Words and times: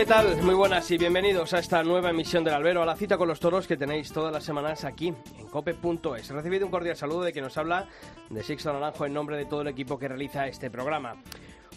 ¿Qué 0.00 0.06
tal? 0.06 0.42
Muy 0.42 0.54
buenas 0.54 0.90
y 0.90 0.96
bienvenidos 0.96 1.52
a 1.52 1.58
esta 1.58 1.82
nueva 1.82 2.08
emisión 2.08 2.42
del 2.42 2.54
Albero, 2.54 2.82
a 2.82 2.86
la 2.86 2.96
cita 2.96 3.18
con 3.18 3.28
los 3.28 3.38
toros 3.38 3.66
que 3.66 3.76
tenéis 3.76 4.10
todas 4.10 4.32
las 4.32 4.42
semanas 4.42 4.86
aquí 4.86 5.08
en 5.08 5.46
cope.es. 5.48 6.30
Recibido 6.30 6.64
un 6.64 6.70
cordial 6.70 6.96
saludo 6.96 7.20
de 7.20 7.32
quien 7.32 7.44
nos 7.44 7.58
habla 7.58 7.86
de 8.30 8.42
Sixto 8.42 8.72
Naranjo 8.72 9.04
en 9.04 9.12
nombre 9.12 9.36
de 9.36 9.44
todo 9.44 9.60
el 9.60 9.68
equipo 9.68 9.98
que 9.98 10.08
realiza 10.08 10.46
este 10.46 10.70
programa. 10.70 11.16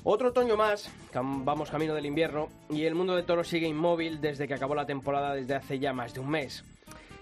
Otro 0.05 0.29
otoño 0.29 0.55
más, 0.55 0.89
vamos 1.13 1.69
camino 1.69 1.95
del 1.95 2.05
invierno 2.05 2.47
y 2.69 2.85
el 2.85 2.95
mundo 2.95 3.13
de 3.13 3.23
toros 3.23 3.49
sigue 3.49 3.67
inmóvil 3.67 4.21
desde 4.21 4.47
que 4.47 4.53
acabó 4.53 4.73
la 4.73 4.85
temporada 4.85 5.35
desde 5.35 5.55
hace 5.55 5.79
ya 5.79 5.91
más 5.91 6.13
de 6.13 6.21
un 6.21 6.29
mes. 6.29 6.63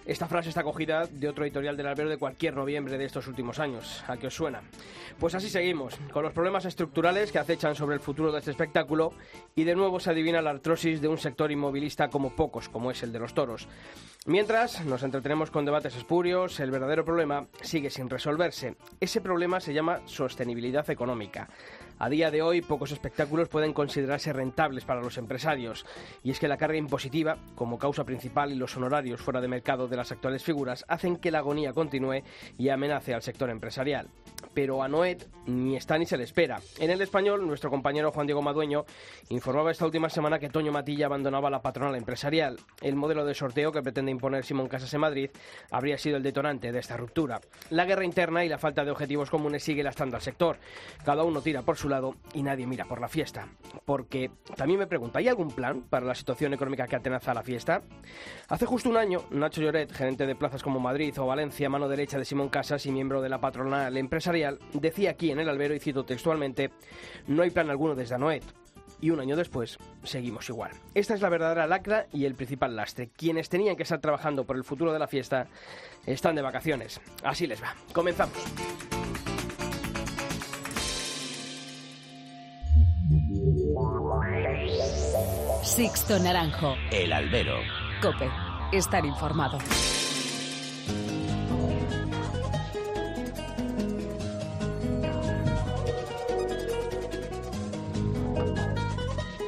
Esta 0.06 0.28
frase 0.28 0.50
está 0.50 0.64
cogida 0.64 1.06
de 1.06 1.30
otro 1.30 1.46
editorial 1.46 1.78
del 1.78 1.86
albero 1.86 2.10
de 2.10 2.18
cualquier 2.18 2.56
noviembre 2.56 2.98
de 2.98 3.06
estos 3.06 3.28
últimos 3.28 3.60
años. 3.60 4.04
¿A 4.08 4.18
qué 4.18 4.28
os 4.28 4.36
suena? 4.36 4.62
Pues 5.20 5.36
así 5.36 5.48
seguimos, 5.48 5.96
con 6.12 6.24
los 6.24 6.34
problemas 6.34 6.66
estructurales 6.66 7.32
que 7.32 7.38
acechan 7.38 7.76
sobre 7.76 7.96
el 7.96 8.02
futuro 8.02 8.32
de 8.32 8.40
este 8.40 8.50
espectáculo 8.50 9.14
y 9.56 9.64
de 9.64 9.76
nuevo 9.76 10.00
se 10.00 10.10
adivina 10.10 10.42
la 10.42 10.50
artrosis 10.50 11.02
de 11.02 11.08
un 11.08 11.20
sector 11.20 11.52
inmovilista 11.52 12.10
como 12.10 12.36
pocos, 12.36 12.68
como 12.68 12.90
es 12.90 13.04
el 13.04 13.12
de 13.12 13.20
los 13.20 13.36
toros. 13.36 13.68
Mientras 14.26 14.84
nos 14.86 15.04
entretenemos 15.04 15.52
con 15.52 15.66
debates 15.66 15.96
espurios, 15.96 16.60
el 16.60 16.72
verdadero 16.72 17.06
problema 17.06 17.46
sigue 17.62 17.92
sin 17.92 18.10
resolverse. 18.10 18.76
Ese 19.00 19.22
problema 19.22 19.60
se 19.60 19.74
llama 19.74 20.02
sostenibilidad 20.06 20.90
económica. 20.90 21.48
A 22.04 22.10
día 22.10 22.32
de 22.32 22.42
hoy, 22.42 22.64
pocos 22.64 22.92
espectáculos 22.92 23.48
pueden 23.48 23.74
considerarse 23.74 24.34
rentables 24.34 24.86
para 24.86 25.04
los 25.04 25.20
empresarios, 25.20 25.86
y 26.24 26.32
es 26.32 26.40
que 26.40 26.48
la 26.48 26.58
carga 26.58 26.76
impositiva, 26.76 27.38
como 27.54 27.78
causa 27.78 28.06
principal, 28.06 28.52
y 28.52 28.56
los 28.56 28.76
honorarios 28.76 29.22
fuera 29.22 29.40
de 29.40 29.48
mercado 29.48 29.88
de 29.88 29.98
las 29.98 30.12
actuales 30.12 30.44
figuras 30.44 30.84
hacen 30.88 31.18
que 31.18 31.30
la 31.30 31.38
agonía 31.38 31.74
continúe 31.74 32.24
y 32.58 32.70
amenace 32.70 33.14
al 33.14 33.22
sector 33.22 33.52
empresarial. 33.52 34.10
Pero 34.54 34.84
a 34.84 34.88
Noet 34.88 35.28
ni 35.48 35.76
está 35.76 35.98
ni 35.98 36.06
se 36.06 36.18
le 36.18 36.24
espera. 36.24 36.60
En 36.80 36.90
el 36.92 37.02
español, 37.02 37.46
nuestro 37.48 37.70
compañero 37.70 38.12
Juan 38.12 38.28
Diego 38.28 38.42
Madueño 38.42 38.86
informaba 39.30 39.72
esta 39.72 39.86
última 39.86 40.10
semana 40.10 40.40
que 40.40 40.50
Toño 40.50 40.72
Matilla 40.72 41.08
abandonaba 41.08 41.50
la 41.50 41.62
patronal 41.62 41.96
empresarial. 41.96 42.60
El 42.82 42.96
modelo 42.96 43.26
de 43.26 43.34
sorteo 43.34 43.72
que 43.72 43.82
pretende 43.82 44.12
imponer 44.12 44.46
Simón 44.46 44.68
Casas 44.68 44.94
en 44.94 45.02
Madrid 45.02 45.30
habría 45.72 45.98
sido 45.98 46.18
el 46.18 46.24
detonante 46.24 46.72
de 46.72 46.80
esta 46.80 46.98
ruptura. 46.98 47.42
La 47.70 47.86
guerra 47.86 48.06
interna 48.06 48.46
y 48.46 48.50
la 48.50 48.58
falta 48.58 48.86
de 48.86 48.92
objetivos 48.92 49.30
comunes 49.30 49.64
sigue 49.64 49.84
lastrando 49.84 50.16
al 50.16 50.22
sector. 50.22 50.58
Cada 51.04 51.24
uno 51.24 51.42
tira 51.42 51.64
por 51.64 51.78
su 51.78 51.90
lado 51.90 52.16
y 52.34 52.44
nadie 52.44 52.68
mira 52.68 52.86
por 52.86 53.02
la 53.02 53.08
fiesta. 53.08 53.48
Porque 53.86 54.32
también 54.56 54.80
me 54.80 54.88
pregunto, 54.88 55.18
¿hay 55.18 55.28
algún 55.28 55.52
plan 55.52 55.82
para 55.82 56.06
la 56.06 56.16
situación 56.16 56.54
económica 56.54 56.88
que 56.88 56.96
atenaza 56.96 57.32
a 57.32 57.36
la 57.36 57.44
fiesta? 57.44 57.82
Hace 58.48 58.66
justo 58.66 58.90
un 58.90 58.98
año, 58.98 59.24
Nacho 59.32 59.62
Lloret, 59.62 59.92
gerente 59.92 60.26
de 60.26 60.36
plazas 60.36 60.64
como 60.64 60.80
Madrid 60.80 61.14
o 61.20 61.26
Valencia, 61.26 61.70
mano 61.70 61.88
derecha 61.88 62.18
de 62.18 62.26
Simón 62.26 62.50
Casas 62.50 62.86
y 62.86 62.92
miembro 62.92 63.22
de 63.22 63.30
la 63.30 63.40
patronal 63.40 63.96
empresarial, 63.98 64.31
decía 64.74 65.12
aquí 65.12 65.32
en 65.32 65.40
el 65.40 65.50
albero, 65.50 65.76
y 65.76 65.80
cito 65.80 66.04
textualmente, 66.06 66.72
no 67.28 67.44
hay 67.44 67.52
plan 67.52 67.70
alguno 67.70 67.96
desde 67.96 68.16
Anoet. 68.16 68.44
Y 69.00 69.10
un 69.10 69.20
año 69.20 69.36
después, 69.36 69.80
seguimos 70.04 70.48
igual. 70.50 70.72
Esta 70.94 71.16
es 71.16 71.22
la 71.22 71.30
verdadera 71.30 71.66
lacra 71.66 72.06
y 72.14 72.26
el 72.26 72.36
principal 72.36 72.76
lastre. 72.76 73.10
Quienes 73.10 73.50
tenían 73.50 73.76
que 73.76 73.84
estar 73.84 74.00
trabajando 74.00 74.46
por 74.46 74.58
el 74.58 74.64
futuro 74.64 74.94
de 74.94 75.00
la 75.00 75.08
fiesta 75.08 75.48
están 76.06 76.36
de 76.36 76.44
vacaciones. 76.44 77.02
Así 77.24 77.48
les 77.48 77.62
va. 77.64 77.76
Comenzamos. 77.94 78.38
Sixto 85.64 86.20
Naranjo. 86.20 86.76
El 86.92 87.12
albero. 87.12 87.58
Cope. 88.02 88.30
Estar 88.72 89.06
informado. 89.06 89.58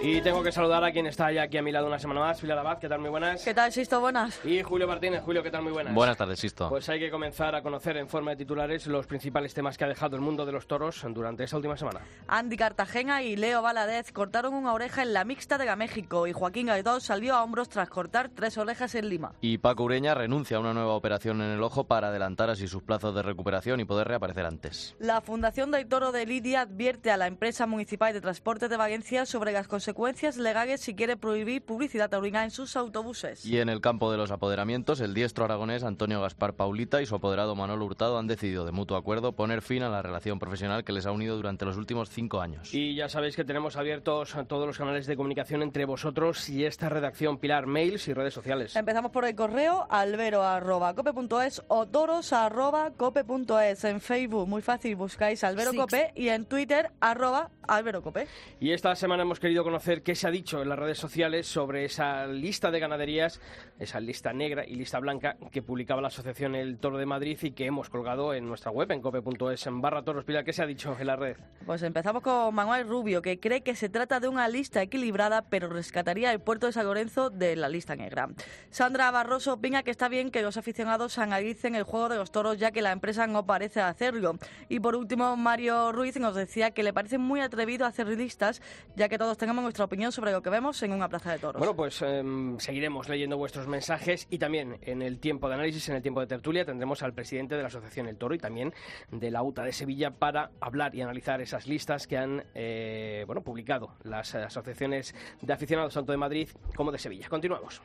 Y 0.06 0.20
tengo 0.20 0.44
que 0.44 0.52
saludar 0.52 0.84
a 0.84 0.92
quien 0.92 1.08
está 1.08 1.32
ya 1.32 1.44
aquí 1.44 1.58
a 1.58 1.62
mi 1.62 1.72
lado 1.72 1.88
una 1.88 1.98
semana 1.98 2.20
más. 2.20 2.42
Pilar 2.42 2.58
Abad, 2.58 2.78
¿qué 2.78 2.90
tal? 2.90 3.00
Muy 3.00 3.10
buenas. 3.10 3.42
¿Qué 3.42 3.54
tal, 3.54 3.72
Sisto? 3.72 4.02
Buenas. 4.02 4.38
Y 4.44 4.62
Julio 4.62 4.86
Martínez. 4.86 5.22
Julio, 5.24 5.42
¿qué 5.42 5.50
tal? 5.50 5.64
Muy 5.64 5.72
buenas. 5.72 5.94
Buenas 5.94 6.18
tardes, 6.18 6.42
Sisto. 6.42 6.68
Pues 6.68 6.90
hay 6.90 7.00
que 7.00 7.10
comenzar 7.10 7.56
a 7.56 7.64
conocer 7.64 7.96
en 7.96 8.10
forma 8.10 8.32
de 8.32 8.36
titulares 8.36 8.86
los 8.88 9.08
principales 9.08 9.54
temas 9.54 9.78
que 9.78 9.86
ha 9.86 9.88
dejado 9.88 10.18
el 10.18 10.22
mundo 10.22 10.46
de 10.46 10.52
los 10.52 10.68
toros 10.68 11.06
durante 11.12 11.46
esta 11.46 11.56
última 11.56 11.78
semana. 11.78 12.02
Andy 12.28 12.58
Cartagena 12.58 13.24
y 13.24 13.38
Leo 13.38 13.62
Valadez 13.62 14.12
cortaron 14.12 14.56
una 14.56 14.74
oreja 14.74 15.04
en 15.04 15.14
la 15.14 15.24
mixta 15.24 15.58
de 15.58 15.74
México 15.78 16.28
y 16.28 16.34
Joaquín 16.34 16.68
Gaidó 16.68 17.00
salió 17.00 17.36
a 17.36 17.42
hombros 17.42 17.70
tras 17.70 17.90
cortar 17.90 18.28
tres 18.28 18.58
orejas 18.58 18.96
en 18.96 19.08
Lima. 19.08 19.32
Y 19.40 19.60
Paco 19.60 19.84
Ureña 19.84 20.14
renuncia 20.14 20.58
a 20.58 20.60
una 20.60 20.74
nueva 20.74 20.96
operación 20.96 21.42
en 21.42 21.52
el 21.52 21.64
ojo 21.64 21.86
para 21.86 22.10
adelantar 22.10 22.50
así 22.50 22.68
sus 22.68 22.84
plazos 22.84 23.16
de 23.16 23.22
recuperación 23.22 23.80
y 23.80 23.86
poder 23.86 24.10
reaparecer 24.10 24.46
antes. 24.46 24.98
La 25.00 25.22
Fundación 25.22 25.72
del 25.72 25.88
Toro 25.88 26.12
de 26.12 26.26
Lidia 26.26 26.60
advierte 26.60 27.10
a 27.10 27.16
la 27.16 27.28
empresa 27.28 27.68
municipal 27.68 28.12
de 28.12 28.20
transporte 28.20 28.68
de 28.68 28.76
Valencia 28.76 29.26
sobre 29.26 29.54
las 29.54 29.70
consecuencias 29.70 29.93
legales 30.38 30.82
si 30.82 30.96
quiere 30.96 31.18
prohibir 31.18 31.64
publicidad 31.64 32.10
taurina 32.10 32.44
en 32.44 32.52
sus 32.52 32.76
autobuses. 32.76 33.46
Y 33.46 33.60
en 33.60 33.70
el 33.70 33.82
campo 33.82 34.12
de 34.12 34.18
los 34.18 34.32
apoderamientos, 34.32 35.00
el 35.02 35.14
diestro 35.14 35.46
aragonés 35.46 35.84
Antonio 35.84 36.22
Gaspar 36.22 36.54
Paulita 36.54 37.02
y 37.02 37.06
su 37.06 37.16
apoderado 37.16 37.56
Manolo 37.56 37.86
Hurtado 37.86 38.18
han 38.18 38.28
decidido 38.28 38.66
de 38.66 38.72
mutuo 38.72 38.98
acuerdo 38.98 39.34
poner 39.34 39.62
fin 39.62 39.84
a 39.84 39.90
la 39.90 40.02
relación 40.02 40.40
profesional 40.40 40.84
que 40.84 40.94
les 40.94 41.06
ha 41.06 41.12
unido 41.12 41.36
durante 41.36 41.66
los 41.66 41.78
últimos 41.78 42.10
cinco 42.10 42.42
años. 42.42 42.74
Y 42.74 42.96
ya 42.96 43.10
sabéis 43.10 43.36
que 43.36 43.44
tenemos 43.44 43.76
abiertos 43.76 44.36
todos 44.48 44.68
los 44.68 44.78
canales 44.78 45.06
de 45.06 45.16
comunicación 45.16 45.64
entre 45.64 45.86
vosotros 45.86 46.50
y 46.50 46.66
esta 46.66 46.90
redacción 46.90 47.38
Pilar, 47.38 47.66
mails 47.68 48.08
y 48.08 48.14
redes 48.14 48.34
sociales. 48.34 48.76
Empezamos 48.76 49.12
por 49.12 49.26
el 49.26 49.36
correo 49.36 49.88
albero.cope.es 49.90 51.64
o 51.68 51.86
toros.cope.es. 51.88 53.84
En 53.84 54.02
Facebook, 54.02 54.48
muy 54.48 54.62
fácil, 54.62 54.96
buscáis 54.96 55.44
Albero. 55.44 55.74
Cope 55.74 56.12
y 56.16 56.30
en 56.30 56.46
Twitter, 56.46 56.92
arroba 57.00 57.50
Albero 57.68 58.02
Cope. 58.02 58.28
Y 58.60 58.72
esta 58.72 58.96
semana 58.96 59.24
hemos 59.24 59.40
querido 59.40 59.64
conocer 59.64 60.04
qué 60.04 60.16
se 60.16 60.28
ha 60.28 60.32
dicho 60.32 60.62
en 60.62 60.70
las 60.70 60.80
redes 60.80 60.98
sociales 60.98 61.48
sobre 61.48 61.86
esa 61.86 62.28
lista 62.28 62.72
de 62.72 62.80
ganaderías, 62.80 63.42
esa 63.80 64.00
lista 64.00 64.34
negra 64.34 64.66
y 64.66 64.76
lista 64.76 65.00
blanca 65.00 65.38
que 65.52 65.62
publicaba 65.62 66.02
la 66.02 66.08
Asociación 66.08 66.56
El 66.56 66.78
Toro 66.78 66.98
de 66.98 67.06
Madrid 67.06 67.38
y 67.42 67.52
que 67.52 67.66
hemos 67.66 67.90
colgado 67.90 68.34
en 68.34 68.48
nuestra 68.48 68.72
web 68.72 68.92
en 68.92 69.02
cope.es 69.02 69.68
en 69.68 69.82
barra 69.82 70.04
toros. 70.04 70.26
Pilar, 70.26 70.44
¿qué 70.44 70.54
se 70.54 70.64
ha 70.64 70.66
dicho 70.66 70.96
en 71.00 71.08
la 71.08 71.16
red? 71.16 71.38
Pues 71.66 71.84
empezamos 71.84 72.22
con 72.22 72.54
Manuel 72.54 72.88
Rubio, 72.88 73.22
que 73.22 73.40
cree 73.40 73.62
que 73.62 73.76
se 73.76 73.90
trata 73.90 74.20
de 74.20 74.28
una 74.28 74.48
lista 74.48 74.82
equilibrada, 74.82 75.44
pero 75.44 75.70
rescataría 75.70 76.32
el 76.32 76.40
puerto 76.40 76.68
de 76.68 76.74
San 76.74 76.86
Lorenzo 76.86 77.30
de 77.30 77.56
la 77.56 77.70
lista 77.70 77.96
negra. 77.96 78.30
Sandra 78.70 79.12
Barroso 79.12 79.54
opina 79.54 79.84
que 79.84 79.92
está 79.92 80.10
bien 80.10 80.32
que 80.32 80.42
los 80.42 80.58
aficionados 80.58 81.18
analicen 81.18 81.76
el 81.76 81.84
juego 81.84 82.10
de 82.10 82.18
los 82.18 82.32
toros, 82.32 82.58
ya 82.58 82.72
que 82.72 82.82
la 82.82 82.92
empresa 82.92 83.28
no 83.28 83.46
parece 83.46 83.82
hacerlo. 83.82 84.38
Y 84.70 84.80
por 84.80 84.96
último, 84.96 85.36
Mario 85.38 85.92
Ruiz 85.92 86.18
nos 86.18 86.36
decía 86.36 86.72
que 86.72 86.84
le 86.84 86.94
parece 86.94 87.18
muy 87.18 87.40
atrevido 87.54 87.86
hacer 87.86 88.08
listas, 88.08 88.62
ya 88.96 89.08
que 89.08 89.18
todos 89.18 89.38
tengamos 89.38 89.64
nuestra 89.64 89.86
opinión 89.86 90.12
sobre 90.12 90.32
lo 90.32 90.42
que 90.42 90.50
vemos 90.50 90.82
en 90.84 90.92
una 90.92 91.08
plaza 91.08 91.32
de 91.32 91.40
toros. 91.40 91.60
Bueno, 91.60 91.76
pues 91.76 92.02
em, 92.02 92.58
seguiremos 92.60 93.08
leyendo 93.08 93.38
vuestros 93.38 93.68
mensajes 93.68 94.28
y 94.30 94.40
también 94.40 94.80
en 94.82 95.02
el 95.02 95.20
tiempo 95.20 95.48
de 95.48 95.56
análisis, 95.56 95.88
en 95.90 95.96
el 95.96 96.02
tiempo 96.02 96.20
de 96.20 96.28
tertulia, 96.28 96.66
tendremos 96.66 97.04
al 97.04 97.14
presidente 97.14 97.56
de 97.56 97.62
la 97.62 97.68
Asociación 97.68 98.08
El 98.08 98.18
Toro 98.18 98.34
y 98.34 98.40
también 98.40 98.74
de 99.12 99.32
la 99.32 99.44
UTA 99.44 99.64
de 99.64 99.72
Sevilla 99.72 100.12
para 100.12 100.52
hablar 100.60 100.96
y 100.96 101.02
analizar 101.02 101.42
esas 101.42 101.68
listas 101.68 102.08
que 102.08 102.18
han 102.18 102.44
eh, 102.56 103.24
bueno, 103.28 103.44
publicado 103.44 103.96
las 104.04 104.34
asociaciones 104.36 105.14
de 105.42 105.54
aficionados 105.54 105.94
tanto 105.94 106.12
de 106.12 106.18
Madrid 106.18 106.50
como 106.76 106.92
de 106.92 106.98
Sevilla. 106.98 107.30
Continuamos. 107.30 107.82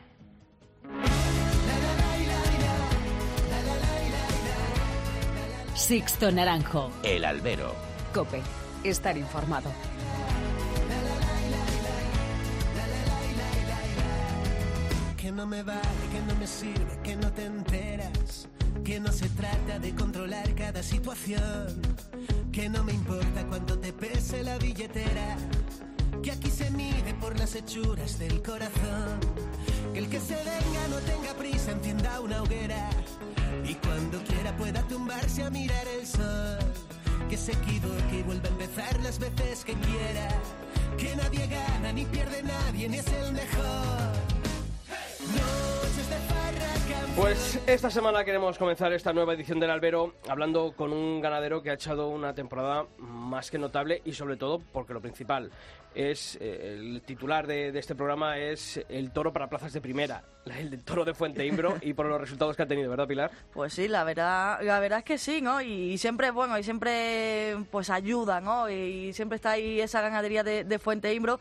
Sixto 5.75 6.33
Naranjo. 6.33 6.91
El 7.05 7.25
albero. 7.25 7.73
Cope. 8.13 8.43
Estar 8.85 9.19
informado. 9.19 9.71
Que 15.17 15.33
no 15.33 15.47
me 15.47 15.63
vale, 15.63 15.81
que 16.13 16.21
no 16.33 16.39
me 16.39 16.47
sirve, 16.47 16.99
que 17.03 17.17
no 17.17 17.33
te 17.33 17.45
enteras. 17.45 18.49
Que 18.85 19.01
no 19.01 19.13
se 19.13 19.29
trata 19.31 19.79
de 19.79 19.95
controlar 19.95 20.55
cada 20.55 20.83
situación. 20.83 21.83
Que 22.53 22.69
no 22.69 22.85
me 22.85 22.93
importa 22.93 23.45
cuánto 23.49 23.79
te 23.79 23.93
pese 23.93 24.43
la 24.43 24.57
billetera. 24.59 25.37
Que 26.23 26.33
aquí 26.33 26.51
se 26.51 26.71
mide 26.71 27.15
por 27.21 27.39
las 27.39 27.55
hechuras 27.57 28.19
del 28.19 28.41
corazón. 28.43 29.21
Que 29.93 29.99
el 29.99 30.09
que 30.09 30.21
se 30.21 30.37
venga 30.37 30.89
no 30.89 30.97
tenga 30.99 31.35
prisa, 31.35 31.73
encienda 31.73 32.21
una 32.21 32.43
hoguera. 32.43 32.89
Y 33.65 33.75
cuando 33.75 34.23
quiera 34.25 34.57
pueda 34.57 34.83
tumbarse 34.85 35.43
a 35.43 35.51
mirar 35.51 35.87
el 35.89 36.07
sol. 36.07 36.88
Que 37.29 37.37
se 37.37 37.53
equivoque 37.53 38.21
y 38.21 38.23
vuelva 38.23 38.49
a 38.49 38.53
empezar 38.53 39.01
las 39.03 39.19
veces 39.19 39.65
que 39.65 39.75
quiera. 39.75 40.29
Que 40.97 41.15
nadie 41.15 41.47
gana 41.47 41.93
ni 41.93 42.05
pierde 42.07 42.43
nadie, 42.43 42.89
ni 42.89 42.97
es 42.99 43.07
el 43.07 43.33
mejor. 43.33 44.09
Pues 47.17 47.61
esta 47.67 47.91
semana 47.91 48.25
queremos 48.25 48.57
comenzar 48.59 48.93
esta 48.93 49.13
nueva 49.13 49.35
edición 49.35 49.59
del 49.59 49.71
Albero 49.71 50.15
hablando 50.29 50.73
con 50.77 50.93
un 50.93 51.21
ganadero 51.21 51.63
que 51.63 51.71
ha 51.71 51.75
echado 51.75 52.09
una 52.09 52.33
temporada 52.33 52.87
más 52.99 53.51
que 53.51 53.59
notable 53.59 54.03
y 54.05 54.13
sobre 54.13 54.37
todo 54.37 54.61
porque 54.73 54.95
lo 54.95 55.01
principal 55.01 55.51
es 55.95 56.39
eh, 56.41 56.77
el 56.79 57.03
titular 57.03 57.47
de, 57.47 57.77
este 57.77 57.97
programa 57.97 58.39
es 58.39 58.81
el 58.89 59.11
toro 59.11 59.33
para 59.33 59.49
plazas 59.49 59.73
de 59.73 59.81
primera, 59.81 60.23
el 60.59 60.85
toro 60.85 61.05
de 61.05 61.13
Fuente 61.13 61.45
Imbro 61.45 61.77
y 61.81 61.93
por 61.93 62.07
los 62.07 62.21
resultados 62.21 62.57
que 62.57 62.63
ha 62.63 62.69
tenido, 62.69 62.89
¿verdad 62.89 63.09
Pilar? 63.09 63.31
Pues 63.53 63.73
sí, 63.75 63.89
la 63.89 64.05
verdad, 64.05 64.61
la 64.63 64.79
verdad 64.79 65.01
es 65.01 65.05
que 65.05 65.19
sí, 65.19 65.41
¿no? 65.41 65.61
Y, 65.61 65.99
siempre, 65.99 66.31
bueno, 66.31 66.57
y 66.57 66.63
siempre 66.63 67.57
pues 67.73 67.91
ayuda, 67.91 68.41
¿no? 68.41 68.71
Y 68.71 69.13
siempre 69.13 69.37
está 69.37 69.53
ahí 69.53 69.81
esa 69.81 70.01
ganadería 70.01 70.45
de, 70.45 70.63
de 70.63 70.79
Fuente 70.79 71.13
Imbro 71.13 71.41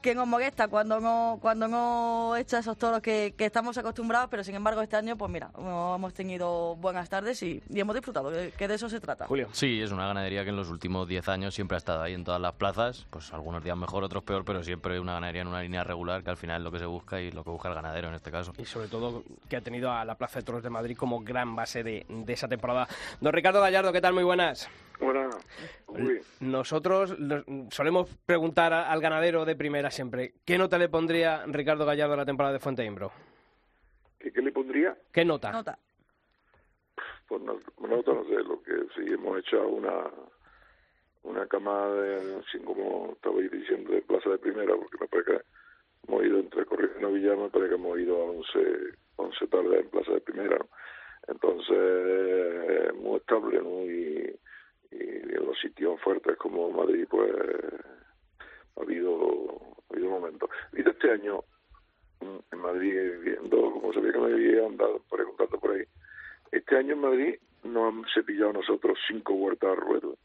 que 0.00 0.14
nos 0.14 0.26
molesta 0.26 0.68
cuando 0.68 1.00
no 1.00 1.38
cuando 1.40 1.68
no 1.68 2.36
echa 2.36 2.58
esos 2.58 2.76
toros 2.76 3.00
que, 3.00 3.34
que, 3.36 3.46
estamos 3.46 3.76
acostumbrados, 3.78 4.28
pero 4.30 4.42
sin 4.44 4.54
embargo 4.54 4.80
este 4.80 4.96
año, 4.96 5.16
pues 5.16 5.30
mira, 5.30 5.50
hemos 5.56 6.14
tenido 6.14 6.76
buenas 6.76 7.08
tardes 7.08 7.42
y, 7.42 7.62
y 7.68 7.80
hemos 7.80 7.94
disfrutado, 7.94 8.30
que, 8.56 8.68
de 8.68 8.74
eso 8.74 8.88
se 8.88 9.00
trata. 9.00 9.26
Julio. 9.26 9.48
Sí, 9.52 9.80
es 9.80 9.92
una 9.92 10.06
ganadería 10.06 10.44
que 10.44 10.50
en 10.50 10.56
los 10.56 10.70
últimos 10.70 11.06
10 11.06 11.28
años 11.28 11.54
siempre 11.54 11.76
ha 11.76 11.78
estado 11.78 12.02
ahí 12.02 12.14
en 12.14 12.24
todas 12.24 12.40
las 12.40 12.54
plazas, 12.54 13.06
pues 13.10 13.32
algunos 13.32 13.62
días 13.62 13.76
mejor, 13.76 14.04
otros 14.04 14.22
peor, 14.22 14.44
pero 14.44 14.62
siempre 14.62 14.98
una 15.00 15.14
ganadería 15.14 15.42
en 15.42 15.48
una 15.48 15.62
línea 15.62 15.84
regular, 15.84 16.22
que 16.22 16.30
al 16.30 16.36
final 16.36 16.58
es 16.58 16.64
lo 16.64 16.72
que 16.72 16.78
se 16.78 16.86
busca 16.86 17.20
y 17.20 17.30
lo 17.30 17.44
que 17.44 17.50
busca 17.50 17.68
el 17.68 17.74
ganadero 17.74 18.08
en 18.08 18.14
este 18.14 18.30
caso. 18.30 18.52
Y 18.58 18.64
sobre 18.64 18.88
todo 18.88 19.24
que 19.48 19.56
ha 19.56 19.60
tenido 19.60 19.92
a 19.92 20.04
la 20.04 20.16
Plaza 20.16 20.38
de 20.38 20.44
Toros 20.44 20.62
de 20.62 20.70
Madrid 20.70 20.96
como 20.96 21.20
gran 21.20 21.54
base 21.54 21.82
de, 21.82 22.06
de 22.08 22.32
esa 22.32 22.48
temporada. 22.48 22.88
Don 23.20 23.32
Ricardo 23.32 23.60
Gallardo, 23.60 23.92
¿qué 23.92 24.00
tal? 24.00 24.14
Muy 24.14 24.24
buenas. 24.24 24.68
Buenas. 25.00 25.36
Nosotros 26.40 27.16
solemos 27.70 28.14
preguntar 28.26 28.72
al 28.72 29.00
ganadero 29.00 29.44
de 29.44 29.56
primera 29.56 29.90
siempre, 29.90 30.34
¿qué 30.44 30.58
nota 30.58 30.78
le 30.78 30.88
pondría 30.88 31.44
Ricardo 31.46 31.86
Gallardo 31.86 32.14
a 32.14 32.18
la 32.18 32.26
temporada 32.26 32.52
de 32.52 32.60
Fuente 32.60 32.84
Imbro? 32.84 33.12
¿Qué, 34.18 34.32
¿Qué, 34.32 34.42
le 34.42 34.52
pondría? 34.52 34.96
¿Qué 35.12 35.24
nota? 35.24 35.50
Nota. 35.50 35.78
Pues 37.26 37.42
no, 37.42 37.58
nota, 37.88 38.12
no 38.12 38.24
sé, 38.24 38.34
lo 38.42 38.62
que 38.62 38.72
sí 38.94 39.12
hemos 39.12 39.38
hecho 39.38 39.66
una 39.66 40.10
una 41.22 41.46
camada 41.46 41.94
de, 42.00 42.36
así 42.36 42.58
como 42.60 43.12
estabais 43.12 43.50
diciendo, 43.50 43.92
de 43.92 44.02
plaza 44.02 44.30
de 44.30 44.38
primera, 44.38 44.74
porque 44.74 44.96
me 45.00 45.08
parece 45.08 45.30
que 45.32 46.08
hemos 46.08 46.24
ido 46.24 46.38
entre 46.38 46.64
Corrientes 46.64 46.98
y 46.98 47.02
Novilla, 47.02 47.36
me 47.36 47.50
parece 47.50 47.68
que 47.70 47.74
hemos 47.74 47.98
ido 47.98 48.16
a 48.16 48.24
11, 48.24 48.58
11 49.16 49.46
tardes 49.48 49.80
en 49.80 49.90
plaza 49.90 50.12
de 50.12 50.20
primera, 50.20 50.58
¿no? 50.58 50.68
Entonces, 51.28 52.94
muy 52.94 53.16
estable, 53.18 53.60
muy 53.60 54.38
y 54.90 55.02
en 55.02 55.46
los 55.46 55.58
sitios 55.58 56.00
fuertes 56.00 56.36
como 56.36 56.70
Madrid 56.70 57.06
pues 57.08 57.32
ha 58.76 58.80
habido 58.82 59.76
ha 59.88 59.94
habido 59.94 60.10
momentos 60.10 60.50
y 60.72 60.80
este 60.80 61.10
año 61.10 61.44
en 62.20 62.58
Madrid 62.58 62.94
viendo 63.22 63.70
como 63.72 63.92
sabía 63.92 64.12
que 64.12 64.18
me 64.18 64.32
había 64.32 64.66
andado 64.66 65.00
preguntando 65.10 65.58
por 65.58 65.72
ahí 65.72 65.84
este 66.52 66.76
año 66.76 66.94
en 66.94 67.00
Madrid 67.00 67.34
nos 67.64 67.94
han 67.94 68.04
cepillado 68.14 68.52
nosotros 68.52 68.98
cinco 69.08 69.34
huertas 69.34 69.70
al 69.70 69.76
ruedo 69.76 70.16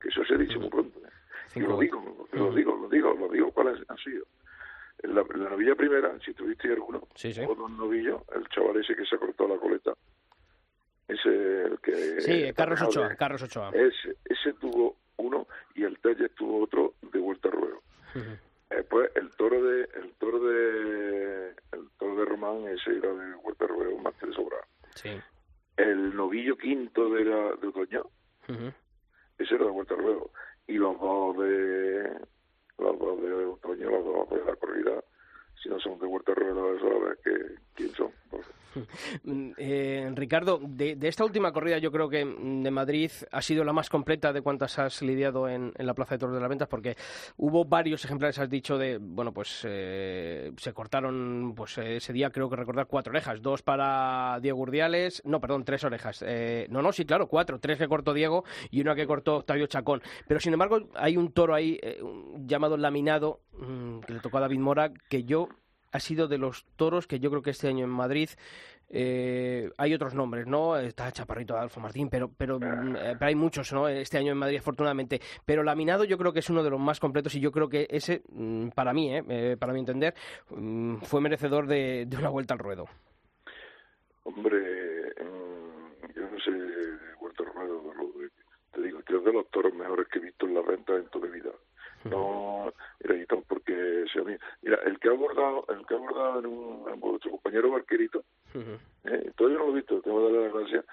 que 0.00 0.08
eso 0.08 0.24
se 0.24 0.34
ha 0.34 0.38
dicho 0.38 0.58
muy 0.60 0.70
pronto 0.70 0.98
¿eh? 1.00 1.10
y 1.56 1.60
lo 1.60 1.78
digo 1.78 2.26
lo 2.32 2.52
digo 2.52 2.76
lo 2.76 2.88
digo 2.88 3.14
lo 3.14 3.28
digo 3.28 3.52
cuáles 3.52 3.78
han 3.88 3.98
sido 3.98 4.24
en 5.02 5.14
la, 5.14 5.22
en 5.22 5.44
la 5.44 5.50
novilla 5.50 5.74
primera 5.74 6.18
si 6.24 6.32
tuviste 6.32 6.72
alguno 6.72 7.06
sí, 7.14 7.32
sí. 7.32 7.42
o 7.46 7.54
dos 7.54 7.70
novillos 7.70 8.22
el 8.34 8.48
chaval 8.48 8.80
ese 8.80 8.96
que 8.96 9.04
se 9.04 9.16
ha 9.16 9.18
cortado 9.18 9.54
la 9.54 9.60
coleta 9.60 9.92
ese 11.08 11.64
el 11.64 11.78
que 11.80 12.20
sí 12.20 12.52
Carlos 12.54 12.80
Ochoa 12.82 13.14
Carlos 13.16 13.42
Ochoa 13.42 13.70
ese 13.70 14.16
ese 14.24 14.52
tuvo 14.54 14.96
uno 15.16 15.46
y 15.74 15.84
el 15.84 15.98
Telles 15.98 16.34
tuvo 16.34 16.62
otro 16.64 16.94
de 17.12 17.18
vuelta 17.18 17.48
al 17.48 17.54
ruedo 17.54 17.82
uh 18.14 18.18
-huh. 18.18 18.38
después 18.70 19.10
el 19.14 19.30
toro 19.36 19.62
de 19.62 19.82
el 19.82 20.14
toro 20.18 20.38
de 20.40 21.48
el 21.72 21.90
toro 21.98 22.16
de 22.16 22.24
Román 22.24 22.68
ese 22.68 22.96
era 22.96 23.12
de 23.12 23.34
vuelta 23.36 23.64
al 23.64 23.70
ruedo 23.70 23.98
más 23.98 24.14
que 24.14 24.26
de 24.26 24.32
sobra 24.32 24.58
sí. 24.94 25.10
el 25.76 26.14
novillo 26.16 26.56
quinto 26.56 27.10
de 27.10 27.24
la 27.24 27.56
de 27.56 27.68
otoño 27.68 28.02
uh 28.48 28.52
-huh. 28.52 28.74
ese 29.38 29.54
era 29.54 29.64
de 29.64 29.70
vuelta 29.70 29.94
al 29.94 30.00
ruedo 30.00 30.30
y 30.66 30.74
los 30.74 30.98
dos 30.98 31.36
de 31.38 32.18
los 32.78 32.98
dos 32.98 33.22
de 33.22 33.44
otoño 33.44 33.90
los 33.90 34.04
dos 34.04 34.30
de 34.30 34.44
la 34.44 34.56
corrida 34.56 35.04
si 35.62 35.68
no 35.68 35.78
son 35.80 35.98
de 35.98 36.06
vuelta 36.06 36.32
al 36.32 36.36
ruedo 36.36 36.74
eso 36.76 36.86
a 36.86 37.08
ver 37.08 37.18
que, 37.22 37.30
pues, 37.30 37.43
eh, 39.58 40.10
Ricardo, 40.14 40.60
de, 40.62 40.96
esta 41.02 41.24
última 41.24 41.52
corrida 41.52 41.78
yo 41.78 41.90
creo 41.92 42.08
que 42.08 42.24
de 42.24 42.70
Madrid 42.70 43.10
ha 43.30 43.42
sido 43.42 43.64
la 43.64 43.72
más 43.72 43.88
completa 43.88 44.32
de 44.32 44.42
cuantas 44.42 44.78
has 44.78 45.02
lidiado 45.02 45.48
en, 45.48 45.72
la 45.76 45.94
Plaza 45.94 46.14
de 46.14 46.18
Toros 46.18 46.34
de 46.34 46.40
las 46.40 46.48
Ventas 46.48 46.68
porque 46.68 46.96
hubo 47.36 47.64
varios 47.64 48.04
ejemplares, 48.04 48.38
has 48.38 48.50
dicho, 48.50 48.78
de, 48.78 48.98
bueno, 48.98 49.32
pues 49.32 49.62
eh, 49.64 50.52
se 50.56 50.72
cortaron 50.72 51.54
pues 51.56 51.78
ese 51.78 52.12
día 52.12 52.30
creo 52.30 52.48
que 52.48 52.56
recordar 52.56 52.86
cuatro 52.86 53.10
orejas, 53.10 53.42
dos 53.42 53.62
para 53.62 54.38
Diego 54.40 54.60
Urdiales, 54.60 55.22
no, 55.24 55.40
perdón, 55.40 55.64
tres 55.64 55.84
orejas. 55.84 56.24
Eh, 56.26 56.66
no, 56.70 56.82
no, 56.82 56.92
sí, 56.92 57.04
claro, 57.04 57.28
cuatro, 57.28 57.58
tres 57.60 57.78
que 57.78 57.88
cortó 57.88 58.12
Diego 58.12 58.44
y 58.70 58.80
una 58.80 58.94
que 58.94 59.06
cortó 59.06 59.36
Octavio 59.36 59.66
Chacón. 59.66 60.02
Pero 60.26 60.40
sin 60.40 60.52
embargo 60.52 60.88
hay 60.94 61.16
un 61.16 61.32
toro 61.32 61.54
ahí 61.54 61.78
eh, 61.82 62.00
llamado 62.38 62.76
Laminado 62.76 63.40
mmm, 63.58 64.00
que 64.00 64.14
le 64.14 64.20
tocó 64.20 64.38
a 64.38 64.42
David 64.42 64.58
Mora 64.58 64.92
que 65.08 65.24
yo 65.24 65.48
ha 65.94 66.00
sido 66.00 66.26
de 66.26 66.38
los 66.38 66.66
toros 66.76 67.06
que 67.06 67.20
yo 67.20 67.30
creo 67.30 67.40
que 67.40 67.50
este 67.50 67.68
año 67.68 67.84
en 67.84 67.90
Madrid 67.90 68.28
eh, 68.90 69.70
hay 69.78 69.94
otros 69.94 70.12
nombres, 70.12 70.44
¿no? 70.44 70.76
Está 70.76 71.10
Chaparrito 71.12 71.56
Adolfo 71.56 71.80
Martín, 71.80 72.10
pero, 72.10 72.28
pero, 72.36 72.56
eh, 72.56 73.14
pero, 73.16 73.26
hay 73.26 73.36
muchos, 73.36 73.72
¿no? 73.72 73.88
Este 73.88 74.18
año 74.18 74.32
en 74.32 74.38
Madrid, 74.38 74.58
afortunadamente. 74.58 75.20
Pero 75.46 75.62
Laminado 75.62 76.02
yo 76.02 76.18
creo 76.18 76.32
que 76.32 76.40
es 76.40 76.50
uno 76.50 76.64
de 76.64 76.70
los 76.70 76.80
más 76.80 76.98
completos 76.98 77.36
y 77.36 77.40
yo 77.40 77.52
creo 77.52 77.68
que 77.68 77.86
ese, 77.88 78.22
para 78.74 78.92
mí, 78.92 79.14
¿eh? 79.14 79.56
para 79.56 79.72
mi 79.72 79.78
entender, 79.78 80.14
fue 81.02 81.20
merecedor 81.20 81.68
de, 81.68 82.08
una 82.18 82.28
vuelta 82.28 82.54
al 82.54 82.60
ruedo. 82.60 82.86
Hombre, 84.24 85.14
yo 86.12 86.28
no 86.28 86.40
sé 86.40 86.50
de 86.50 87.14
vuelta 87.20 87.44
al 87.44 87.54
ruedo, 87.54 87.82
te 88.72 88.82
digo, 88.82 89.00
creo 89.04 89.20
de 89.20 89.32
los 89.32 89.48
toros 89.50 89.72
mejores 89.74 90.08
que 90.08 90.18
he 90.18 90.22
visto 90.22 90.46
en 90.46 90.54
la 90.54 90.62
venta 90.62 90.96
en 90.96 91.06
toda 91.06 91.28
mi 91.28 91.34
vida. 91.34 91.50
No, 92.10 92.72
mira, 93.00 93.16
y 93.16 93.26
porque 93.48 94.04
a 94.14 94.24
mí, 94.24 94.36
mira, 94.62 94.78
el 94.84 94.98
que 94.98 95.08
ha 95.08 95.12
abordado, 95.12 95.64
el 95.68 95.86
que 95.86 95.94
ha 95.94 95.96
abordado 95.96 96.38
en 96.40 96.46
un, 96.46 96.88
en 96.88 97.00
vuestro 97.00 97.30
compañero 97.30 97.70
Barquerito, 97.70 98.24
uh 98.54 98.58
-huh. 98.58 98.78
eh, 99.04 99.32
todavía 99.36 99.58
no 99.58 99.66
lo 99.66 99.72
he 99.72 99.76
visto, 99.76 100.00
tengo 100.02 100.18
que 100.18 100.32
darle 100.32 100.44
las 100.44 100.54
gracias, 100.54 100.84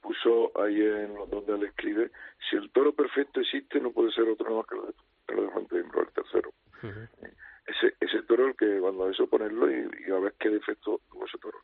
puso 0.00 0.52
ahí 0.60 0.80
en 0.80 1.14
donde 1.30 1.58
le 1.58 1.66
escribe, 1.66 2.10
si 2.48 2.56
el 2.56 2.70
toro 2.70 2.92
perfecto 2.92 3.40
existe, 3.40 3.80
no 3.80 3.90
puede 3.90 4.12
ser 4.12 4.28
otro 4.28 4.56
más 4.56 4.66
que 4.66 4.76
lo 4.76 4.86
de, 4.86 4.92
que 5.26 5.34
lo 5.34 5.42
de 5.42 5.48
Juan 5.48 5.66
el 5.70 6.12
tercero. 6.12 6.50
Uh 6.82 6.86
-huh. 6.86 7.08
eh, 7.22 7.34
ese, 7.66 7.94
ese 8.00 8.22
toro 8.22 8.46
el 8.48 8.56
que 8.56 8.80
cuando 8.80 9.08
eso 9.08 9.26
ponerlo 9.26 9.70
y, 9.70 9.88
y, 10.06 10.10
a 10.10 10.18
ver 10.18 10.34
qué 10.38 10.50
defecto 10.50 11.00
tuvo 11.10 11.26
ese 11.26 11.38
toro. 11.38 11.58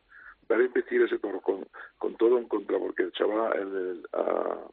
Ver 0.49 0.61
a 0.61 0.65
investigar 0.65 1.07
ese 1.07 1.19
toro 1.19 1.41
con, 1.41 1.67
con 1.99 2.15
todo 2.17 2.39
en 2.39 2.47
contra, 2.47 2.79
porque 2.79 3.05
el 3.05 3.13
chaval, 3.13 3.53
el, 3.59 3.77
el, 3.77 4.07
a, 4.13 4.69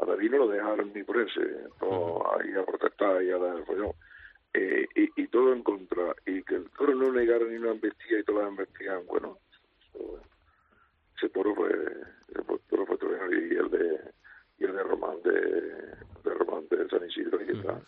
a 0.00 0.06
David 0.06 0.30
no 0.30 0.38
lo 0.38 0.48
dejaron 0.48 0.92
ni 0.92 1.02
ponerse, 1.02 1.40
todo 1.78 2.24
ahí 2.38 2.52
a 2.54 2.64
protestar 2.64 3.22
y 3.22 3.30
a 3.30 3.38
dar 3.38 3.56
el 3.56 3.64
follón. 3.64 3.92
Eh, 4.54 4.86
y, 4.94 5.22
y, 5.22 5.26
todo 5.28 5.52
en 5.52 5.62
contra, 5.62 6.14
y 6.24 6.42
que 6.42 6.56
el 6.56 6.70
toro 6.70 6.94
no 6.94 7.12
negara 7.12 7.44
ni 7.44 7.56
una 7.56 7.72
embestida 7.72 8.18
y 8.18 8.24
todas 8.24 8.44
las 8.44 8.50
investigan, 8.52 9.06
bueno, 9.06 9.38
ese 11.16 11.28
toro 11.28 11.54
fue, 11.54 11.70
ese 12.28 12.42
toro 12.70 12.86
fue 12.86 12.96
toro 12.96 13.32
y 13.32 13.56
el 13.56 13.70
de 13.70 14.00
y 14.58 14.64
el 14.64 14.72
de 14.72 14.82
Román 14.82 15.20
de, 15.22 15.32
de 15.32 16.34
Román 16.34 16.66
de 16.68 16.88
San 16.88 17.06
Isidro 17.06 17.40
y 17.42 17.56
está. 17.56 17.80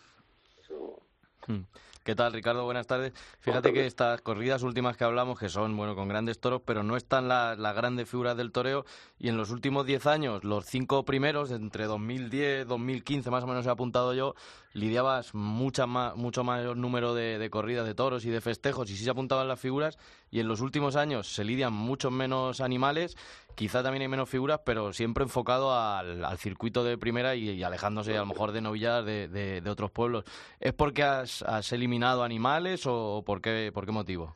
¿Qué 2.03 2.15
tal, 2.15 2.33
Ricardo? 2.33 2.65
Buenas 2.65 2.87
tardes. 2.87 3.13
Fíjate 3.41 3.73
que 3.73 3.85
estas 3.85 4.21
corridas 4.21 4.63
últimas 4.63 4.97
que 4.97 5.03
hablamos, 5.03 5.37
que 5.37 5.49
son 5.49 5.77
bueno 5.77 5.93
con 5.93 6.07
grandes 6.07 6.39
toros, 6.39 6.63
pero 6.65 6.81
no 6.81 6.97
están 6.97 7.27
las 7.27 7.59
la 7.59 7.73
grandes 7.73 8.09
figuras 8.09 8.35
del 8.35 8.51
toreo. 8.51 8.85
Y 9.19 9.29
en 9.29 9.37
los 9.37 9.51
últimos 9.51 9.85
10 9.85 10.07
años, 10.07 10.43
los 10.43 10.65
cinco 10.65 11.05
primeros, 11.05 11.51
entre 11.51 11.85
2010 11.85 12.67
2015 12.67 13.29
más 13.29 13.43
o 13.43 13.47
menos 13.47 13.67
he 13.67 13.69
apuntado 13.69 14.15
yo, 14.15 14.33
lidiabas 14.73 15.35
mucha 15.35 15.85
más, 15.85 16.15
mucho 16.15 16.43
mayor 16.43 16.75
número 16.75 17.13
de, 17.13 17.37
de, 17.37 17.49
corridas 17.51 17.85
de 17.85 17.93
toros 17.93 18.25
y 18.25 18.31
de 18.31 18.41
festejos 18.41 18.89
y 18.89 18.97
sí 18.97 19.03
se 19.03 19.11
apuntaban 19.11 19.47
las 19.47 19.59
figuras. 19.59 19.99
Y 20.31 20.39
en 20.39 20.47
los 20.47 20.59
últimos 20.61 20.95
años 20.95 21.31
se 21.31 21.43
lidian 21.43 21.73
muchos 21.73 22.11
menos 22.11 22.61
animales, 22.61 23.15
quizá 23.53 23.83
también 23.83 24.01
hay 24.01 24.07
menos 24.07 24.29
figuras, 24.29 24.61
pero 24.65 24.91
siempre 24.91 25.23
enfocado 25.23 25.77
al, 25.77 26.25
al 26.25 26.37
circuito 26.39 26.83
de 26.83 26.97
primera 26.97 27.35
y, 27.35 27.49
y, 27.49 27.63
alejándose 27.63 28.15
a 28.15 28.21
lo 28.21 28.25
mejor 28.25 28.53
de 28.53 28.61
novillas 28.61 29.05
de, 29.05 29.27
de, 29.27 29.61
de 29.61 29.69
otros 29.69 29.91
pueblos. 29.91 30.25
¿Es 30.59 30.73
porque 30.73 31.03
has, 31.03 31.43
has 31.43 31.71
eliminado 31.73 31.90
animales 32.23 32.85
o 32.85 33.23
por 33.25 33.41
qué, 33.41 33.71
por 33.73 33.85
qué 33.85 33.91
motivo? 33.91 34.35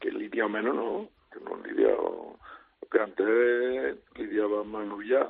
Que 0.00 0.10
lidia 0.10 0.48
menos, 0.48 0.74
no. 0.74 1.08
Que 1.32 1.40
no 1.40 1.56
lidia. 1.62 1.94
Que 2.90 3.00
antes 3.00 3.98
lidiaba 4.16 4.64
más 4.64 4.86
novillas, 4.86 5.26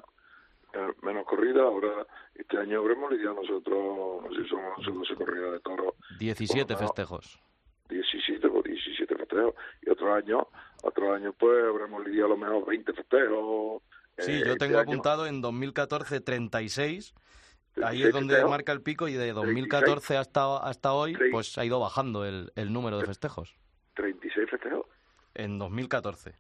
menos 1.03 1.25
corrida. 1.27 1.63
Ahora, 1.63 2.07
este 2.35 2.59
año 2.59 2.81
habremos 2.81 3.13
lidiado 3.13 3.35
nosotros, 3.35 4.23
no 4.23 4.29
sé 4.35 4.43
si 4.43 4.49
son 4.49 4.61
11 4.79 4.91
o 4.91 4.95
12 4.95 5.15
corridas 5.15 5.53
de 5.53 5.61
toro. 5.61 5.95
17 6.19 6.77
festejos. 6.77 7.39
17 7.89 8.47
o 8.47 8.63
17 8.63 9.17
festejos. 9.17 9.55
Y 9.83 9.91
otro 9.91 10.15
año, 10.15 10.49
otro 10.83 11.13
año 11.15 11.33
pues 11.35 11.65
habremos 11.65 12.05
lidiado 12.05 12.27
a 12.27 12.31
lo 12.31 12.37
mejor 12.37 12.67
20 12.67 12.93
festejos. 12.95 13.83
Sí, 14.19 14.33
eh, 14.33 14.43
yo 14.47 14.57
tengo 14.57 14.79
este 14.79 14.91
apuntado 14.91 15.23
año. 15.23 15.35
en 15.37 15.41
2014 15.43 16.21
36 16.21 17.15
Ahí 17.83 18.03
es 18.03 18.13
donde 18.13 18.45
marca 18.45 18.73
el 18.73 18.83
pico 18.83 19.09
y 19.09 19.15
de 19.15 19.33
2014 19.33 20.17
hasta, 20.17 20.59
hasta 20.59 20.93
hoy 20.93 21.17
pues 21.31 21.57
ha 21.59 21.65
ido 21.65 21.81
bajando 21.81 22.25
el, 22.25 22.53
el 22.55 22.73
número 22.73 22.99
de 22.99 23.07
festejos. 23.07 23.57
¿36 23.97 24.51
festejos? 24.51 24.87
En 25.35 25.59
2014. 25.59 26.35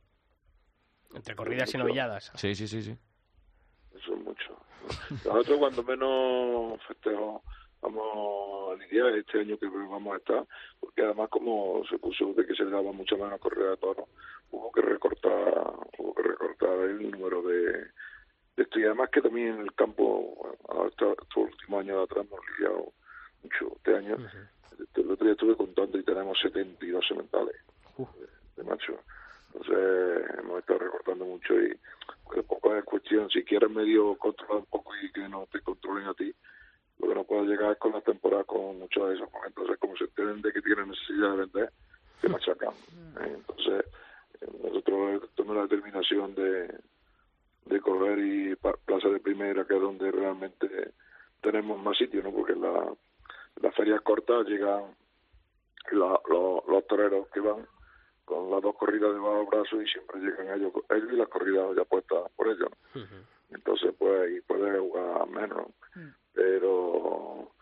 Entre 1.14 1.34
corridas 1.34 1.74
y 1.74 1.78
novilladas. 1.78 2.32
Sí, 2.36 2.54
sí, 2.54 2.68
sí, 2.68 2.82
sí. 2.82 2.96
Eso 3.94 4.14
es 4.14 4.24
mucho. 4.24 4.56
Nosotros 5.24 5.58
cuando 5.58 5.82
menos 5.82 6.80
festejo 6.86 7.42
vamos 7.80 8.72
a 8.72 8.82
lidiar 8.82 9.16
este 9.16 9.40
año 9.40 9.58
que 9.58 9.66
vamos 9.66 10.14
a 10.14 10.16
estar, 10.18 10.46
porque 10.80 11.02
además 11.02 11.28
como 11.30 11.82
se 11.88 11.98
puso 11.98 12.32
de 12.34 12.46
que 12.46 12.54
se 12.54 12.64
le 12.64 12.70
daba 12.70 12.92
mucha 12.92 13.16
menos 13.16 13.40
corrida 13.40 13.70
de 13.70 13.76
toros, 13.76 14.08
hubo 14.50 14.70
que 14.72 14.82
recortar, 14.82 15.74
hubo 15.98 16.14
que 16.14 16.22
recortar 16.22 16.78
el 16.80 17.10
número 17.10 17.42
de 17.42 17.90
esto 18.56 18.78
y 18.78 18.84
además 18.84 19.10
que 19.10 19.22
también 19.22 19.54
en 19.54 19.60
el 19.60 19.74
campo, 19.74 20.56
bueno, 20.66 20.86
estos, 20.88 21.16
estos 21.22 21.36
últimos 21.36 21.80
años 21.80 21.96
de 21.96 22.02
atrás 22.02 22.26
hemos 22.26 22.40
lidiado 22.50 22.92
mucho 23.42 23.76
este 23.76 23.96
año. 23.96 24.16
El 24.94 25.10
otro 25.10 25.24
día 25.24 25.32
estuve 25.32 25.56
contando 25.56 25.98
y 25.98 26.02
tenemos 26.02 26.38
72 26.40 27.06
sementales 27.06 27.56
Uf. 27.96 28.08
de 28.56 28.64
macho. 28.64 28.98
Entonces 29.54 30.38
hemos 30.38 30.60
estado 30.60 30.80
recortando 30.80 31.24
mucho 31.24 31.54
y 31.60 31.78
pues, 32.24 32.44
poco 32.46 32.74
es 32.74 32.84
cuestión, 32.84 33.28
si 33.30 33.42
quieres 33.44 33.70
medio 33.70 34.16
controlar 34.16 34.58
un 34.58 34.66
poco 34.66 34.92
y 34.96 35.10
que 35.12 35.28
no 35.28 35.46
te 35.50 35.60
controlen 35.60 36.06
a 36.06 36.14
ti, 36.14 36.34
lo 36.98 37.08
que 37.08 37.14
no 37.14 37.24
puedes 37.24 37.48
llegar 37.48 37.72
es 37.72 37.78
con 37.78 37.92
las 37.92 38.04
temporadas 38.04 38.46
con 38.46 38.78
muchos 38.78 39.08
de 39.08 39.14
esos, 39.16 39.28
entonces 39.46 39.76
como 39.78 39.96
se 39.96 40.04
enteren 40.04 40.40
de 40.40 40.52
que 40.52 40.62
tienen 40.62 40.88
necesidad 40.88 41.32
de 41.32 41.36
vender, 41.36 41.72
te 42.20 42.28
machacan. 42.28 42.70
¿eh? 43.20 43.34
Entonces 43.34 43.84
eh, 44.40 44.46
nosotros 44.62 45.30
tomamos 45.34 45.56
la 45.56 45.62
determinación 45.62 46.34
de, 46.34 46.74
de 47.66 47.80
coger 47.80 48.18
y 48.18 48.56
pa- 48.56 48.76
plaza 48.84 49.08
de 49.08 49.20
primera, 49.20 49.64
que 49.64 49.74
es 49.76 49.80
donde 49.80 50.10
realmente 50.10 50.92
tenemos 51.40 51.80
más 51.82 51.96
sitio, 51.96 52.22
¿no? 52.22 52.32
Porque 52.32 52.52
en 52.52 52.62
la, 52.62 52.92
las 53.60 53.74
ferias 53.74 54.00
cortas 54.02 54.46
llegan 54.46 54.94
la- 55.92 56.20
lo- 56.28 56.64
los 56.68 56.86
toreros 56.86 57.28
que 57.28 57.40
van 57.40 57.66
con 58.24 58.50
las 58.50 58.62
dos 58.62 58.76
corridas 58.76 59.12
debajo 59.12 59.38
del 59.38 59.46
brazo 59.46 59.82
y 59.82 59.86
siempre 59.88 60.20
llegan 60.20 60.48
ellos, 60.58 60.72
ellos 60.90 61.08
y 61.12 61.16
las 61.16 61.28
corridas 61.28 61.74
ya 61.76 61.84
puestas 61.84 62.30
por 62.36 62.48
ellos. 62.48 62.70
¿no? 62.94 63.00
Entonces, 63.50 63.92
pues 63.98 64.20
ahí 64.22 64.40
puede 64.42 64.78
jugar 64.78 65.28
menos. 65.28 65.66
Pero 66.32 67.52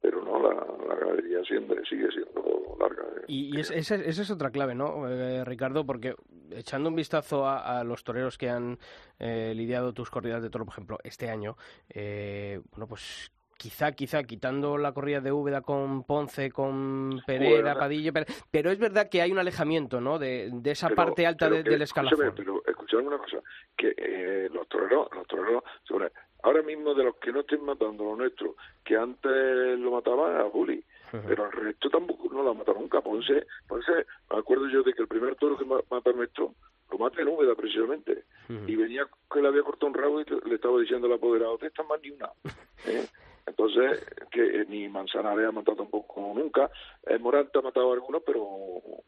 pero 0.00 0.22
no, 0.24 0.40
la, 0.40 0.54
la 0.88 0.94
ganadería 0.94 1.42
siempre 1.44 1.80
sigue 1.88 2.08
siendo 2.10 2.76
larga. 2.80 3.02
¿eh? 3.02 3.24
Y, 3.28 3.58
es- 3.60 3.70
esa, 3.70 3.94
esa 3.96 4.22
es 4.22 4.30
otra 4.30 4.50
clave, 4.50 4.74
¿no, 4.74 5.08
eh, 5.08 5.44
Ricardo? 5.44 5.84
Porque 5.84 6.14
echando 6.50 6.88
un 6.88 6.96
vistazo 6.96 7.46
a, 7.46 7.78
a 7.80 7.84
los 7.84 8.02
toreros 8.04 8.36
que 8.38 8.48
han 8.50 8.78
eh, 9.18 9.52
lidiado 9.54 9.92
tus 9.92 10.10
corridas 10.10 10.42
de 10.42 10.50
toro, 10.50 10.64
por 10.64 10.72
ejemplo, 10.74 10.98
este 11.04 11.28
año, 11.30 11.56
eh, 11.90 12.60
bueno, 12.70 12.86
pues 12.88 13.30
quizá, 13.56 13.92
quizá, 13.92 14.22
quitando 14.24 14.78
la 14.78 14.92
corrida 14.92 15.20
de 15.20 15.32
Úbeda 15.32 15.60
con 15.60 16.02
Ponce, 16.04 16.50
con 16.50 17.20
Pereira, 17.26 17.60
Bueno, 17.60 17.78
Padillo, 17.78 18.10
pero, 18.14 18.24
pero 18.50 18.70
es 18.70 18.78
verdad 18.78 19.10
que 19.10 19.20
hay 19.20 19.30
un 19.32 19.38
alejamiento, 19.38 20.00
¿no?, 20.00 20.18
de, 20.18 20.48
de 20.50 20.70
esa 20.70 20.86
Pero- 20.88 20.96
parte 20.96 21.26
alta 21.26 21.50
de- 21.50 21.62
que- 21.62 21.68
del 21.70 21.82
escúchame, 21.82 22.08
escalafón. 22.08 22.34
Pero 22.36 22.62
escuchadme 22.66 23.08
una 23.08 23.18
cosa, 23.18 23.36
que 23.76 23.94
eh, 23.98 24.48
los 24.50 24.66
toreros, 24.66 25.08
los 25.14 25.26
toreros, 25.26 25.62
sobre, 25.86 26.10
ahora 26.42 26.62
mismo 26.62 26.94
de 26.94 27.04
los 27.04 27.16
que 27.16 27.32
no 27.32 27.40
estén 27.40 27.64
matando 27.64 28.04
lo 28.04 28.16
nuestro, 28.16 28.56
que 28.84 28.96
antes 28.96 29.78
lo 29.78 29.90
mataban 29.90 30.36
a 30.36 30.44
Bully, 30.44 30.82
pero 31.26 31.46
el 31.46 31.52
resto 31.52 31.90
tampoco 31.90 32.28
no 32.32 32.42
lo 32.42 32.50
ha 32.50 32.54
matado 32.54 32.78
nunca. 32.78 33.00
Ponce, 33.00 33.46
Ponce, 33.68 33.92
me 34.30 34.38
acuerdo 34.38 34.68
yo 34.68 34.82
de 34.82 34.92
que 34.94 35.02
el 35.02 35.08
primer 35.08 35.34
toro 35.36 35.56
que 35.58 35.64
ma- 35.64 35.80
mata 35.90 36.12
nuestro, 36.12 36.54
lo 36.90 36.98
mata 36.98 37.20
en 37.20 37.28
Úbeda 37.28 37.54
precisamente, 37.54 38.24
y 38.68 38.76
venía 38.76 39.06
que 39.32 39.40
le 39.42 39.48
había 39.48 39.62
cortado 39.62 39.88
un 39.88 39.94
rabo 39.94 40.20
y 40.20 40.24
le 40.44 40.54
estaba 40.56 40.78
diciendo 40.80 41.06
al 41.06 41.12
apoderado, 41.14 41.56
de 41.58 41.68
esta 41.68 41.82
más 41.84 42.00
ni 42.02 42.10
una. 42.10 42.30
¿eh? 42.86 43.06
Entonces, 43.46 44.04
que 44.30 44.60
eh, 44.60 44.66
ni 44.68 44.88
Manzanares 44.88 45.46
ha 45.48 45.52
matado 45.52 45.78
tampoco 45.78 46.32
nunca, 46.34 46.70
eh, 47.06 47.18
Morante 47.18 47.58
ha 47.58 47.62
matado 47.62 47.92
algunos, 47.92 48.22
pero 48.24 48.40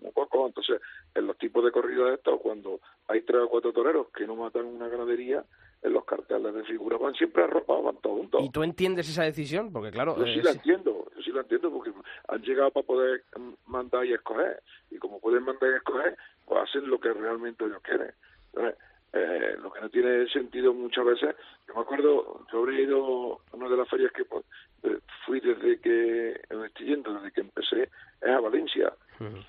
muy 0.00 0.10
poco. 0.12 0.46
Entonces, 0.46 0.80
en 1.14 1.26
los 1.26 1.36
tipos 1.38 1.64
de 1.64 1.70
corridas 1.70 2.08
de 2.08 2.14
estos, 2.14 2.40
cuando 2.40 2.80
hay 3.08 3.20
tres 3.22 3.42
o 3.42 3.48
cuatro 3.48 3.72
toreros 3.72 4.08
que 4.10 4.26
no 4.26 4.34
matan 4.34 4.64
una 4.64 4.88
ganadería, 4.88 5.44
en 5.82 5.92
los 5.92 6.04
carteles 6.04 6.54
de 6.54 6.64
figura 6.64 6.96
van 6.96 7.14
siempre 7.14 7.42
arropados, 7.44 7.84
van 7.84 7.96
todos 7.96 8.18
juntos. 8.18 8.40
¿Y 8.44 8.50
tú 8.50 8.62
entiendes 8.62 9.08
esa 9.08 9.24
decisión? 9.24 9.72
Porque 9.72 9.90
claro, 9.90 10.16
Yo 10.16 10.24
eh, 10.24 10.34
sí 10.34 10.42
la 10.42 10.52
sí- 10.52 10.58
entiendo, 10.58 11.06
yo 11.16 11.22
sí 11.22 11.32
la 11.32 11.40
entiendo 11.40 11.70
porque 11.72 11.92
han 12.28 12.42
llegado 12.42 12.70
para 12.70 12.86
poder 12.86 13.24
mandar 13.66 14.04
y 14.04 14.12
escoger. 14.12 14.62
Y 14.90 14.98
como 14.98 15.18
pueden 15.20 15.44
mandar 15.44 15.70
y 15.70 15.74
escoger, 15.76 16.16
pues 16.46 16.62
hacen 16.62 16.88
lo 16.88 17.00
que 17.00 17.12
realmente 17.12 17.64
ellos 17.64 17.82
quieren. 17.82 18.12
Entonces, 18.52 18.78
eh, 19.14 19.56
lo 19.62 19.70
que 19.72 19.80
no 19.80 19.88
tiene 19.90 20.26
sentido 20.28 20.72
muchas 20.72 21.04
veces, 21.04 21.36
yo 21.68 21.74
me 21.74 21.80
acuerdo, 21.82 22.46
yo 22.52 22.58
habré 22.60 22.82
ido 22.82 23.40
a 23.52 23.56
una 23.56 23.68
de 23.68 23.76
las 23.76 23.88
ferias 23.88 24.12
que 24.12 24.24
pues, 24.24 24.44
eh, 24.84 24.98
fui 25.26 25.40
desde 25.40 25.80
que, 25.80 26.30
estoy 26.48 26.86
yendo, 26.86 27.12
desde 27.14 27.32
que 27.32 27.40
empecé, 27.42 27.82
es 28.20 28.28
a 28.28 28.40
Valencia. 28.40 28.92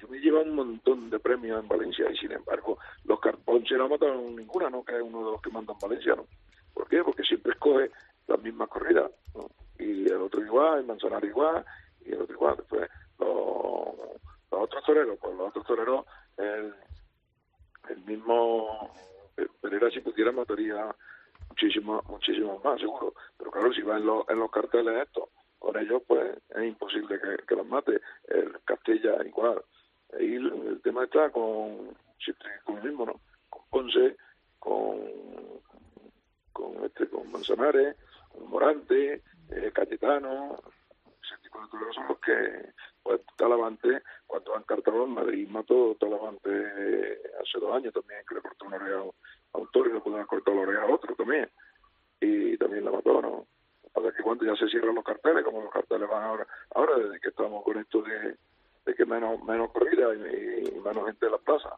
Yo 0.01 0.07
me 0.07 0.19
llevo 0.19 0.41
un 0.41 0.55
montón 0.55 1.09
de 1.09 1.19
premios 1.19 1.61
en 1.61 1.67
Valencia 1.67 2.09
y 2.11 2.17
sin 2.17 2.31
embargo 2.31 2.77
los 3.05 3.19
carponches 3.19 3.77
no 3.77 3.89
mataron 3.89 4.35
ninguna, 4.35 4.69
¿no? 4.69 4.83
Que 4.83 4.95
es 4.95 5.01
uno 5.01 5.25
de 5.25 5.31
los 5.31 5.41
que 5.41 5.49
mandan 5.49 5.77
Valencia, 5.81 6.15
¿no? 6.15 6.25
¿Por 6.73 6.87
qué? 6.87 7.03
Porque 7.03 7.23
siempre 7.23 7.53
escoge 7.53 7.91
las 8.27 8.41
mismas 8.41 8.69
corridas. 8.69 9.11
Y 9.79 10.05
el 10.07 10.21
otro 10.21 10.41
igual, 10.41 10.79
el 10.79 10.85
Manzanar 10.85 11.23
igual, 11.25 11.65
y 12.05 12.11
el 12.11 12.21
otro 12.21 12.35
igual. 12.35 12.55
Después, 12.57 12.89
los, 13.19 13.29
los 14.51 14.61
otros 14.61 14.83
toreros, 14.85 15.17
pues 15.19 15.35
los 15.35 15.49
otros 15.49 15.65
toreros, 15.65 16.05
el, 16.37 16.73
el 17.89 17.97
mismo 18.05 18.93
Pe- 19.35 19.49
Pereira 19.61 19.89
si 19.91 19.99
pudiera 19.99 20.31
mataría 20.31 20.95
muchísimo, 21.49 22.01
muchísimo 22.07 22.59
más, 22.63 22.79
seguro. 22.79 23.13
Pero 23.37 23.51
claro, 23.51 23.73
si 23.73 23.81
va 23.81 23.97
en, 23.97 24.05
los 24.05 24.27
en 24.29 24.39
los 24.39 24.51
carteles 24.51 25.07
estos, 25.07 25.29
con 25.63 25.77
ellos, 25.77 26.03
pues 26.05 26.37
es 26.49 26.63
imposible 26.65 27.17
que, 27.47 27.55
los 27.55 27.65
mate. 27.65 28.01
El 28.27 28.59
Castilla 28.65 29.23
igual. 29.25 29.63
Ahí 30.13 30.35
el, 30.35 30.81
tema 30.83 31.05
está 31.05 31.29
con, 31.29 31.95
con 32.65 32.77
el 32.77 32.83
mismo, 32.83 33.05
¿no? 33.05 33.21
Con 33.49 33.61
Ponce, 33.69 34.17
con 34.59 34.99
este 36.83 37.07
con 37.07 37.31
Manzanares, 37.31 37.95
con 38.29 38.49
Morante, 38.49 39.23
eh, 39.49 39.71
Cayetano, 39.73 40.57
ese 41.05 41.41
tipo 41.41 41.61
de 41.61 41.67
toreros 41.69 41.95
son 41.95 42.07
los 42.09 42.19
que 42.19 42.73
pues 43.01 43.21
Talavante, 43.37 44.01
cuando 44.27 44.55
han 44.55 44.63
cartado 44.63 45.05
en 45.05 45.11
Madrid, 45.11 45.47
mató 45.47 45.95
Talavante 45.97 47.21
hace 47.41 47.59
dos 47.59 47.73
años 47.73 47.93
también, 47.93 48.19
que 48.27 48.35
le 48.35 48.41
cortó 48.41 48.65
una 48.65 48.75
oreja 48.75 48.99
a 49.53 49.57
un 49.57 49.71
toro 49.71 49.89
y 49.89 49.93
le 49.93 50.01
pudo 50.01 50.15
haber 50.15 50.27
cortado 50.27 50.57
la 50.57 50.63
oreja 50.63 50.83
a 50.83 50.93
otro 50.93 51.15
también, 51.15 51.49
y 52.19 52.57
también 52.57 52.83
la 52.83 52.91
mató, 52.91 53.21
¿no? 53.21 53.47
Pasa 53.93 54.11
que 54.11 54.23
cuando 54.23 54.45
ya 54.45 54.55
se 54.55 54.67
cierran 54.69 54.95
los 54.95 55.03
carteles, 55.03 55.43
como 55.43 55.61
los 55.61 55.71
carteles 55.71 56.09
van 56.09 56.23
ahora, 56.23 56.47
ahora 56.75 56.97
desde 56.97 57.19
que 57.19 57.29
estamos 57.29 57.63
con 57.63 57.77
esto 57.77 58.01
de, 58.01 58.35
de 58.85 58.95
que 58.95 59.05
menos 59.05 59.41
menos 59.43 59.71
corrida 59.71 60.13
y, 60.15 60.67
y 60.75 60.79
menos 60.79 61.05
gente 61.05 61.25
de 61.25 61.31
las 61.31 61.41
plazas, 61.41 61.73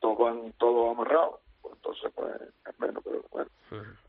todos 0.00 0.18
van 0.18 0.52
todos 0.58 0.94
amarrados, 0.94 1.40
pues 1.62 1.74
entonces 1.76 2.12
pues 2.14 2.30
es 2.68 2.80
menos, 2.80 3.02
pero 3.02 3.24
bueno. 3.30 3.50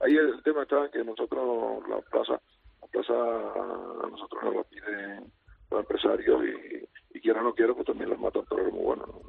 Ahí 0.02 0.18
el 0.18 0.44
tema 0.44 0.64
está 0.64 0.90
que 0.92 1.04
nosotros, 1.04 1.88
la 1.88 2.02
plaza, 2.02 2.40
la 2.82 2.88
plaza 2.88 3.14
a 3.14 4.08
nosotros 4.10 4.44
nos 4.44 4.56
la 4.56 4.64
piden 4.64 5.32
los 5.72 5.80
empresarios 5.80 6.44
y, 6.44 7.18
y 7.18 7.22
quiera 7.22 7.40
o 7.40 7.44
no 7.44 7.54
quiera, 7.56 7.74
pues 7.74 7.86
también 7.88 8.10
los 8.10 8.20
matan 8.20 8.46
toreros 8.46 8.74
muy 8.74 8.84
buenos. 8.84 9.08
¿no? 9.08 9.22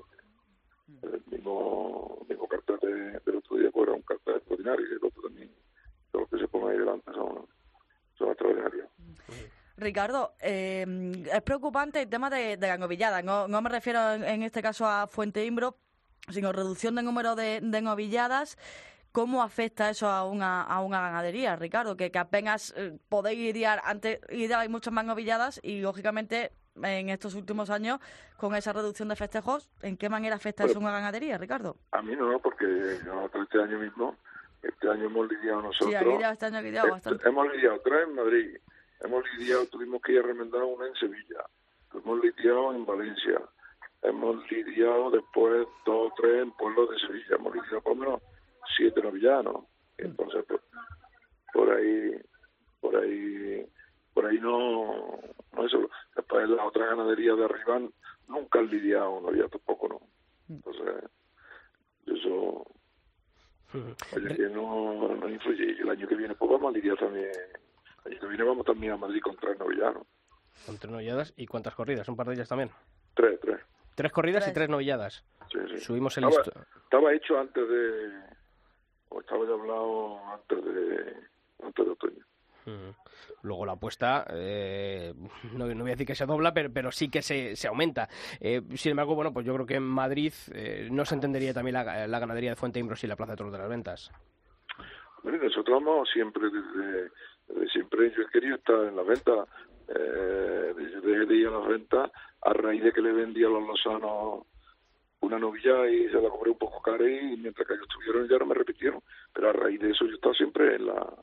El 1.12 1.22
mismo, 1.30 2.18
el 2.22 2.28
mismo 2.28 2.48
cartel 2.48 2.78
de- 2.82 3.20
del 3.24 3.36
otro 3.36 3.56
día 3.56 3.70
pues, 3.70 3.86
era 3.88 3.96
un 3.96 4.02
cartel 4.02 4.34
extraordinario 4.36 4.86
y 4.86 4.90
el 4.92 5.04
otro 5.04 5.22
también, 5.22 5.50
todos 6.10 6.22
los 6.22 6.30
que 6.30 6.38
se 6.38 6.48
ponen 6.48 6.68
ahí 6.70 6.78
delante 6.78 7.12
son, 7.12 7.46
son 8.18 8.28
extraordinarios. 8.28 8.88
Ricardo, 9.76 10.35
eh, 10.40 10.87
es 11.33 11.42
preocupante 11.42 12.02
el 12.02 12.09
tema 12.09 12.30
de, 12.30 12.56
de 12.56 12.68
la 12.68 12.78
novillada. 12.78 13.23
No, 13.23 13.49
no 13.49 13.61
me 13.61 13.68
refiero 13.68 14.12
en, 14.12 14.25
en 14.25 14.42
este 14.42 14.62
caso 14.62 14.87
a 14.87 15.06
Fuente 15.06 15.44
Imbro, 15.44 15.76
sino 16.30 16.52
reducción 16.52 16.94
de 16.94 17.02
número 17.02 17.35
de, 17.35 17.61
de 17.61 17.83
novilladas. 17.83 18.56
¿Cómo 19.11 19.42
afecta 19.42 19.90
eso 19.90 20.09
a 20.09 20.25
una, 20.25 20.62
a 20.62 20.80
una 20.80 21.00
ganadería, 21.00 21.54
Ricardo? 21.54 21.97
Que, 21.97 22.11
que 22.11 22.18
apenas 22.18 22.75
eh, 22.76 22.99
podéis 23.09 23.38
lidiar, 23.38 23.80
antes 23.85 24.21
lidiabais 24.28 24.71
muchas 24.71 24.92
más 24.92 25.04
novilladas 25.04 25.61
y, 25.62 25.80
lógicamente, 25.80 26.50
en 26.83 27.09
estos 27.09 27.37
últimos 27.37 27.71
años, 27.71 28.00
con 28.37 28.56
esa 28.56 28.73
reducción 28.73 29.09
de 29.09 29.14
festejos, 29.14 29.71
¿en 29.83 29.97
qué 29.97 30.09
manera 30.09 30.35
afecta 30.35 30.64
eso 30.64 30.78
a 30.78 30.80
una 30.80 30.90
ganadería, 30.90 31.38
Ricardo? 31.38 31.76
A 31.92 32.02
mí 32.02 32.16
no, 32.16 32.40
porque 32.40 32.64
nosotros 33.04 33.44
este 33.44 33.62
año 33.62 33.78
mismo, 33.78 34.16
este 34.68 34.88
año 34.88 35.04
hemos 35.06 35.28
lidiado 35.30 35.62
nosotros. 35.62 35.90
Sí, 35.90 35.94
ha 35.94 36.02
lidiado 36.02 36.33
este 36.33 36.47
año, 36.47 36.59
ha 36.59 36.62
lidiado 36.62 36.88
Eh, 36.88 36.90
bastante. 36.90 37.28
Hemos 37.28 37.52
lidiado 37.52 37.80
tres 37.85 38.09
en 38.09 38.14
Madrid, 38.14 38.56
hemos 39.00 39.25
lidiado, 39.38 39.66
tuvimos 39.66 40.02
que 40.02 40.12
ir 40.12 40.18
a 40.21 40.23
remendar 40.23 40.62
una 40.62 40.87
en 40.87 40.94
Sevilla, 40.94 41.44
hemos 41.92 42.21
lidiado 42.23 42.75
en 42.75 42.87
Valencia, 42.87 43.40
hemos 44.02 44.50
lidiado 44.50 45.11
después 45.11 45.66
dos 45.87 46.11
o 46.11 46.14
tres 46.16 46.42
en 46.42 46.50
pueblos 46.52 46.90
de 46.90 46.99
Sevilla, 46.99 47.37
hemos 47.37 47.54
lidiado 47.54 47.80
por 47.83 47.97
lo 47.97 48.00
menos 48.04 48.23
siete 48.76 49.02
novillanos. 49.02 49.64
Entonces, 49.99 50.44
pues, 50.49 50.61
por 51.52 51.71
ahí, 51.71 52.21
por 52.80 52.97
ahí, 52.97 53.64
por 54.12 54.26
ahí 54.26 54.38
no, 54.40 55.18
no 55.52 55.66
eso. 55.66 55.88
Después 56.16 56.49
las 56.49 56.66
otras 56.66 56.90
ganaderías 56.90 57.37
de 57.37 57.44
arriba 57.44 57.80
nunca 58.28 58.59
han 58.59 58.68
lidiado, 58.71 59.21
no 59.21 59.28
había 59.28 59.49
tampoco, 59.49 59.88
¿no? 59.88 60.00
Entonces, 60.49 61.04
eso 62.06 62.66
Oye, 64.16 64.36
que 64.36 64.48
no, 64.48 65.14
no 65.16 65.28
influye. 65.28 65.72
Y 65.76 65.80
el 65.80 65.90
año 65.90 66.06
que 66.06 66.14
viene, 66.14 66.34
pues 66.34 66.50
vamos 66.50 66.72
a 66.74 66.76
lidiar 66.76 66.96
también. 66.96 67.30
El 68.04 68.12
año 68.12 68.20
que 68.20 68.26
viene 68.26 68.44
vamos 68.44 68.66
también 68.66 68.92
a 68.92 68.96
Madrid 68.96 69.20
con 69.20 69.36
tres 69.36 69.58
novillanos. 69.58 70.06
Con 70.66 70.78
tres 70.78 70.92
novilladas 70.92 71.32
y 71.36 71.46
cuántas 71.46 71.74
corridas, 71.74 72.08
un 72.08 72.16
par 72.16 72.28
de 72.28 72.34
ellas 72.34 72.48
también. 72.48 72.70
Tres, 73.14 73.38
tres. 73.40 73.60
Tres 73.94 74.12
corridas 74.12 74.42
y 74.42 74.46
Tres. 74.46 74.54
tres 74.54 74.68
novilladas. 74.68 75.24
Sí, 75.52 75.58
sí. 75.70 75.78
Subimos 75.78 76.16
el 76.18 76.24
estaba, 76.24 76.44
listo. 76.44 76.60
estaba 76.84 77.12
hecho 77.12 77.38
antes 77.38 77.68
de 77.68 78.10
o 79.10 79.20
estaba 79.20 79.44
ya 79.46 79.52
hablado 79.52 80.18
antes 80.32 80.64
de, 80.64 81.16
antes 81.62 81.84
de 81.86 81.90
otoño. 81.92 82.24
Luego 83.42 83.66
la 83.66 83.73
apuesta, 83.73 84.26
eh, 84.30 85.12
no, 85.52 85.66
no, 85.66 85.83
voy 85.83 85.90
a 85.90 85.94
decir 85.94 86.06
que 86.06 86.14
se 86.14 86.26
dobla, 86.26 86.52
pero, 86.54 86.73
pero 86.73 86.90
sí 86.90 87.11
que 87.11 87.23
se, 87.23 87.54
aumenta. 87.68 88.09
Eh, 88.40 88.62
sin 88.75 88.90
embargo, 88.90 89.14
bueno, 89.14 89.33
pues 89.33 89.47
yo 89.47 89.54
creo 89.54 89.66
que 89.66 89.76
en 89.76 89.83
Madrid 89.83 90.33
eh, 90.52 90.88
no 90.90 91.04
se 91.04 91.14
entendería 91.14 91.52
también 91.52 91.75
la, 91.75 92.18
ganadería 92.18 92.50
de 92.50 92.56
Fuente 92.56 92.80
Imbros 92.80 93.04
y 93.04 93.06
la 93.06 93.16
Plaza 93.16 93.33
de 93.33 93.37
Toros 93.37 93.52
de 93.52 93.59
las 93.59 93.68
Ventas. 93.68 94.11
Bueno, 95.23 95.42
nosotros 95.42 95.80
hemos 95.80 96.09
siempre, 96.11 96.44
desde, 96.50 97.68
siempre, 97.71 98.12
yo 98.14 98.23
he 98.23 98.30
querido 98.30 98.56
estar 98.56 98.85
en 98.85 98.97
la 98.97 99.02
venta, 99.02 99.47
eh, 99.88 100.75
desde 100.76 101.26
de 101.26 101.35
ir 101.35 101.49
a 101.49 101.59
las 101.59 101.68
ventas, 101.68 102.11
a 102.42 102.52
raíz 102.52 102.83
de 102.83 102.92
que 102.92 103.00
le 103.00 103.12
vendí 103.12 103.44
a 103.44 103.49
los 103.49 103.66
lozanos 103.66 104.47
una 105.21 105.38
novilla 105.38 105.88
y 105.88 106.09
se 106.09 106.21
la 106.21 106.28
cobré 106.28 106.50
un 106.50 106.59
poco 106.59 106.83
cara 106.83 107.09
y 107.09 107.37
mientras 107.38 107.66
que 107.66 107.75
ellos 107.75 107.87
estuvieron 107.88 108.28
ya 108.28 108.38
no 108.38 108.47
me 108.47 108.54
repitieron. 108.54 109.00
Pero 109.33 109.50
a 109.50 109.52
raíz 109.52 109.80
de 109.80 109.90
eso 109.90 110.04
yo 110.06 110.14
estaba 110.14 110.35
siempre 110.35 110.76
en 110.76 110.87
la 110.87 111.14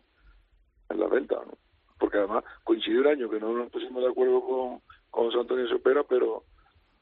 en 0.92 1.00
la 1.00 1.08
venta, 1.08 1.36
¿no? 1.36 1.58
porque 2.02 2.18
además 2.18 2.44
coincidió 2.64 3.02
el 3.02 3.08
año 3.08 3.30
que 3.30 3.40
no 3.40 3.54
nos 3.54 3.70
pusimos 3.70 4.02
de 4.02 4.10
acuerdo 4.10 4.42
con, 4.42 4.82
con 5.12 5.32
San 5.32 5.42
Antonio 5.42 5.68
Sopera, 5.68 6.04
pero 6.04 6.44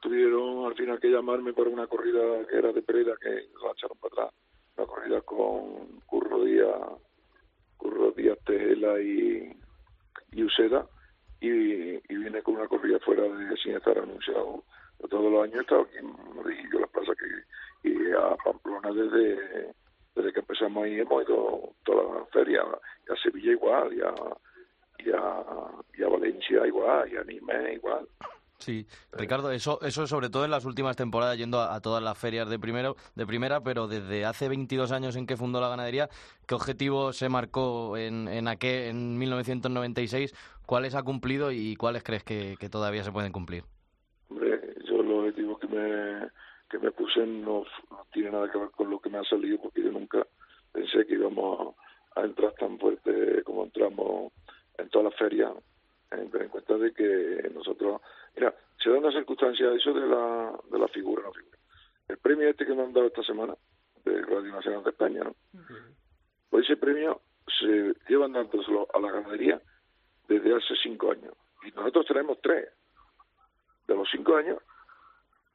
tuvieron 0.02 0.66
al 0.66 0.76
final 0.76 1.00
que 1.00 1.10
llamarme 1.10 1.54
para 1.54 1.70
una 1.70 1.88
corrida 1.88 2.46
que 2.48 2.58
era 2.58 2.74
de 2.74 2.82
Pereda, 2.82 3.16
que 3.22 3.30
la 3.30 3.72
echaron 3.72 3.98
para 3.98 4.26
atrás, 4.26 4.34
una 4.78 4.88
corrida 4.88 5.22
con 5.22 6.02
Curro 6.06 6.44
Díaz, 6.44 6.76
Curro 7.78 8.12
Díaz 8.12 8.38
Tejela 8.46 9.00
y, 9.00 9.58
y 10.34 10.44
Useda, 10.44 10.86
y, 11.40 11.94
y 11.96 12.16
vine 12.18 12.42
con 12.42 12.56
una 12.56 12.68
corrida 12.68 13.00
fuera 13.00 13.24
de 13.24 13.56
sin 13.56 13.76
estar 13.78 13.98
anunciado. 13.98 14.66
Todos 15.10 15.32
los 15.32 15.44
años 15.44 15.60
he 15.60 15.62
estado 15.62 15.82
aquí 15.84 15.98
en 15.98 16.36
Madrid, 16.36 16.58
yo 16.74 16.80
la 16.82 16.88
plaza 16.88 17.14
que 17.16 17.90
y 17.90 18.12
a 18.12 18.36
Pamplona 18.44 18.92
desde 18.92 19.74
desde 20.16 20.34
que 20.34 20.40
empezamos 20.40 20.84
ahí 20.84 21.00
hemos 21.00 21.24
ido 21.24 21.74
toda 21.84 22.20
la 22.20 22.26
feria, 22.28 22.64
y 23.08 23.12
a 23.12 23.16
Sevilla 23.22 23.52
igual, 23.52 23.94
y 23.94 24.02
a, 24.02 24.14
y 25.00 25.12
a, 25.12 25.44
y 25.98 26.04
a 26.04 26.08
Valencia 26.08 26.68
igual, 26.68 27.12
y 27.12 27.18
a 27.18 27.24
Nîmes 27.24 27.76
igual. 27.76 28.08
Sí, 28.60 28.86
Ricardo, 29.14 29.52
eso, 29.52 29.80
eso 29.84 30.06
sobre 30.06 30.30
todo 30.30 30.44
en 30.44 30.52
las 30.52 30.66
últimas 30.66 30.98
temporadas, 30.98 31.38
yendo 31.38 31.62
a, 31.62 31.76
a, 31.76 31.80
todas 31.80 32.04
las 32.04 32.18
ferias 32.18 32.50
de 32.50 32.60
primero, 32.60 32.98
de 33.16 33.26
primera, 33.26 33.62
pero 33.62 33.88
desde 33.88 34.26
hace 34.26 34.50
22 34.50 34.92
años 34.92 35.16
en 35.16 35.26
que 35.26 35.38
fundó 35.38 35.62
la 35.62 35.70
ganadería, 35.70 36.10
¿qué 36.46 36.56
objetivo 36.56 37.14
se 37.14 37.30
marcó 37.30 37.96
en, 37.96 38.28
en, 38.28 38.50
aquel, 38.50 38.90
en 38.90 39.18
1996? 39.18 40.36
¿Cuáles 40.66 40.94
ha 40.94 41.04
cumplido 41.04 41.54
y 41.54 41.78
cuáles 41.78 42.04
crees 42.04 42.26
que, 42.26 42.58
que 42.60 42.68
todavía 42.68 43.04
se 43.06 43.14
pueden 43.14 43.32
cumplir? 43.32 43.64
Hombre, 44.30 44.60
yo 44.86 45.04
los 45.04 45.20
objetivos 45.20 45.58
que 45.60 45.68
me, 45.68 46.28
que 46.70 46.80
me 46.80 46.92
puse 46.92 47.26
no, 47.26 47.66
no 47.90 48.08
tiene 48.12 48.32
nada 48.32 48.52
que 48.52 48.58
ver 48.58 48.70
con 48.72 48.90
lo 48.90 49.00
que 49.00 49.10
me 49.10 49.18
ha 49.18 49.24
salido, 49.24 49.58
porque 49.60 49.82
yo 49.82 49.92
nunca 49.92 50.26
pensé 50.72 51.06
que 51.06 51.16
íbamos 51.16 51.76
a, 52.16 52.22
a 52.22 52.26
entrar 52.26 52.54
tan 52.54 52.78
fuerte 52.80 53.44
como 53.44 53.64
entramos 53.64 54.32
en 54.78 54.90
todas 54.90 55.12
las 55.12 55.20
ferias, 55.20 55.52
en, 56.12 56.30
en 56.34 56.50
cuenta 56.50 56.78
de 56.78 56.94
que 56.94 57.52
nosotros, 57.54 58.02
mira, 58.36 58.54
se 58.82 58.90
da 58.90 58.98
una 58.98 59.12
circunstancia 59.12 59.74
eso 59.74 59.94
de 59.94 60.08
la, 60.08 60.54
de 60.72 60.80
la 60.80 60.88
figura, 60.88 61.24
la 61.24 61.32
figura. 61.32 61.58
El 62.08 62.18
premio 62.18 62.50
este 62.50 62.66
que 62.66 62.74
me 62.74 62.84
han 62.84 62.94
dado 62.94 63.08
esta 63.08 63.24
semana 63.24 63.56
de 64.06 64.22
Radio 64.22 64.52
Nacional 64.52 64.84
de 64.84 64.90
España, 64.92 65.24
¿no? 65.24 65.36
Uh 65.54 65.58
-huh. 65.58 65.96
Pues 66.50 66.66
ese 66.66 66.78
premio 66.78 67.22
se 67.60 67.94
llevan 68.08 68.34
dándoselo 68.34 68.88
a 68.94 69.00
la 69.00 69.12
ganadería 69.12 69.62
desde 70.28 70.56
hace 70.56 70.76
cinco 70.82 71.12
años. 71.12 71.34
Y 71.64 71.72
nosotros 71.72 72.06
tenemos 72.08 72.40
tres. 72.42 72.70
De 73.88 73.96
los 73.96 74.08
cinco 74.12 74.36
años, 74.36 74.60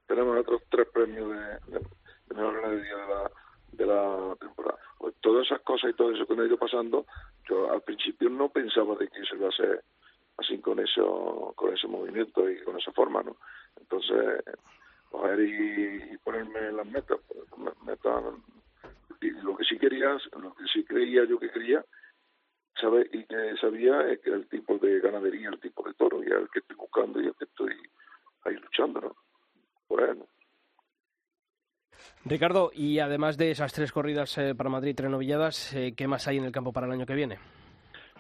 tenemos 0.07 0.39
otros 0.39 0.63
tres 0.71 0.89
premios 0.89 1.31
de, 1.31 1.73
de, 1.73 1.87
de 2.27 2.35
mejor 2.35 2.69
de 2.69 2.91
la, 2.91 3.31
de 3.73 3.87
la 3.87 4.37
temporada. 4.37 4.79
Pues 4.99 5.15
todas 5.21 5.47
esas 5.47 5.61
cosas 5.61 5.91
y 5.91 5.95
todo 5.95 6.13
eso 6.13 6.27
que 6.27 6.35
me 6.35 6.43
ha 6.43 6.47
ido 6.47 6.57
pasando, 6.57 7.07
yo 7.49 7.71
al 7.71 7.83
principio 7.83 8.31
no 8.31 8.49
pensaba 8.49 8.95
de 8.97 9.09
que 9.09 9.25
se 9.25 9.37
iba 9.37 9.47
a 9.47 9.51
hacer 9.51 9.85
así 10.39 10.59
con 10.59 10.81
eso, 10.81 11.53
con 11.57 11.73
ese 11.75 11.87
movimiento 11.87 12.49
y 12.49 12.61
con 12.63 12.79
esa 12.79 12.93
forma, 12.93 13.23
¿no? 13.23 13.37
Entonces, 13.77 14.43
coger 15.11 15.41
y, 15.41 16.15
y 16.15 16.19
ponerme 16.19 16.73
las 16.73 16.87
metas, 16.87 17.19
pues, 17.29 17.77
metas, 17.85 18.25
y 19.21 19.31
lo 19.31 19.57
que 19.57 19.65
sí 19.65 19.79
quería, 19.79 20.17
lo 20.41 20.55
que 20.55 20.65
sí 20.73 20.85
creía 20.85 21.25
yo 21.25 21.39
que 21.39 21.51
quería, 21.51 21.85
sabe 22.81 23.09
y 23.13 23.25
que 23.25 23.57
sabía 23.61 24.01
es 24.09 24.21
que 24.21 24.31
el 24.31 24.49
tipo 24.49 24.77
de 24.79 25.01
ganadería, 25.01 25.49
el 25.51 25.61
tipo 25.61 25.87
de 25.87 25.95
toro, 25.95 26.23
y 26.23 26.27
el 26.27 26.49
que 26.51 26.59
estoy 26.59 26.77
buscando 26.77 27.21
y 27.21 27.27
el 27.27 27.35
que 27.37 27.45
estoy 27.45 27.75
ahí 28.45 28.57
luchando, 28.57 29.01
¿no? 29.01 29.17
Por 29.87 30.03
él, 30.03 30.19
¿no? 30.19 30.27
Ricardo, 32.25 32.71
y 32.73 32.99
además 33.01 33.37
de 33.37 33.51
esas 33.51 33.73
tres 33.73 33.93
corridas 33.93 34.37
eh, 34.39 34.55
para 34.55 34.71
Madrid, 34.71 34.95
tres 34.97 35.11
novilladas, 35.11 35.75
eh, 35.75 35.93
¿qué 35.97 36.09
más 36.09 36.27
hay 36.27 36.39
en 36.39 36.45
el 36.45 36.53
campo 36.53 36.73
para 36.73 36.87
el 36.87 36.93
año 36.93 37.07
que 37.07 37.15
viene? 37.15 37.39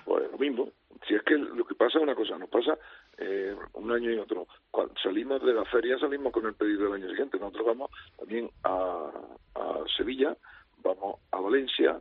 Pues 0.04 0.30
lo 0.30 0.38
mismo. 0.38 0.68
Si 1.08 1.14
es 1.14 1.22
que 1.22 1.36
lo 1.36 1.64
que 1.64 1.74
pasa 1.74 1.98
es 1.98 2.04
una 2.04 2.14
cosa, 2.14 2.38
nos 2.38 2.48
pasa 2.48 2.78
eh, 3.18 3.54
un 3.74 3.90
año 3.90 4.10
y 4.10 4.18
otro. 4.18 4.46
Cuando 4.70 4.94
salimos 5.02 5.42
de 5.42 5.54
la 5.54 5.64
feria, 5.66 5.98
salimos 5.98 6.32
con 6.32 6.46
el 6.46 6.54
pedido 6.54 6.84
del 6.84 7.02
año 7.02 7.08
siguiente. 7.10 7.38
Nosotros 7.38 7.66
vamos 7.66 7.90
también 8.16 8.50
a, 8.62 9.10
a 9.54 9.84
Sevilla, 9.96 10.36
vamos 10.82 11.20
a 11.30 11.40
Valencia, 11.40 12.00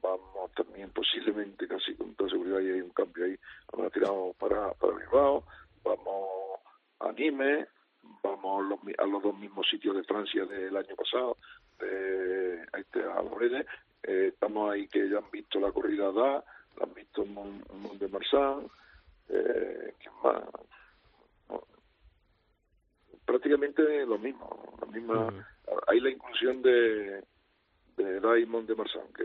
vamos 0.00 0.52
también 0.54 0.90
posiblemente, 0.90 1.66
casi 1.66 1.94
con 1.94 2.14
toda 2.14 2.30
seguridad, 2.30 2.60
y 2.60 2.70
hay 2.70 2.80
un 2.80 2.90
cambio 2.90 3.24
ahí, 3.24 3.36
vamos 3.72 3.86
a 3.86 3.90
tirar 3.90 4.10
para, 4.38 4.74
para 4.74 4.96
Bilbao, 4.96 5.44
vamos 5.84 6.60
a 7.00 7.12
Nîmes, 7.12 7.68
vamos 8.22 8.64
los, 8.66 8.78
a 8.98 9.06
los 9.06 9.22
dos 9.22 9.38
mismos 9.38 9.68
sitios 9.68 9.96
de 9.96 10.04
Francia 10.04 10.44
del 10.46 10.76
año 10.76 10.94
pasado, 10.96 11.36
de, 11.78 12.62
este, 12.78 13.02
a 13.02 13.22
Lorede, 13.22 13.66
eh, 14.02 14.30
estamos 14.32 14.72
ahí 14.72 14.88
que 14.88 15.08
ya 15.08 15.18
han 15.18 15.30
visto 15.30 15.60
la 15.60 15.72
corrida 15.72 16.10
DA, 16.12 16.44
la 16.78 16.84
han 16.84 16.94
visto 16.94 17.22
en 17.22 17.34
Mont, 17.34 17.70
Mont 17.72 18.00
de 18.00 18.08
Marsan, 18.08 18.66
eh, 19.28 19.94
¿quién 19.98 20.14
más? 20.22 20.42
No, 21.48 21.62
prácticamente 23.24 24.06
lo 24.06 24.18
mismo, 24.18 24.76
la 24.80 24.86
misma, 24.86 25.26
uh 25.26 25.30
-huh. 25.30 25.44
hay 25.86 26.00
la 26.00 26.10
inclusión 26.10 26.62
de, 26.62 27.22
de 27.96 28.20
DA 28.20 28.38
y 28.38 28.46
Mont 28.46 28.68
de 28.68 28.74
Marsan, 28.74 29.12
que, 29.14 29.24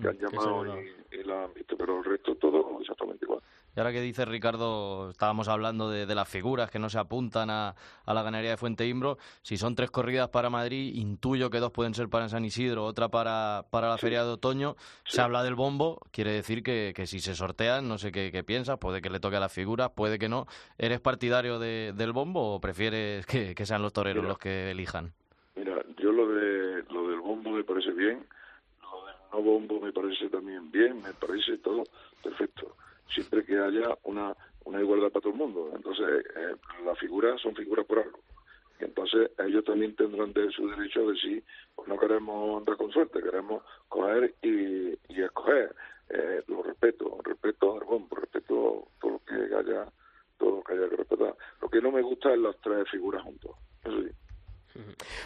que 0.00 0.08
han 0.08 0.18
llamado 0.18 0.80
y, 0.80 0.92
y, 1.12 1.24
la 1.24 1.44
han 1.44 1.54
visto, 1.54 1.76
pero 1.76 1.98
el 1.98 2.04
resto 2.04 2.34
todo 2.36 2.80
exactamente 2.80 3.24
igual. 3.24 3.40
Y 3.76 3.80
ahora 3.80 3.92
que 3.92 4.00
dice 4.00 4.24
Ricardo, 4.24 5.10
estábamos 5.10 5.48
hablando 5.48 5.90
de, 5.90 6.06
de 6.06 6.14
las 6.14 6.28
figuras 6.28 6.70
que 6.70 6.78
no 6.78 6.88
se 6.88 6.98
apuntan 6.98 7.50
a, 7.50 7.74
a, 8.04 8.14
la 8.14 8.22
ganadería 8.22 8.52
de 8.52 8.56
Fuente 8.56 8.86
Imbro. 8.86 9.18
Si 9.42 9.56
son 9.56 9.74
tres 9.74 9.90
corridas 9.90 10.28
para 10.28 10.48
Madrid, 10.48 10.94
intuyo 10.94 11.50
que 11.50 11.58
dos 11.58 11.72
pueden 11.72 11.92
ser 11.92 12.08
para 12.08 12.28
San 12.28 12.44
Isidro, 12.44 12.84
otra 12.84 13.08
para, 13.08 13.64
para 13.70 13.88
la 13.88 13.96
sí. 13.96 14.02
feria 14.02 14.22
de 14.22 14.30
otoño. 14.30 14.76
Sí. 15.04 15.16
Se 15.16 15.22
habla 15.22 15.42
del 15.42 15.56
bombo, 15.56 16.00
quiere 16.12 16.30
decir 16.30 16.62
que, 16.62 16.92
que 16.94 17.06
si 17.08 17.18
se 17.18 17.34
sortean, 17.34 17.88
no 17.88 17.98
sé 17.98 18.12
qué, 18.12 18.30
qué, 18.30 18.44
piensas, 18.44 18.78
puede 18.78 19.02
que 19.02 19.10
le 19.10 19.18
toque 19.18 19.36
a 19.36 19.40
las 19.40 19.52
figuras, 19.52 19.90
puede 19.90 20.20
que 20.20 20.28
no. 20.28 20.46
¿Eres 20.78 21.00
partidario 21.00 21.58
de, 21.58 21.92
del 21.96 22.12
bombo 22.12 22.54
o 22.54 22.60
prefieres 22.60 23.26
que, 23.26 23.56
que 23.56 23.66
sean 23.66 23.82
los 23.82 23.92
toreros 23.92 24.22
mira, 24.22 24.28
los 24.28 24.38
que 24.38 24.70
elijan? 24.70 25.12
Mira, 25.56 25.82
yo 25.98 26.12
lo, 26.12 26.28
de, 26.28 26.84
lo 26.90 27.08
del 27.08 27.20
bombo 27.20 27.50
me 27.50 27.64
parece 27.64 27.90
bien, 27.90 28.24
lo 28.82 29.04
del 29.06 29.16
bombo 29.34 29.80
me 29.80 29.92
parece 29.92 30.28
también 30.28 30.70
bien, 30.70 31.02
me 31.02 31.12
parece 31.14 31.58
todo 31.58 31.84
perfecto 32.22 32.76
siempre 33.12 33.44
que 33.44 33.58
haya 33.58 33.96
una, 34.04 34.34
una 34.64 34.80
igualdad 34.80 35.10
para 35.10 35.22
todo 35.22 35.32
el 35.32 35.38
mundo. 35.38 35.70
Entonces, 35.74 36.24
eh, 36.36 36.56
las 36.84 36.98
figuras 36.98 37.40
son 37.40 37.54
figuras 37.54 37.86
por 37.86 37.98
algo. 37.98 38.18
Entonces 38.80 39.30
ellos 39.38 39.64
también 39.64 39.94
tendrán 39.94 40.32
de 40.32 40.50
su 40.50 40.68
derecho 40.68 41.00
a 41.00 41.12
decir, 41.12 41.44
pues 41.74 41.88
no 41.88 41.96
queremos 41.96 42.58
andar 42.58 42.76
con 42.76 42.90
suerte, 42.90 43.22
queremos 43.22 43.62
coger 43.88 44.34
y, 44.42 44.98
y 45.08 45.22
escoger. 45.22 45.74
Eh, 46.10 46.42
lo 46.48 46.62
respeto, 46.62 47.18
respeto 47.22 47.76
al 47.76 47.84
bombo, 47.84 48.16
respeto 48.16 48.88
todo 49.00 49.12
lo 49.12 49.18
que 49.20 49.54
haya, 49.54 49.86
todo 50.38 50.56
lo 50.56 50.62
que 50.62 50.72
haya 50.74 50.88
que 50.88 50.96
respetar. 50.96 51.36
Lo 51.62 51.68
que 51.70 51.80
no 51.80 51.92
me 51.92 52.02
gusta 52.02 52.32
es 52.34 52.38
las 52.40 52.56
tres 52.60 52.90
figuras 52.90 53.22
juntos. 53.22 53.52
Eso 53.84 54.02
sí. 54.02 54.10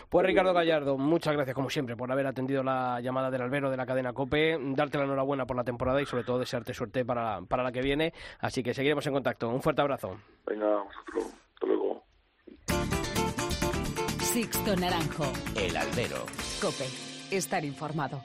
Pues 0.09 0.27
Ricardo 0.27 0.53
Gallardo, 0.53 0.99
muchas 0.99 1.35
gracias 1.35 1.55
como 1.55 1.71
siempre 1.71 1.97
por 1.97 2.11
haber 2.11 2.27
atendido 2.27 2.63
la 2.63 3.01
llamada 3.01 3.31
del 3.31 3.43
albero 3.43 3.71
de 3.71 3.77
la 3.77 3.87
cadena 3.87 4.13
COPE, 4.13 4.59
darte 4.75 4.99
la 4.99 5.05
enhorabuena 5.05 5.47
por 5.47 5.57
la 5.57 5.65
temporada 5.65 6.01
y 6.03 6.07
sobre 6.07 6.25
todo 6.25 6.39
desearte 6.39 6.75
suerte 6.75 7.05
para, 7.05 7.41
para 7.43 7.63
la 7.63 7.73
que 7.73 7.81
viene, 7.81 8.13
así 8.41 8.63
que 8.63 8.75
seguiremos 8.75 9.07
en 9.07 9.15
contacto. 9.15 9.49
Un 9.49 9.63
fuerte 9.63 9.83
abrazo. 9.83 10.19
Venga, 10.47 10.83
vosotros, 10.83 11.25
hasta 11.55 11.67
luego. 11.67 12.05
Sixto 14.21 14.77
Naranjo. 14.77 15.33
El 15.57 15.77
albero. 15.77 16.27
COPE. 16.61 16.87
Estar 17.31 17.65
informado. 17.65 18.21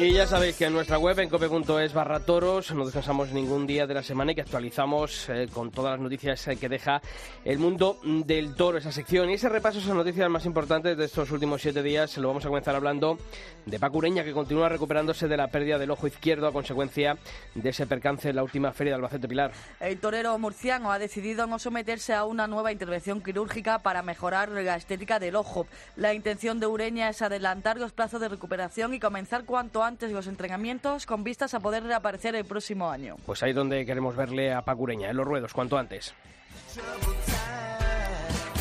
Y 0.00 0.14
ya 0.14 0.26
sabéis 0.26 0.56
que 0.56 0.64
en 0.64 0.72
nuestra 0.72 0.96
web, 0.96 1.18
en 1.18 1.28
cope.es 1.28 1.92
barra 1.92 2.20
toros, 2.20 2.72
no 2.72 2.86
descansamos 2.86 3.32
ningún 3.32 3.66
día 3.66 3.86
de 3.86 3.92
la 3.92 4.02
semana 4.02 4.32
y 4.32 4.34
que 4.34 4.40
actualizamos 4.40 5.28
eh, 5.28 5.46
con 5.52 5.70
todas 5.70 5.92
las 5.92 6.00
noticias 6.00 6.48
eh, 6.48 6.56
que 6.56 6.70
deja 6.70 7.02
el 7.44 7.58
mundo 7.58 8.00
del 8.02 8.54
toro, 8.54 8.78
esa 8.78 8.92
sección. 8.92 9.28
Y 9.28 9.34
ese 9.34 9.50
repaso, 9.50 9.78
esas 9.78 9.94
noticias 9.94 10.30
más 10.30 10.46
importantes 10.46 10.96
de 10.96 11.04
estos 11.04 11.30
últimos 11.32 11.60
siete 11.60 11.82
días, 11.82 12.16
lo 12.16 12.28
vamos 12.28 12.46
a 12.46 12.48
comenzar 12.48 12.76
hablando 12.76 13.18
de 13.66 13.78
Pacureña, 13.78 14.24
que 14.24 14.32
continúa 14.32 14.70
recuperándose 14.70 15.28
de 15.28 15.36
la 15.36 15.48
pérdida 15.48 15.76
del 15.76 15.90
ojo 15.90 16.06
izquierdo 16.06 16.46
a 16.46 16.52
consecuencia 16.52 17.18
de 17.54 17.68
ese 17.68 17.86
percance 17.86 18.30
en 18.30 18.36
la 18.36 18.42
última 18.42 18.72
feria 18.72 18.92
de 18.92 18.96
Albacete 18.96 19.28
Pilar. 19.28 19.52
El 19.80 20.00
torero 20.00 20.38
murciano 20.38 20.92
ha 20.92 20.98
decidido 20.98 21.46
no 21.46 21.58
someterse 21.58 22.14
a 22.14 22.24
una 22.24 22.46
nueva 22.46 22.72
intervención 22.72 23.22
quirúrgica 23.22 23.80
para 23.80 24.00
mejorar 24.00 24.48
la 24.48 24.76
estética 24.76 25.18
del 25.18 25.36
ojo. 25.36 25.66
La 25.96 26.14
intención 26.14 26.58
de 26.58 26.68
Ureña 26.68 27.10
es 27.10 27.20
adelantar 27.20 27.78
los 27.78 27.92
plazos 27.92 28.22
de 28.22 28.30
recuperación 28.30 28.94
y 28.94 28.98
comenzar 28.98 29.44
cuanto 29.44 29.82
antes 29.82 29.89
antes 29.90 30.12
los 30.12 30.28
entrenamientos 30.28 31.04
con 31.04 31.24
vistas 31.24 31.52
a 31.52 31.60
poder 31.60 31.82
reaparecer 31.82 32.36
el 32.36 32.44
próximo 32.44 32.90
año. 32.90 33.16
Pues 33.26 33.42
ahí 33.42 33.50
es 33.50 33.56
donde 33.56 33.84
queremos 33.84 34.14
verle 34.14 34.52
a 34.54 34.62
Pacureña, 34.62 35.10
en 35.10 35.16
los 35.16 35.26
ruedos, 35.26 35.52
cuanto 35.52 35.76
antes. 35.76 36.14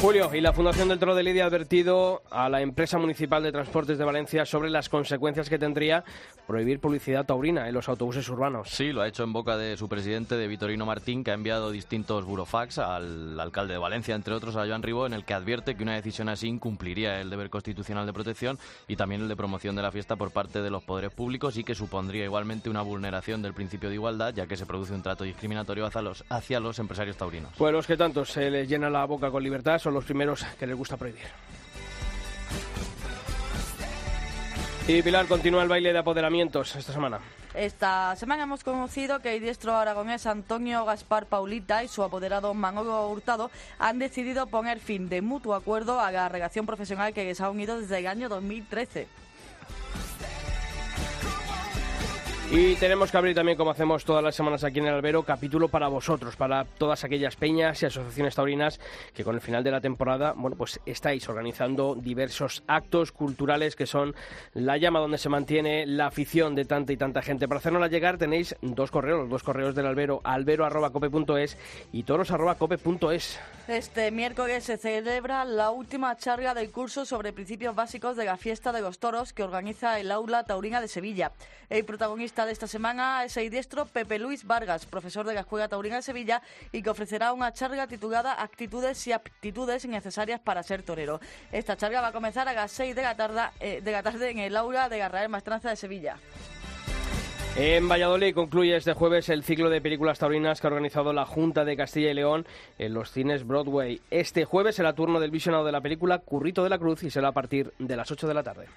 Julio, 0.01 0.33
y 0.33 0.39
la 0.39 0.53
Fundación 0.53 0.87
del 0.87 0.97
Toro 0.97 1.13
de 1.13 1.23
Lidia 1.23 1.43
ha 1.43 1.47
advertido 1.47 2.21
a 2.31 2.47
la 2.47 2.61
empresa 2.61 2.97
municipal 2.97 3.43
de 3.43 3.51
transportes 3.51 3.97
de 3.97 4.05
Valencia 4.05 4.45
sobre 4.45 4.69
las 4.69 4.87
consecuencias 4.87 5.49
que 5.49 5.59
tendría 5.59 6.05
prohibir 6.47 6.79
publicidad 6.79 7.25
taurina 7.25 7.67
en 7.67 7.73
los 7.73 7.89
autobuses 7.89 8.29
urbanos. 8.29 8.69
Sí, 8.69 8.93
lo 8.93 9.01
ha 9.01 9.09
hecho 9.09 9.23
en 9.23 9.33
boca 9.33 9.57
de 9.57 9.75
su 9.75 9.89
presidente, 9.89 10.35
de 10.35 10.47
Vitorino 10.47 10.85
Martín, 10.85 11.25
que 11.25 11.31
ha 11.31 11.33
enviado 11.33 11.69
distintos 11.69 12.23
burofax 12.23 12.77
al 12.77 13.37
alcalde 13.37 13.73
de 13.73 13.79
Valencia, 13.79 14.15
entre 14.15 14.33
otros 14.33 14.55
a 14.55 14.65
Joan 14.65 14.83
Ribó, 14.83 15.05
en 15.05 15.11
el 15.11 15.25
que 15.25 15.33
advierte 15.33 15.75
que 15.75 15.83
una 15.83 15.95
decisión 15.95 16.29
así 16.29 16.47
incumpliría 16.47 17.19
el 17.19 17.29
deber 17.29 17.49
constitucional 17.49 18.05
de 18.05 18.13
protección 18.13 18.57
y 18.87 18.95
también 18.95 19.23
el 19.23 19.27
de 19.27 19.35
promoción 19.35 19.75
de 19.75 19.81
la 19.81 19.91
fiesta 19.91 20.15
por 20.15 20.31
parte 20.31 20.61
de 20.61 20.69
los 20.69 20.81
poderes 20.81 21.11
públicos 21.11 21.57
y 21.57 21.65
que 21.65 21.75
supondría 21.75 22.23
igualmente 22.23 22.69
una 22.69 22.83
vulneración 22.83 23.41
del 23.41 23.53
principio 23.53 23.89
de 23.89 23.95
igualdad, 23.95 24.33
ya 24.33 24.47
que 24.47 24.55
se 24.55 24.65
produce 24.65 24.93
un 24.93 25.03
trato 25.03 25.25
discriminatorio 25.25 25.85
hacia 25.85 26.01
los, 26.01 26.23
hacia 26.29 26.61
los 26.61 26.79
empresarios 26.79 27.17
taurinos. 27.17 27.51
Pues 27.57 27.73
los 27.73 27.85
que 27.85 27.97
tanto 27.97 28.23
se 28.23 28.49
les 28.49 28.69
llena 28.69 28.89
la 28.89 29.03
boca 29.03 29.29
con 29.29 29.43
libertad 29.43 29.77
son 29.89 29.95
los 29.95 30.05
primeros 30.05 30.45
que 30.59 30.67
les 30.67 30.75
gusta 30.75 30.97
prohibir. 30.97 31.25
Y 34.87 35.01
Pilar 35.01 35.25
continúa 35.25 35.63
el 35.63 35.69
baile 35.69 35.91
de 35.91 35.99
apoderamientos 35.99 36.75
esta 36.75 36.93
semana. 36.93 37.19
Esta 37.55 38.15
semana 38.15 38.43
hemos 38.43 38.63
conocido 38.63 39.19
que 39.19 39.35
el 39.35 39.41
diestro 39.41 39.75
aragonés 39.75 40.27
Antonio 40.27 40.85
Gaspar 40.85 41.25
Paulita 41.25 41.83
y 41.83 41.87
su 41.87 42.03
apoderado 42.03 42.53
Manolo 42.53 43.09
Hurtado 43.09 43.49
han 43.79 43.97
decidido 43.97 44.45
poner 44.45 44.79
fin 44.79 45.09
de 45.09 45.21
mutuo 45.21 45.55
acuerdo 45.55 45.99
a 45.99 46.11
la 46.11 46.29
relación 46.29 46.67
profesional 46.67 47.11
que 47.11 47.25
les 47.25 47.41
ha 47.41 47.49
unido 47.49 47.79
desde 47.79 47.97
el 47.97 48.07
año 48.07 48.29
2013. 48.29 49.07
Y 52.51 52.73
tenemos 52.77 53.11
que 53.11 53.17
abrir 53.17 53.35
también, 53.35 53.55
como 53.55 53.69
hacemos 53.69 54.03
todas 54.03 54.23
las 54.23 54.33
semanas 54.33 54.63
aquí 54.63 54.79
en 54.79 54.87
el 54.87 54.95
Albero, 54.95 55.21
capítulo 55.21 55.67
para 55.67 55.87
vosotros, 55.87 56.35
para 56.35 56.65
todas 56.65 57.03
aquellas 57.03 57.35
peñas 57.35 57.83
y 57.83 57.85
asociaciones 57.85 58.33
taurinas 58.33 58.79
que 59.13 59.23
con 59.23 59.35
el 59.35 59.41
final 59.41 59.63
de 59.63 59.69
la 59.69 59.81
temporada, 59.81 60.33
bueno, 60.35 60.57
pues 60.57 60.79
estáis 60.87 61.29
organizando 61.29 61.93
diversos 61.93 62.63
actos 62.65 63.11
culturales 63.11 63.75
que 63.75 63.85
son 63.85 64.15
la 64.55 64.77
llama 64.77 64.99
donde 64.99 65.19
se 65.19 65.29
mantiene 65.29 65.85
la 65.85 66.07
afición 66.07 66.55
de 66.55 66.65
tanta 66.65 66.91
y 66.91 66.97
tanta 66.97 67.21
gente. 67.21 67.47
Para 67.47 67.59
hacernosla 67.59 67.87
llegar 67.87 68.17
tenéis 68.17 68.55
dos 68.61 68.89
correos, 68.89 69.19
los 69.19 69.29
dos 69.29 69.43
correos 69.43 69.75
del 69.75 69.85
Albero, 69.85 70.19
albero.cope.es 70.23 71.55
y 71.91 72.01
toros.cope.es. 72.01 73.39
Este 73.67 74.09
miércoles 74.09 74.63
se 74.63 74.77
celebra 74.77 75.45
la 75.45 75.69
última 75.69 76.17
charla 76.17 76.55
del 76.55 76.71
curso 76.71 77.05
sobre 77.05 77.31
principios 77.31 77.75
básicos 77.75 78.17
de 78.17 78.25
la 78.25 78.37
fiesta 78.37 78.71
de 78.71 78.81
los 78.81 78.97
toros 78.97 79.33
que 79.33 79.43
organiza 79.43 79.99
el 79.99 80.11
Aula 80.11 80.45
Taurina 80.45 80.81
de 80.81 80.87
Sevilla. 80.87 81.31
El 81.69 81.85
protagonista 81.85 82.38
de 82.45 82.53
esta 82.53 82.67
semana 82.67 83.25
es 83.25 83.35
el 83.37 83.49
diestro 83.49 83.85
Pepe 83.85 84.17
Luis 84.17 84.45
Vargas, 84.45 84.85
profesor 84.85 85.25
de 85.25 85.33
la 85.33 85.41
Escuela 85.41 85.67
Taurina 85.67 85.97
de 85.97 86.01
Sevilla 86.01 86.41
y 86.71 86.81
que 86.81 86.89
ofrecerá 86.89 87.33
una 87.33 87.51
charla 87.53 87.87
titulada 87.87 88.41
Actitudes 88.41 89.05
y 89.07 89.11
aptitudes 89.11 89.85
necesarias 89.85 90.39
para 90.39 90.63
ser 90.63 90.83
torero. 90.83 91.19
Esta 91.51 91.75
charla 91.75 92.01
va 92.01 92.07
a 92.07 92.11
comenzar 92.11 92.47
a 92.47 92.53
las 92.53 92.71
6 92.71 92.95
de 92.95 93.01
la 93.01 93.15
tarde, 93.15 93.41
eh, 93.59 93.81
de 93.83 93.91
la 93.91 94.03
tarde 94.03 94.29
en 94.29 94.39
el 94.39 94.55
aula 94.55 94.87
de 94.89 94.99
Garrael 94.99 95.29
Maestranza 95.29 95.69
de 95.69 95.75
Sevilla. 95.75 96.17
En 97.55 97.89
Valladolid 97.89 98.33
concluye 98.33 98.75
este 98.75 98.93
jueves 98.93 99.27
el 99.27 99.43
ciclo 99.43 99.69
de 99.69 99.81
películas 99.81 100.19
taurinas 100.19 100.61
que 100.61 100.67
ha 100.67 100.69
organizado 100.69 101.11
la 101.11 101.25
Junta 101.25 101.65
de 101.65 101.75
Castilla 101.75 102.11
y 102.11 102.13
León 102.13 102.45
en 102.77 102.93
los 102.93 103.11
cines 103.11 103.45
Broadway. 103.45 103.99
Este 104.11 104.45
jueves 104.45 104.75
será 104.75 104.93
turno 104.93 105.19
del 105.19 105.31
visionado 105.31 105.65
de 105.65 105.73
la 105.73 105.81
película 105.81 106.19
Currito 106.19 106.63
de 106.63 106.69
la 106.69 106.79
Cruz 106.79 107.03
y 107.03 107.09
será 107.09 107.29
a 107.29 107.33
partir 107.33 107.73
de 107.79 107.97
las 107.97 108.09
8 108.09 108.27
de 108.27 108.33
la 108.33 108.43
tarde. 108.43 108.67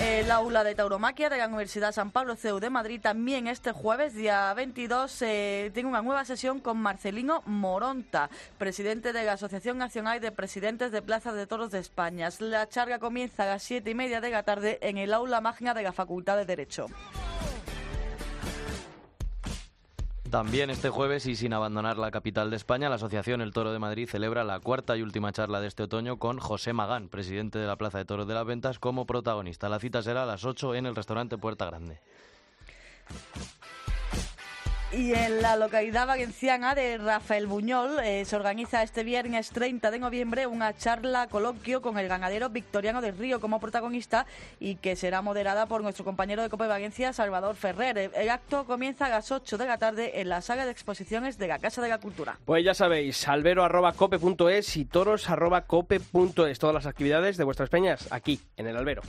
El 0.00 0.30
aula 0.30 0.64
de 0.64 0.74
tauromaquia 0.74 1.28
de 1.28 1.36
la 1.36 1.46
Universidad 1.46 1.92
San 1.92 2.10
Pablo 2.10 2.34
CEU 2.34 2.58
de 2.58 2.70
Madrid 2.70 3.02
también 3.02 3.46
este 3.46 3.72
jueves, 3.72 4.14
día 4.14 4.54
22, 4.54 5.20
eh, 5.20 5.70
tiene 5.74 5.90
una 5.90 6.00
nueva 6.00 6.24
sesión 6.24 6.58
con 6.58 6.78
Marcelino 6.78 7.42
Moronta, 7.44 8.30
presidente 8.56 9.12
de 9.12 9.24
la 9.24 9.34
Asociación 9.34 9.76
Nacional 9.76 10.18
de 10.20 10.32
Presidentes 10.32 10.90
de 10.90 11.02
Plazas 11.02 11.34
de 11.34 11.46
Toros 11.46 11.70
de 11.70 11.80
España. 11.80 12.30
La 12.38 12.66
charla 12.66 12.98
comienza 12.98 13.42
a 13.42 13.46
las 13.46 13.62
siete 13.62 13.90
y 13.90 13.94
media 13.94 14.22
de 14.22 14.30
la 14.30 14.42
tarde 14.42 14.78
en 14.80 14.96
el 14.96 15.12
aula 15.12 15.42
magna 15.42 15.74
de 15.74 15.82
la 15.82 15.92
Facultad 15.92 16.38
de 16.38 16.46
Derecho. 16.46 16.86
También 20.30 20.70
este 20.70 20.90
jueves 20.90 21.26
y 21.26 21.34
sin 21.34 21.52
abandonar 21.52 21.98
la 21.98 22.12
capital 22.12 22.50
de 22.50 22.56
España, 22.56 22.88
la 22.88 22.94
Asociación 22.94 23.40
El 23.40 23.52
Toro 23.52 23.72
de 23.72 23.80
Madrid 23.80 24.08
celebra 24.08 24.44
la 24.44 24.60
cuarta 24.60 24.96
y 24.96 25.02
última 25.02 25.32
charla 25.32 25.60
de 25.60 25.66
este 25.66 25.82
otoño 25.82 26.18
con 26.18 26.38
José 26.38 26.72
Magán, 26.72 27.08
presidente 27.08 27.58
de 27.58 27.66
la 27.66 27.74
Plaza 27.74 27.98
de 27.98 28.04
Toros 28.04 28.28
de 28.28 28.34
las 28.34 28.46
Ventas, 28.46 28.78
como 28.78 29.06
protagonista. 29.06 29.68
La 29.68 29.80
cita 29.80 30.02
será 30.02 30.22
a 30.22 30.26
las 30.26 30.44
8 30.44 30.76
en 30.76 30.86
el 30.86 30.94
restaurante 30.94 31.36
Puerta 31.36 31.66
Grande. 31.66 31.98
Y 34.92 35.14
en 35.14 35.40
la 35.40 35.54
localidad 35.54 36.08
valenciana 36.08 36.74
de 36.74 36.98
Rafael 36.98 37.46
Buñol 37.46 38.00
eh, 38.02 38.24
se 38.24 38.34
organiza 38.34 38.82
este 38.82 39.04
viernes 39.04 39.50
30 39.50 39.88
de 39.92 40.00
noviembre 40.00 40.48
una 40.48 40.76
charla 40.76 41.28
coloquio 41.28 41.80
con 41.80 41.96
el 41.96 42.08
ganadero 42.08 42.48
Victoriano 42.48 43.00
del 43.00 43.16
Río 43.16 43.40
como 43.40 43.60
protagonista 43.60 44.26
y 44.58 44.74
que 44.74 44.96
será 44.96 45.22
moderada 45.22 45.66
por 45.66 45.82
nuestro 45.82 46.04
compañero 46.04 46.42
de 46.42 46.48
Copa 46.48 46.64
de 46.64 46.70
Valencia, 46.70 47.12
Salvador 47.12 47.54
Ferrer. 47.54 48.10
El 48.12 48.30
acto 48.30 48.64
comienza 48.64 49.06
a 49.06 49.10
las 49.10 49.30
8 49.30 49.58
de 49.58 49.66
la 49.66 49.78
tarde 49.78 50.20
en 50.20 50.28
la 50.28 50.42
sala 50.42 50.64
de 50.64 50.72
exposiciones 50.72 51.38
de 51.38 51.46
la 51.46 51.60
Casa 51.60 51.80
de 51.80 51.88
la 51.88 51.98
Cultura. 51.98 52.38
Pues 52.44 52.64
ya 52.64 52.74
sabéis, 52.74 53.28
albero.cope.es 53.28 54.76
y 54.76 54.86
toros.cope.es. 54.86 56.58
Todas 56.58 56.74
las 56.74 56.86
actividades 56.86 57.36
de 57.36 57.44
vuestras 57.44 57.70
peñas 57.70 58.08
aquí, 58.10 58.40
en 58.56 58.66
el 58.66 58.76
albero. 58.76 59.02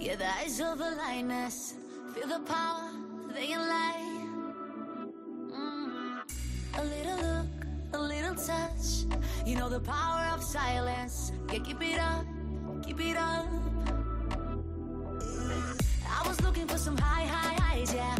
Yeah, 0.00 0.16
the 0.16 0.26
eyes 0.26 0.60
of 0.60 0.78
the 0.78 0.90
lioness. 0.90 1.74
Feel 2.14 2.28
the 2.28 2.40
power, 2.40 2.90
they 3.34 3.46
can. 3.46 4.28
Mm. 5.50 6.20
A 6.76 6.84
little 6.84 7.16
look, 7.16 7.46
a 7.94 7.98
little 7.98 8.34
touch. 8.34 9.06
You 9.46 9.56
know 9.56 9.68
the 9.68 9.80
power 9.80 10.28
of 10.34 10.42
silence. 10.42 11.32
Yeah, 11.52 11.60
keep 11.60 11.82
it 11.82 11.98
up, 11.98 12.26
keep 12.84 13.00
it 13.00 13.16
up. 13.16 13.46
I 16.10 16.28
was 16.28 16.40
looking 16.42 16.66
for 16.66 16.78
some 16.78 16.96
high, 16.96 17.26
high 17.26 17.54
highs, 17.62 17.94
yeah. 17.94 18.17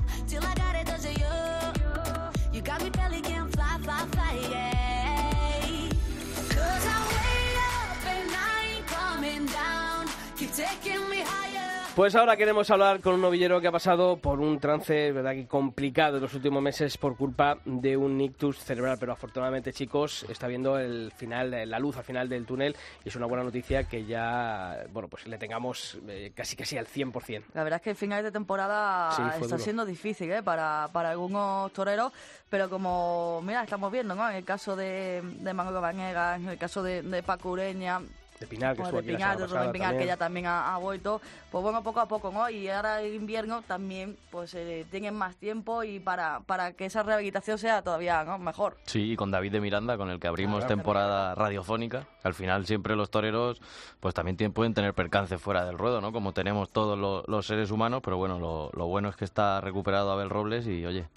Pues 11.99 12.15
ahora 12.15 12.37
queremos 12.37 12.71
hablar 12.71 13.01
con 13.01 13.15
un 13.15 13.23
novillero 13.23 13.61
que 13.61 13.67
ha 13.67 13.73
pasado 13.73 14.19
por 14.19 14.39
un 14.39 14.61
trance, 14.61 15.11
verdad 15.11 15.33
que 15.33 15.49
complicado 15.49 16.19
en 16.19 16.23
los 16.23 16.33
últimos 16.33 16.63
meses 16.63 16.97
por 16.97 17.17
culpa 17.17 17.59
de 17.65 17.97
un 17.97 18.21
ictus 18.21 18.57
cerebral, 18.59 18.99
pero 19.01 19.11
afortunadamente, 19.11 19.73
chicos, 19.73 20.25
está 20.29 20.47
viendo 20.47 20.79
el 20.79 21.11
final, 21.17 21.69
la 21.69 21.79
luz 21.81 21.97
al 21.97 22.05
final 22.05 22.29
del 22.29 22.47
túnel 22.47 22.77
y 23.05 23.09
es 23.09 23.17
una 23.17 23.27
buena 23.27 23.43
noticia 23.43 23.83
que 23.89 24.05
ya, 24.05 24.85
bueno, 24.93 25.09
pues 25.09 25.27
le 25.27 25.39
tengamos 25.39 25.99
eh, 26.07 26.31
casi 26.37 26.55
casi 26.55 26.79
al 26.79 26.87
100%. 26.87 27.43
La 27.55 27.65
verdad 27.65 27.79
es 27.79 27.83
que 27.83 27.91
el 27.91 27.97
final 27.97 28.23
de 28.23 28.31
temporada 28.31 29.11
Sí, 29.11 29.23
está 29.23 29.39
duro. 29.41 29.59
siendo 29.59 29.85
difícil 29.85 30.31
¿eh? 30.31 30.41
para, 30.45 30.89
para 30.93 31.11
algunos 31.11 31.73
toreros, 31.73 32.13
pero 32.49 32.71
como, 32.71 33.43
mira, 33.43 33.65
estamos 33.65 33.91
viendo, 33.91 34.15
¿no? 34.15 34.31
En 34.31 34.37
el 34.37 34.45
caso 34.45 34.77
de, 34.77 35.21
Banega, 35.43 36.37
en 36.37 36.49
el 36.49 36.59
caso 36.59 36.81
de, 36.81 37.03
de 37.03 37.25
Paco 37.25 37.51
Ureña, 37.51 38.01
De 38.40 38.46
Pinar, 38.46 38.77
que 38.77 38.83
estuvo 38.83 39.01
de 39.03 39.05
aquí 39.05 39.11
la 39.12 39.16
Pinar, 39.18 39.31
semana 39.37 39.40
de 39.40 39.46
Rubén 39.46 39.59
pasada 39.59 39.72
Pinar, 39.72 39.88
que 39.88 39.94
también. 39.96 40.09
ya 40.09 40.16
también 40.16 40.46
ha, 40.46 40.74
ha 40.74 40.79
vuelto. 40.79 41.20
Pues 41.51 41.62
bueno, 41.62 41.83
poco 41.83 41.98
a 42.01 42.07
poco, 42.07 42.31
¿no? 42.31 42.48
Y 42.48 42.68
ahora 42.68 43.03
en 43.03 43.14
invierno 43.14 43.62
también 43.62 44.16
pues 44.31 44.55
eh, 44.55 44.87
tienen 44.92 45.14
más 45.16 45.35
tiempo 45.37 45.83
y 45.83 45.98
para, 45.98 46.40
para 46.40 46.72
que 46.72 46.85
esa 46.87 47.03
rehabilitación 47.03 47.59
sea 47.59 47.83
todavía 47.83 48.22
¿no? 48.22 48.38
mejor. 48.38 48.77
Sí, 48.85 49.12
y 49.12 49.16
con 49.16 49.31
David 49.33 49.53
de 49.53 49.61
Miranda, 49.61 49.96
con 49.96 50.09
el 50.11 50.20
que 50.20 50.29
abrimos 50.29 50.59
Claro. 50.61 50.68
temporada 50.77 51.35
radiofónica. 51.35 52.07
Al 52.22 52.35
final 52.35 52.64
siempre 52.66 52.94
los 52.94 53.11
toreros 53.11 53.61
pues 53.98 54.14
también 54.14 54.37
tienen- 54.37 54.53
pueden 54.53 54.72
tener 54.74 54.94
percance 54.94 55.37
fuera 55.38 55.64
del 55.64 55.77
ruedo, 55.77 56.01
¿no? 56.01 56.12
Como 56.12 56.33
tenemos 56.33 56.70
todos 56.70 56.96
lo- 56.96 57.24
los 57.27 57.44
seres 57.46 57.70
humanos, 57.72 58.03
pero 58.05 58.18
bueno, 58.18 58.38
lo, 58.38 58.70
lo 58.72 58.87
bueno 58.87 59.09
es 59.09 59.16
que 59.16 59.24
está 59.24 59.61
recuperado 59.61 60.12
Abel 60.12 60.31
Robles 60.31 60.66
y 60.68 60.87
oye, 60.87 61.09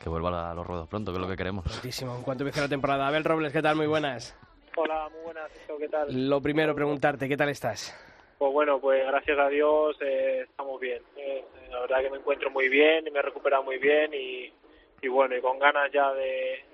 que 0.00 0.08
vuelva 0.08 0.50
a 0.50 0.54
los 0.54 0.66
ruedos 0.66 0.88
pronto, 0.88 1.12
que 1.12 1.18
es 1.18 1.22
lo 1.22 1.28
que 1.28 1.36
queremos. 1.36 1.64
Prontísimo, 1.64 2.16
en 2.16 2.22
cuanto 2.22 2.42
empiece 2.42 2.60
la 2.60 2.68
temporada. 2.68 3.06
Abel 3.06 3.22
Robles, 3.24 3.52
¿qué 3.52 3.62
tal? 3.62 3.76
Muy 3.76 3.86
buenas. 3.86 4.34
Hola, 4.76 5.08
muy 5.10 5.22
buenas, 5.22 5.50
¿qué 5.78 5.88
tal? 5.88 6.28
Lo 6.28 6.40
primero, 6.40 6.74
preguntarte, 6.74 7.28
¿qué 7.28 7.36
tal 7.36 7.48
estás? 7.48 7.94
Pues 8.38 8.52
bueno, 8.52 8.80
pues 8.80 9.06
gracias 9.06 9.38
a 9.38 9.48
Dios 9.48 9.96
eh, 10.00 10.46
estamos 10.48 10.80
bien. 10.80 11.00
Eh, 11.16 11.44
la 11.70 11.80
verdad 11.80 12.02
que 12.02 12.10
me 12.10 12.16
encuentro 12.18 12.50
muy 12.50 12.68
bien 12.68 13.06
y 13.06 13.10
me 13.10 13.20
he 13.20 13.22
recuperado 13.22 13.62
muy 13.62 13.78
bien 13.78 14.12
y, 14.12 14.52
y 15.00 15.08
bueno, 15.08 15.36
y 15.36 15.40
con 15.40 15.58
ganas 15.60 15.92
ya 15.92 16.12
de, 16.12 16.64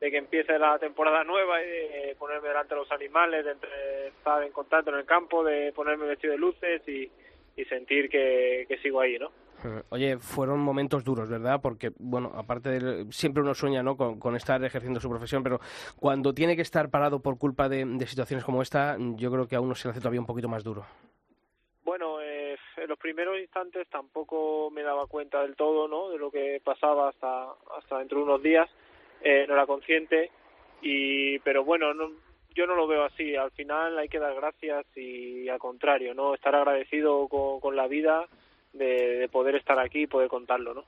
de 0.00 0.10
que 0.10 0.16
empiece 0.18 0.56
la 0.58 0.78
temporada 0.78 1.24
nueva 1.24 1.60
y 1.60 1.66
de 1.66 2.16
ponerme 2.16 2.48
delante 2.48 2.74
de 2.74 2.80
los 2.80 2.92
animales, 2.92 3.44
de 3.44 4.08
estar 4.08 4.42
en 4.44 4.52
contacto 4.52 4.90
en 4.90 4.98
el 4.98 5.04
campo, 5.04 5.42
de 5.42 5.72
ponerme 5.72 6.06
vestido 6.06 6.32
de 6.32 6.38
luces 6.38 6.82
y, 6.86 7.10
y 7.56 7.64
sentir 7.64 8.08
que, 8.08 8.66
que 8.68 8.78
sigo 8.78 9.00
ahí, 9.00 9.18
¿no? 9.18 9.32
Oye, 9.90 10.18
fueron 10.18 10.60
momentos 10.60 11.04
duros, 11.04 11.28
¿verdad? 11.28 11.60
Porque, 11.62 11.92
bueno, 11.98 12.32
aparte 12.34 12.70
de... 12.70 13.12
Siempre 13.12 13.42
uno 13.42 13.54
sueña, 13.54 13.82
¿no? 13.82 13.96
Con, 13.96 14.36
estar 14.36 14.62
ejerciendo 14.64 15.00
su 15.00 15.08
profesión, 15.08 15.42
pero 15.42 15.60
cuando 15.98 16.32
tiene 16.32 16.56
que 16.56 16.62
estar 16.62 16.90
parado 16.90 17.20
por 17.20 17.38
culpa 17.38 17.68
de, 17.68 17.84
situaciones 18.06 18.44
como 18.44 18.62
esta, 18.62 18.96
yo 19.16 19.30
creo 19.30 19.48
que 19.48 19.56
a 19.56 19.60
uno 19.60 19.74
se 19.74 19.88
le 19.88 19.92
hace 19.92 20.00
todavía 20.00 20.20
un 20.20 20.26
poquito 20.26 20.48
más 20.48 20.62
duro. 20.62 20.84
Bueno, 21.82 22.20
eh, 22.20 22.56
en 22.76 22.88
los 22.88 22.98
primeros 22.98 23.38
instantes 23.38 23.88
tampoco 23.88 24.70
me 24.70 24.82
daba 24.82 25.06
cuenta 25.06 25.42
del 25.42 25.56
todo, 25.56 25.88
¿no? 25.88 26.10
De 26.10 26.18
lo 26.18 26.30
que 26.30 26.60
pasaba 26.62 27.08
hasta 27.08 27.48
hasta 27.76 27.98
dentro 27.98 28.18
de 28.18 28.24
unos 28.24 28.42
días. 28.42 28.68
Eh, 29.22 29.46
no 29.48 29.54
era 29.54 29.66
consciente 29.66 30.30
y, 30.82 31.38
pero 31.40 31.64
bueno, 31.64 31.92
no, 31.94 32.10
yo 32.54 32.66
no 32.66 32.76
lo 32.76 32.86
veo 32.86 33.04
así. 33.04 33.34
Al 33.34 33.50
final 33.52 33.98
hay 33.98 34.08
que 34.08 34.18
dar 34.18 34.34
gracias 34.34 34.86
y 34.96 35.48
al 35.48 35.58
contrario, 35.58 36.14
¿no? 36.14 36.34
Estar 36.34 36.54
agradecido 36.54 37.26
con 37.28 37.74
la 37.74 37.88
vida 37.88 38.28
de, 38.78 39.18
de 39.18 39.28
poder 39.28 39.56
estar 39.56 39.78
aquí 39.78 40.02
y 40.02 40.06
poder 40.06 40.28
contarlo, 40.28 40.74
¿no? 40.74 40.84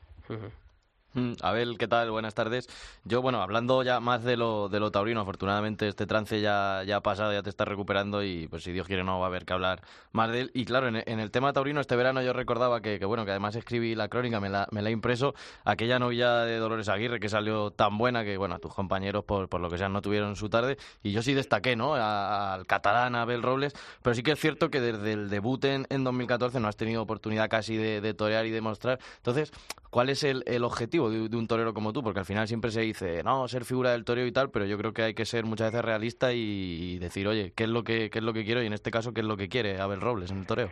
Abel, 1.42 1.76
¿qué 1.76 1.88
tal? 1.88 2.10
Buenas 2.12 2.34
tardes. 2.34 2.68
Yo, 3.04 3.20
bueno, 3.20 3.42
hablando 3.42 3.82
ya 3.82 3.98
más 3.98 4.22
de 4.22 4.36
lo, 4.36 4.68
de 4.68 4.78
lo 4.78 4.92
taurino, 4.92 5.20
afortunadamente 5.20 5.88
este 5.88 6.06
trance 6.06 6.40
ya, 6.40 6.84
ya 6.86 6.96
ha 6.96 7.00
pasado, 7.02 7.32
ya 7.32 7.42
te 7.42 7.50
estás 7.50 7.66
recuperando 7.66 8.22
y 8.22 8.46
pues 8.46 8.62
si 8.62 8.70
Dios 8.70 8.86
quiere 8.86 9.02
no 9.02 9.18
va 9.18 9.26
a 9.26 9.28
haber 9.28 9.44
que 9.44 9.52
hablar 9.52 9.82
más 10.12 10.30
de 10.30 10.42
él. 10.42 10.50
Y 10.54 10.64
claro, 10.64 10.86
en, 10.86 11.02
en 11.04 11.18
el 11.18 11.32
tema 11.32 11.52
taurino 11.52 11.80
este 11.80 11.96
verano 11.96 12.22
yo 12.22 12.32
recordaba 12.32 12.80
que, 12.80 13.00
que, 13.00 13.04
bueno, 13.06 13.24
que 13.24 13.32
además 13.32 13.56
escribí 13.56 13.96
la 13.96 14.08
crónica, 14.08 14.38
me 14.38 14.48
la, 14.50 14.68
me 14.70 14.82
la 14.82 14.90
he 14.90 14.92
impreso, 14.92 15.34
aquella 15.64 15.98
novia 15.98 16.30
de 16.44 16.58
Dolores 16.58 16.88
Aguirre 16.88 17.18
que 17.18 17.28
salió 17.28 17.72
tan 17.72 17.98
buena 17.98 18.22
que, 18.22 18.36
bueno, 18.36 18.54
a 18.54 18.58
tus 18.60 18.72
compañeros 18.72 19.24
por, 19.24 19.48
por 19.48 19.60
lo 19.60 19.68
que 19.68 19.78
sea 19.78 19.88
no 19.88 20.02
tuvieron 20.02 20.36
su 20.36 20.48
tarde 20.48 20.78
y 21.02 21.10
yo 21.10 21.22
sí 21.22 21.34
destaqué, 21.34 21.74
¿no? 21.74 21.96
A- 21.96 22.54
Al 22.54 22.66
catalán, 22.66 23.16
Abel 23.16 23.42
Robles, 23.42 23.74
pero 24.02 24.14
sí 24.14 24.22
que 24.22 24.32
es 24.32 24.38
cierto 24.38 24.70
que 24.70 24.80
desde 24.80 25.12
el 25.14 25.28
debut 25.28 25.64
en, 25.64 25.86
en 25.90 26.04
2014 26.04 26.60
no 26.60 26.68
has 26.68 26.76
tenido 26.76 27.02
oportunidad 27.02 27.48
casi 27.50 27.76
de, 27.76 28.00
de 28.00 28.14
torear 28.14 28.46
y 28.46 28.50
demostrar. 28.50 29.00
Entonces, 29.16 29.52
¿cuál 29.90 30.08
es 30.08 30.22
el, 30.22 30.44
el 30.46 30.62
objetivo 30.64 30.99
de, 31.08 31.36
un 31.36 31.46
torero 31.46 31.72
como 31.72 31.92
tú? 31.92 32.02
Porque 32.02 32.18
al 32.18 32.26
final 32.26 32.46
siempre 32.46 32.70
se 32.70 32.82
dice, 32.82 33.22
no, 33.22 33.48
ser 33.48 33.64
figura 33.64 33.92
del 33.92 34.04
toreo 34.04 34.26
y 34.26 34.32
tal, 34.32 34.50
pero 34.50 34.66
yo 34.66 34.76
creo 34.76 34.92
que 34.92 35.02
hay 35.02 35.14
que 35.14 35.24
ser 35.24 35.44
muchas 35.44 35.72
veces 35.72 35.84
realista 35.84 36.32
y, 36.32 36.98
decir, 36.98 37.26
oye, 37.28 37.52
¿qué 37.56 37.64
es, 37.64 37.70
lo 37.70 37.84
que, 37.84 38.10
¿qué 38.10 38.18
es 38.18 38.24
lo 38.24 38.32
que 38.32 38.44
quiero? 38.44 38.62
Y 38.62 38.66
en 38.66 38.72
este 38.72 38.90
caso, 38.90 39.14
¿qué 39.14 39.20
es 39.20 39.26
lo 39.26 39.36
que 39.36 39.48
quiere 39.48 39.80
Abel 39.80 40.00
Robles 40.00 40.30
en 40.30 40.38
el 40.38 40.46
toreo? 40.46 40.70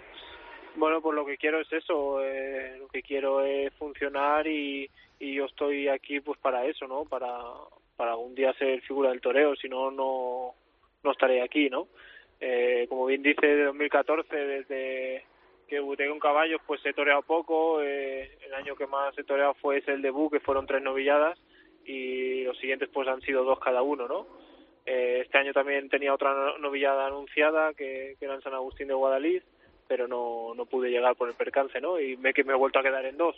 Bueno, 0.76 1.00
pues 1.00 1.14
lo 1.14 1.24
que 1.24 1.38
quiero 1.38 1.60
es 1.60 1.72
eso, 1.72 2.22
eh, 2.22 2.76
lo 2.78 2.88
que 2.88 3.02
quiero 3.02 3.44
es 3.44 3.72
funcionar 3.74 4.46
y, 4.46 4.90
yo 5.20 5.46
estoy 5.46 5.88
aquí 5.88 6.20
pues 6.20 6.38
para 6.38 6.64
eso, 6.66 6.86
¿no? 6.86 7.04
Para, 7.04 7.28
para 7.96 8.12
algún 8.12 8.34
día 8.34 8.52
ser 8.54 8.80
figura 8.82 9.10
del 9.10 9.20
toreo, 9.20 9.56
si 9.56 9.68
no, 9.68 9.90
no, 9.90 10.54
no 11.02 11.10
estaré 11.10 11.42
aquí, 11.42 11.68
¿no? 11.68 11.88
Eh, 12.40 12.86
como 12.88 13.06
bien 13.06 13.22
dice, 13.22 13.46
de 13.46 13.64
2014, 13.64 14.36
desde 14.36 15.24
que 15.68 15.76
debuté 15.76 16.08
con 16.08 16.18
caballos, 16.18 16.60
pues 16.66 16.84
he 16.84 16.92
toreado 16.92 17.22
poco, 17.22 17.82
eh, 17.82 18.38
el 18.44 18.54
año 18.54 18.74
que 18.74 18.86
más 18.86 19.16
he 19.18 19.24
toreado 19.24 19.54
fue 19.54 19.78
ese 19.78 19.92
el 19.92 20.02
debut, 20.02 20.32
que 20.32 20.40
fueron 20.40 20.66
tres 20.66 20.82
novilladas, 20.82 21.38
y 21.84 22.44
los 22.44 22.58
siguientes 22.58 22.88
pues 22.92 23.06
han 23.06 23.20
sido 23.20 23.44
dos 23.44 23.60
cada 23.60 23.82
uno, 23.82 24.08
¿no? 24.08 24.26
Eh, 24.86 25.20
este 25.24 25.38
año 25.38 25.52
también 25.52 25.88
tenía 25.88 26.14
otra 26.14 26.32
no- 26.32 26.58
novillada 26.58 27.06
anunciada, 27.06 27.74
que, 27.74 28.16
era 28.20 28.34
en 28.34 28.42
San 28.42 28.54
Agustín 28.54 28.88
de 28.88 28.94
Guadalís, 28.94 29.42
pero 29.86 30.08
no, 30.08 30.54
no 30.54 30.66
pude 30.66 30.90
llegar 30.90 31.14
por 31.16 31.28
el 31.28 31.34
percance, 31.34 31.80
¿no? 31.80 32.00
Y 32.00 32.16
me 32.16 32.32
que 32.32 32.44
me 32.44 32.52
he 32.54 32.56
vuelto 32.56 32.78
a 32.78 32.82
quedar 32.82 33.04
en 33.04 33.16
dos. 33.16 33.36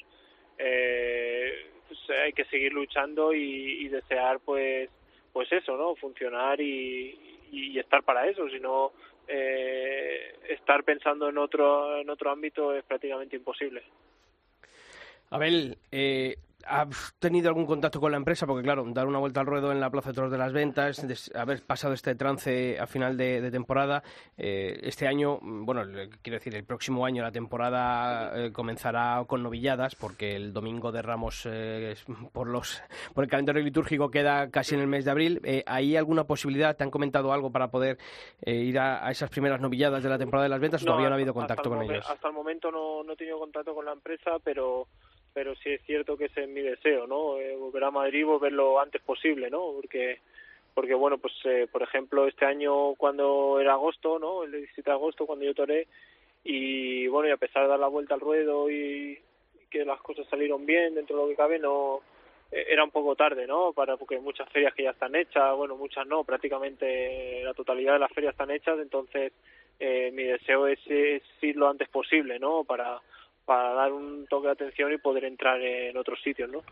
Eh, 0.58 1.66
pues 1.88 1.98
hay 2.10 2.32
que 2.32 2.44
seguir 2.44 2.72
luchando 2.72 3.32
y, 3.34 3.84
y 3.84 3.88
desear, 3.88 4.38
pues, 4.44 4.88
pues 5.32 5.50
eso, 5.52 5.76
¿no? 5.76 5.96
Funcionar 5.96 6.60
y, 6.60 7.18
y 7.50 7.78
estar 7.78 8.02
para 8.02 8.26
eso, 8.28 8.48
si 8.48 8.60
no 8.60 8.92
eh, 9.28 10.34
estar 10.48 10.82
pensando 10.84 11.28
en 11.28 11.38
otro 11.38 11.98
en 11.98 12.10
otro 12.10 12.30
ámbito 12.30 12.74
es 12.74 12.84
prácticamente 12.84 13.36
imposible. 13.36 13.82
Abel, 15.30 15.78
eh, 15.92 16.36
¿has 16.66 17.14
tenido 17.18 17.48
algún 17.48 17.66
contacto 17.66 18.00
con 18.00 18.10
la 18.10 18.16
empresa? 18.16 18.46
Porque, 18.46 18.62
claro, 18.62 18.84
dar 18.88 19.06
una 19.06 19.18
vuelta 19.18 19.40
al 19.40 19.46
ruedo 19.46 19.72
en 19.72 19.80
la 19.80 19.90
Plaza 19.90 20.10
de 20.10 20.14
Toros 20.14 20.30
de 20.32 20.38
las 20.38 20.52
Ventas, 20.52 21.06
des- 21.06 21.30
haber 21.34 21.62
pasado 21.62 21.94
este 21.94 22.14
trance 22.14 22.78
a 22.78 22.86
final 22.86 23.16
de, 23.16 23.40
de 23.40 23.50
temporada, 23.50 24.02
eh, 24.36 24.78
este 24.82 25.06
año, 25.06 25.38
mm, 25.40 25.64
bueno, 25.64 25.82
quiero 26.22 26.38
decir, 26.38 26.54
el 26.54 26.64
próximo 26.64 27.04
año 27.06 27.22
la 27.22 27.32
temporada 27.32 28.32
eh, 28.46 28.52
comenzará 28.52 29.22
con 29.26 29.42
novilladas, 29.42 29.94
porque 29.94 30.36
el 30.36 30.52
domingo 30.52 30.92
de 30.92 31.02
Ramos, 31.02 31.46
eh, 31.50 31.94
por, 32.32 32.46
los, 32.48 32.82
por 33.14 33.24
el 33.24 33.30
calendario 33.30 33.62
litúrgico, 33.62 34.10
queda 34.10 34.50
casi 34.50 34.74
en 34.74 34.80
el 34.80 34.86
mes 34.86 35.04
de 35.04 35.10
abril. 35.10 35.40
Eh, 35.44 35.62
¿Hay 35.66 35.96
alguna 35.96 36.24
posibilidad? 36.24 36.76
¿Te 36.76 36.84
han 36.84 36.90
comentado 36.90 37.32
algo 37.32 37.50
para 37.50 37.70
poder 37.70 37.98
eh, 38.42 38.54
ir 38.54 38.78
a, 38.78 39.06
a 39.06 39.10
esas 39.10 39.30
primeras 39.30 39.60
novilladas 39.60 40.02
de 40.02 40.08
la 40.08 40.18
temporada 40.18 40.44
de 40.44 40.50
las 40.50 40.60
ventas 40.60 40.82
o 40.82 40.86
todavía 40.86 41.08
no 41.08 41.14
ha 41.14 41.16
habido 41.16 41.34
contacto 41.34 41.68
con 41.70 41.82
ellos? 41.82 42.06
Hasta 42.08 42.28
el 42.28 42.34
momento 42.34 42.70
no, 42.70 43.02
no 43.02 43.12
he 43.12 43.16
tenido 43.16 43.38
contacto 43.38 43.74
con 43.74 43.84
la 43.84 43.92
empresa, 43.92 44.32
pero 44.42 44.86
pero 45.32 45.54
sí 45.56 45.70
es 45.70 45.82
cierto 45.82 46.16
que 46.16 46.26
ese 46.26 46.42
es 46.42 46.48
mi 46.48 46.60
deseo, 46.60 47.06
¿no? 47.06 47.38
Eh, 47.38 47.56
volver 47.56 47.84
a 47.84 47.90
Madrid, 47.90 48.24
volver 48.24 48.52
lo 48.52 48.80
antes 48.80 49.00
posible, 49.02 49.50
¿no? 49.50 49.72
Porque 49.74 50.18
porque 50.74 50.94
bueno, 50.94 51.18
pues 51.18 51.34
eh, 51.44 51.66
por 51.70 51.82
ejemplo 51.82 52.26
este 52.26 52.44
año 52.44 52.94
cuando 52.94 53.58
era 53.60 53.72
agosto, 53.72 54.18
¿no? 54.18 54.44
El 54.44 54.52
17 54.52 54.88
de 54.88 54.94
agosto 54.94 55.26
cuando 55.26 55.44
yo 55.44 55.54
toré 55.54 55.88
y 56.44 57.06
bueno, 57.08 57.28
y 57.28 57.32
a 57.32 57.36
pesar 57.36 57.64
de 57.64 57.68
dar 57.68 57.78
la 57.78 57.88
vuelta 57.88 58.14
al 58.14 58.20
ruedo 58.20 58.70
y, 58.70 59.18
que 59.70 59.84
las 59.84 60.00
cosas 60.00 60.26
salieron 60.28 60.66
bien 60.66 60.94
dentro 60.94 61.16
de 61.16 61.22
lo 61.22 61.28
que 61.28 61.36
cabe, 61.36 61.58
no 61.58 62.00
eh, 62.50 62.66
era 62.68 62.84
un 62.84 62.90
poco 62.90 63.14
tarde, 63.14 63.46
¿no? 63.46 63.72
Para 63.72 63.96
porque 63.96 64.18
muchas 64.18 64.48
ferias 64.50 64.74
que 64.74 64.82
ya 64.82 64.90
están 64.90 65.14
hechas, 65.14 65.56
bueno, 65.56 65.76
muchas 65.76 66.06
no, 66.06 66.24
prácticamente 66.24 67.42
la 67.44 67.54
totalidad 67.54 67.94
de 67.94 68.00
las 68.00 68.12
ferias 68.12 68.32
están 68.32 68.50
hechas, 68.50 68.78
entonces 68.80 69.32
eh, 69.78 70.10
mi 70.12 70.24
deseo 70.24 70.66
es, 70.66 70.80
es 70.86 71.22
ir 71.40 71.56
lo 71.56 71.68
antes 71.68 71.88
posible, 71.88 72.38
¿no? 72.38 72.64
Para 72.64 73.00
para 73.50 73.72
dar 73.72 73.92
un 73.92 74.28
toque 74.28 74.46
de 74.46 74.52
atención 74.52 74.92
y 74.92 74.98
poder 74.98 75.24
entrar 75.24 75.60
en 75.60 75.96
otros 75.96 76.20
sitios, 76.22 76.48
¿no? 76.48 76.62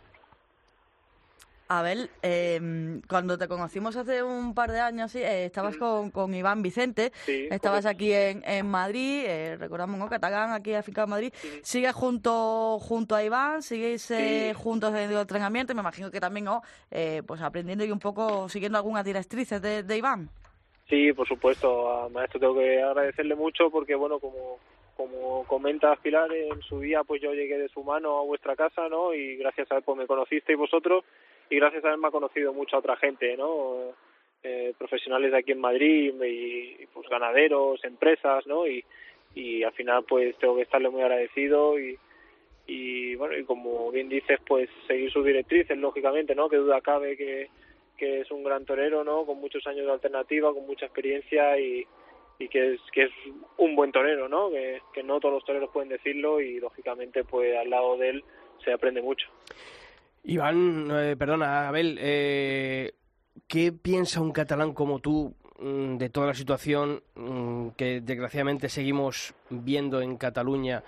Abel, 1.67 2.09
eh, 2.23 3.01
cuando 3.09 3.37
te 3.37 3.49
conocimos 3.49 3.97
hace 3.97 4.23
un 4.23 4.55
par 4.55 4.71
de 4.71 4.79
años, 4.79 5.11
sí, 5.11 5.19
eh, 5.19 5.47
estabas 5.47 5.77
con, 5.77 6.12
con 6.12 6.33
Iván 6.33 6.62
Vicente, 6.62 7.11
Sí, 7.27 7.49
estabas 7.51 7.83
correcto. 7.83 7.88
aquí 7.88 8.12
en, 8.12 8.45
en 8.45 8.64
Madrid, 8.71 9.25
eh, 9.27 9.57
recordamos, 9.59 9.99
¿no? 9.99 10.09
Catalán, 10.09 10.53
aquí 10.53 10.73
afincado 10.73 11.07
en 11.07 11.11
Madrid. 11.11 11.33
¿Sigues 11.64 11.93
junto, 11.95 12.79
junto 12.79 13.17
a 13.17 13.25
Iván? 13.25 13.61
¿Sigues 13.64 14.09
eh, 14.12 14.55
juntos 14.57 14.91
en 14.95 15.11
el 15.11 15.17
entrenamiento? 15.19 15.75
Me 15.75 15.81
imagino 15.81 16.12
que 16.12 16.21
también, 16.21 16.45
¿no? 16.45 16.62
Eh, 16.93 17.23
pues 17.27 17.43
aprendiendo 17.43 17.85
y 17.85 17.91
un 17.91 17.99
poco 17.99 18.49
siguiendo 18.49 18.79
algunas 18.79 19.05
directrices 19.05 19.61
de, 19.61 19.83
de 19.83 19.97
Iván. 19.97 20.31
Sí, 20.88 21.12
por 21.12 21.27
supuesto, 21.27 21.91
a 22.05 22.09
Maestro 22.09 22.38
tengo 22.38 22.55
que 22.55 22.81
agradecerle 22.81 23.35
mucho 23.35 23.69
porque, 23.69 23.97
bueno, 23.97 24.21
como, 24.21 24.59
como 24.99 25.45
comentas 25.45 25.97
Pilar, 26.01 26.33
en 26.33 26.61
su 26.63 26.81
día 26.81 27.05
pues 27.05 27.23
yo 27.23 27.33
llegué 27.33 27.57
de 27.57 27.69
su 27.69 27.85
mano 27.85 28.19
a 28.19 28.25
vuestra 28.25 28.57
casa, 28.57 28.89
¿no? 28.89 29.15
Y 29.15 29.37
gracias 29.37 29.71
a 29.71 29.77
él 29.77 29.83
pues 29.85 29.97
me 29.97 30.09
conocisteis 30.09 30.59
vosotros 30.59 31.05
y 31.49 31.55
gracias 31.55 31.85
a 31.85 31.93
él 31.93 31.99
me 31.99 32.09
ha 32.09 32.11
conocido 32.11 32.53
mucha 32.53 32.79
otra 32.79 32.97
gente, 32.97 33.37
¿no? 33.37 33.95
Eh, 34.43 34.75
profesionales 34.77 35.31
de 35.31 35.39
aquí 35.39 35.53
en 35.53 35.61
Madrid 35.61 36.13
y, 36.21 36.83
y, 36.83 36.87
pues 36.93 37.09
ganaderos, 37.09 37.85
empresas, 37.85 38.45
¿no? 38.49 38.67
Y, 38.67 38.85
y 39.37 39.63
al 39.63 39.73
final 39.73 40.03
pues 40.03 40.37
tengo 40.39 40.57
que 40.57 40.63
estarle 40.63 40.91
muy 40.91 41.03
agradecido 41.03 41.79
y, 41.79 41.97
y 42.67 43.15
bueno, 43.15 43.39
y 43.39 43.45
como 43.45 43.93
bien 43.93 44.09
dices, 44.09 44.41
pues 44.45 44.69
seguir 44.89 45.13
sus 45.13 45.25
directrices, 45.25 45.79
lógicamente, 45.79 46.35
¿no? 46.35 46.49
Que 46.49 46.57
duda 46.57 46.81
cabe 46.81 47.17
que, 47.17 47.51
que 47.97 48.23
es 48.23 48.31
un 48.33 48.43
gran 48.43 48.65
torero, 48.65 49.05
¿no? 49.05 49.25
Con 49.25 49.39
muchos 49.39 49.65
años 49.69 49.87
de 49.87 49.93
alternativa, 49.93 50.53
con 50.53 50.67
mucha 50.67 50.87
experiencia 50.87 51.57
y, 51.57 51.87
y 52.38 52.48
que 52.48 52.74
es 52.74 52.81
que 52.92 53.05
es 53.05 53.11
un 53.57 53.74
buen 53.74 53.92
torero, 53.92 54.29
¿no? 54.29 54.51
Que, 54.51 54.81
no 55.03 55.20
todos 55.20 55.35
los 55.35 55.44
toreros 55.44 55.70
pueden 55.72 55.88
decirlo 55.88 56.40
y 56.40 56.59
lógicamente 56.61 57.24
pues 57.24 57.57
al 57.57 57.70
lado 57.70 57.96
de 57.96 58.11
él 58.11 58.24
se 58.64 58.72
aprende 58.72 59.01
mucho. 59.01 59.27
Iván, 60.24 60.88
eh, 60.90 61.16
perdona, 61.16 61.68
Abel, 61.68 61.98
eh, 62.01 62.92
¿qué 63.46 63.72
piensa 63.72 64.20
un 64.20 64.33
catalán 64.33 64.74
como 64.74 64.98
tú 64.98 65.35
mm, 65.59 65.96
de 65.96 66.11
toda 66.11 66.27
la 66.27 66.35
situación 66.35 67.03
mm, 67.14 67.68
que 67.70 68.01
desgraciadamente 68.01 68.68
seguimos 68.68 69.35
viendo 69.48 70.01
en 70.03 70.16
Cataluña 70.16 70.83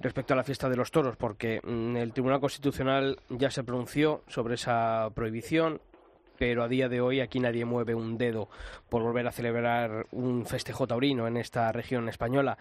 respecto 0.00 0.32
a 0.32 0.36
la 0.36 0.44
fiesta 0.44 0.68
de 0.68 0.76
los 0.76 0.90
toros, 0.90 1.16
porque 1.16 1.60
mm, 1.62 1.96
el 1.96 2.12
Tribunal 2.12 2.40
Constitucional 2.40 3.18
ya 3.28 3.50
se 3.50 3.64
pronunció 3.64 4.22
sobre 4.28 4.54
esa 4.54 5.10
prohibición, 5.14 5.80
pero 6.40 6.62
a 6.62 6.68
día 6.68 6.88
de 6.88 7.02
hoy 7.02 7.20
aquí 7.20 7.38
nadie 7.38 7.66
mueve 7.66 7.94
un 7.94 8.16
dedo 8.16 8.48
por 8.88 9.02
volver 9.02 9.26
a 9.26 9.30
celebrar 9.30 10.06
un 10.10 10.46
festejo 10.46 10.86
taurino 10.86 11.28
en 11.28 11.36
esta 11.36 11.70
región 11.70 12.08
española. 12.08 12.56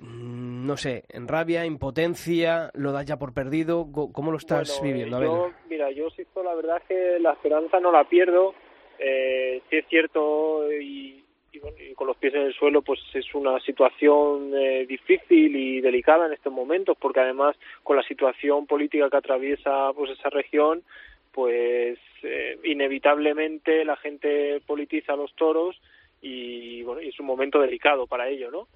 Mm, 0.00 0.66
No 0.66 0.76
sé, 0.76 1.04
en 1.10 1.28
rabia, 1.28 1.64
impotencia, 1.64 2.70
lo 2.74 2.90
das 2.90 3.06
ya 3.06 3.16
por 3.16 3.32
perdido, 3.32 3.86
¿cómo 4.12 4.32
lo 4.32 4.38
estás 4.38 4.80
Bueno, 4.80 4.92
viviendo? 4.92 5.16
A 5.18 5.22
yo, 5.24 5.42
ver. 5.44 5.52
mira, 5.70 5.90
yo 5.92 6.10
Sixto, 6.10 6.42
la 6.42 6.54
verdad 6.56 6.78
es 6.78 6.82
que 6.88 7.18
la 7.20 7.30
esperanza 7.34 7.78
no 7.78 7.92
la 7.92 8.02
pierdo. 8.08 8.54
Eh, 8.98 9.62
sí 9.70 9.76
es 9.76 9.86
cierto 9.86 10.72
y, 10.72 11.22
y, 11.52 11.58
bueno, 11.60 11.76
y 11.78 11.94
con 11.94 12.08
los 12.08 12.16
pies 12.16 12.34
en 12.34 12.42
el 12.42 12.54
suelo, 12.54 12.82
pues 12.82 12.98
es 13.14 13.32
una 13.36 13.60
situación 13.60 14.50
eh, 14.56 14.84
difícil 14.84 15.54
y 15.54 15.80
delicada 15.80 16.26
en 16.26 16.32
estos 16.32 16.52
momentos, 16.52 16.96
porque 17.00 17.20
además 17.20 17.54
con 17.84 17.94
la 17.96 18.02
situación 18.02 18.66
política 18.66 19.08
que 19.08 19.16
atraviesa 19.18 19.92
pues 19.94 20.10
esa 20.10 20.28
región, 20.28 20.82
pues 21.30 21.98
eh, 22.26 22.58
inevitablemente 22.64 23.84
la 23.84 23.96
gente 23.96 24.60
politiza 24.66 25.16
los 25.16 25.32
toros 25.34 25.80
y 26.20 26.82
bueno, 26.82 27.00
y 27.02 27.08
es 27.08 27.20
un 27.20 27.26
momento 27.26 27.60
delicado 27.60 28.06
para 28.06 28.28
ello, 28.28 28.50
¿no? 28.50 28.68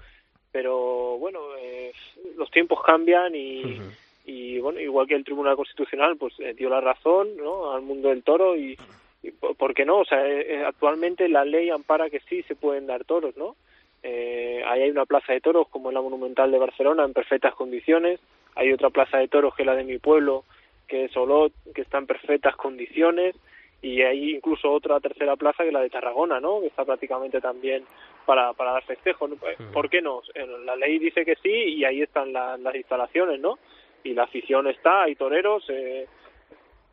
Pero 0.52 1.18
bueno, 1.18 1.40
eh, 1.58 1.92
los 2.36 2.50
tiempos 2.50 2.82
cambian 2.82 3.34
y, 3.34 3.80
y 4.26 4.58
bueno, 4.58 4.80
igual 4.80 5.06
que 5.06 5.14
el 5.14 5.24
Tribunal 5.24 5.56
Constitucional, 5.56 6.16
pues 6.16 6.34
eh, 6.40 6.54
dio 6.54 6.68
la 6.68 6.80
razón, 6.80 7.36
¿no? 7.36 7.72
Al 7.72 7.82
mundo 7.82 8.08
del 8.08 8.22
toro 8.22 8.56
y, 8.56 8.76
y 9.22 9.30
po- 9.30 9.54
¿por 9.54 9.74
qué 9.74 9.84
no? 9.84 9.98
O 10.00 10.04
sea, 10.04 10.26
eh, 10.26 10.54
eh, 10.54 10.64
actualmente 10.66 11.28
la 11.28 11.44
ley 11.44 11.70
ampara 11.70 12.10
que 12.10 12.20
sí 12.28 12.42
se 12.44 12.56
pueden 12.56 12.86
dar 12.86 13.04
toros, 13.04 13.36
¿no? 13.36 13.56
Eh, 14.02 14.62
ahí 14.66 14.82
hay 14.82 14.90
una 14.90 15.06
plaza 15.06 15.32
de 15.32 15.40
toros 15.40 15.68
como 15.68 15.90
es 15.90 15.94
la 15.94 16.00
Monumental 16.00 16.50
de 16.50 16.58
Barcelona 16.58 17.04
en 17.04 17.12
perfectas 17.12 17.54
condiciones. 17.54 18.18
Hay 18.56 18.72
otra 18.72 18.90
plaza 18.90 19.18
de 19.18 19.28
toros 19.28 19.54
que 19.54 19.62
es 19.62 19.66
la 19.66 19.76
de 19.76 19.84
mi 19.84 19.98
pueblo, 19.98 20.44
que 20.90 21.04
es 21.06 21.16
Olot, 21.16 21.52
que 21.74 21.82
está 21.82 21.98
en 21.98 22.06
perfectas 22.06 22.56
condiciones. 22.56 23.36
Y 23.82 24.02
hay 24.02 24.34
incluso 24.34 24.70
otra 24.70 25.00
tercera 25.00 25.36
plaza 25.36 25.62
que 25.62 25.68
es 25.68 25.72
la 25.72 25.80
de 25.80 25.88
Tarragona, 25.88 26.38
¿no? 26.38 26.60
Que 26.60 26.66
está 26.66 26.84
prácticamente 26.84 27.40
también 27.40 27.86
para, 28.26 28.52
para 28.52 28.72
dar 28.72 28.82
festejo. 28.84 29.26
Eh, 29.26 29.56
¿Por 29.72 29.88
qué 29.88 30.02
no? 30.02 30.20
Eh, 30.34 30.46
La 30.66 30.76
ley 30.76 30.98
dice 30.98 31.24
que 31.24 31.36
sí 31.36 31.48
y 31.50 31.84
ahí 31.86 32.02
están 32.02 32.30
la- 32.34 32.58
las 32.58 32.74
instalaciones, 32.74 33.40
¿no? 33.40 33.58
Y 34.04 34.12
la 34.12 34.24
afición 34.24 34.66
está, 34.66 35.04
hay 35.04 35.14
toreros. 35.14 35.64
Eh, 35.70 36.06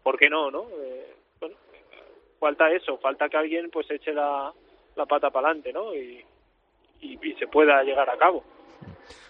¿Por 0.01 0.17
qué 0.17 0.29
no, 0.29 0.49
no? 0.49 0.67
Eh, 0.81 1.13
bueno, 1.41 1.55
falta 2.39 2.71
eso, 2.71 2.97
falta 2.99 3.27
que 3.27 3.35
alguien 3.35 3.69
pues 3.69 3.91
eche 3.91 4.13
la, 4.13 4.53
la 4.95 5.05
pata 5.05 5.29
para 5.29 5.47
adelante, 5.49 5.73
¿no? 5.73 5.93
Y, 5.93 6.23
y, 7.01 7.19
y 7.21 7.33
se 7.33 7.47
pueda 7.47 7.83
llegar 7.83 8.09
a 8.09 8.17
cabo. 8.17 8.45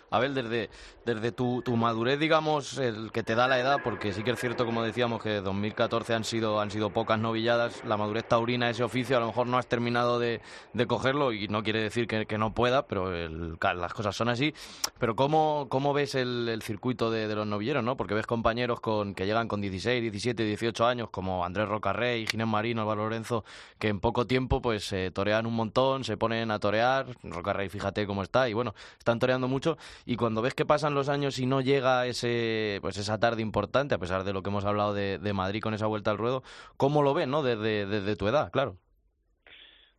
Abel, 0.10 0.34
desde, 0.34 0.70
desde 1.06 1.32
tu, 1.32 1.62
tu 1.62 1.76
madurez, 1.76 2.20
digamos, 2.20 2.78
el 2.78 3.12
que 3.12 3.24
te 3.24 3.36
da 3.36 3.48
la 3.48 3.60
edad, 3.60 3.82
porque 3.84 4.14
sí 4.14 4.24
que 4.24 4.32
es 4.32 4.40
cierto, 4.40 4.66
como 4.66 4.84
decíamos, 4.84 5.22
que 5.22 5.42
2014 5.42 6.14
han 6.14 6.24
sido, 6.24 6.60
han 6.62 6.72
sido 6.72 6.92
pocas 6.92 7.20
novilladas, 7.20 7.84
la 7.84 7.98
madurez 7.98 8.26
taurina, 8.26 8.70
ese 8.70 8.84
oficio, 8.84 9.18
a 9.18 9.20
lo 9.20 9.28
mejor 9.28 9.48
no 9.48 9.58
has 9.58 9.68
terminado 9.68 10.20
de, 10.20 10.42
de 10.74 10.88
cogerlo 10.88 11.34
y 11.34 11.48
no 11.50 11.64
quiere 11.64 11.82
decir 11.82 12.08
que, 12.08 12.38
no 12.38 12.54
pueda, 12.54 12.88
pero 12.88 13.14
el- 13.14 13.58
las 13.60 13.94
cosas 13.94 14.16
son 14.16 14.30
así. 14.30 14.54
Pero 15.00 15.16
¿cómo, 15.16 15.68
cómo 15.70 15.94
ves 15.94 16.16
el, 16.16 16.60
circuito 16.64 17.12
de, 17.12 17.28
de 17.28 17.36
los 17.36 17.48
novilleros, 17.48 17.84
no? 17.84 17.98
Porque 17.98 18.14
ves 18.14 18.26
compañeros 18.28 18.80
con 18.80 19.14
que 19.16 19.26
llegan 19.26 19.48
con 19.48 19.62
16, 19.62 20.02
17, 20.02 20.44
18 20.44 20.86
años, 20.86 21.10
como 21.10 21.46
Andrés 21.46 21.68
Rocarrey, 21.68 22.26
Ginés 22.28 22.48
Marino, 22.48 22.82
Álvaro 22.82 23.04
Lorenzo, 23.04 23.44
que 23.80 23.88
en 23.90 24.00
poco 24.00 24.26
tiempo 24.28 24.62
pues 24.62 24.86
se 24.86 25.12
torean 25.12 25.46
un 25.46 25.56
montón, 25.56 26.04
se 26.04 26.18
ponen 26.18 26.52
a 26.52 26.60
torear, 26.60 27.08
Rocarrey 27.24 27.70
fíjate 27.70 28.06
cómo 28.08 28.24
está, 28.24 28.50
y 28.50 28.54
bueno, 28.54 28.74
están 28.98 29.20
toreando 29.20 29.48
mucho, 29.48 29.78
y 30.06 30.16
cuando 30.16 30.42
ves 30.42 30.54
que 30.54 30.66
pasan 30.66 30.94
los 30.94 31.10
años 31.10 31.40
y 31.40 31.46
no 31.46 31.62
llega 31.62 32.06
ese 32.08 32.80
pues 32.82 32.98
esa 32.98 33.20
tarde 33.20 33.42
importante, 33.42 33.96
a 33.96 34.00
pesar 34.00 34.24
de 34.24 34.34
lo 34.34 34.44
que 34.44 34.50
hemos 34.50 34.66
hablado 34.66 34.94
de, 34.94 35.18
de 35.20 35.34
Madrid 35.34 35.62
con 35.62 35.74
esa 35.74 35.88
vuelta 35.88 36.12
al 36.12 36.18
ruedo, 36.18 36.44
¿cómo 36.78 37.04
lo 37.04 37.14
ves, 37.14 37.28
no? 37.28 37.44
Desde, 37.44 37.86
desde 37.86 38.16
tu 38.16 38.28
edad, 38.28 38.52
claro. 38.52 38.78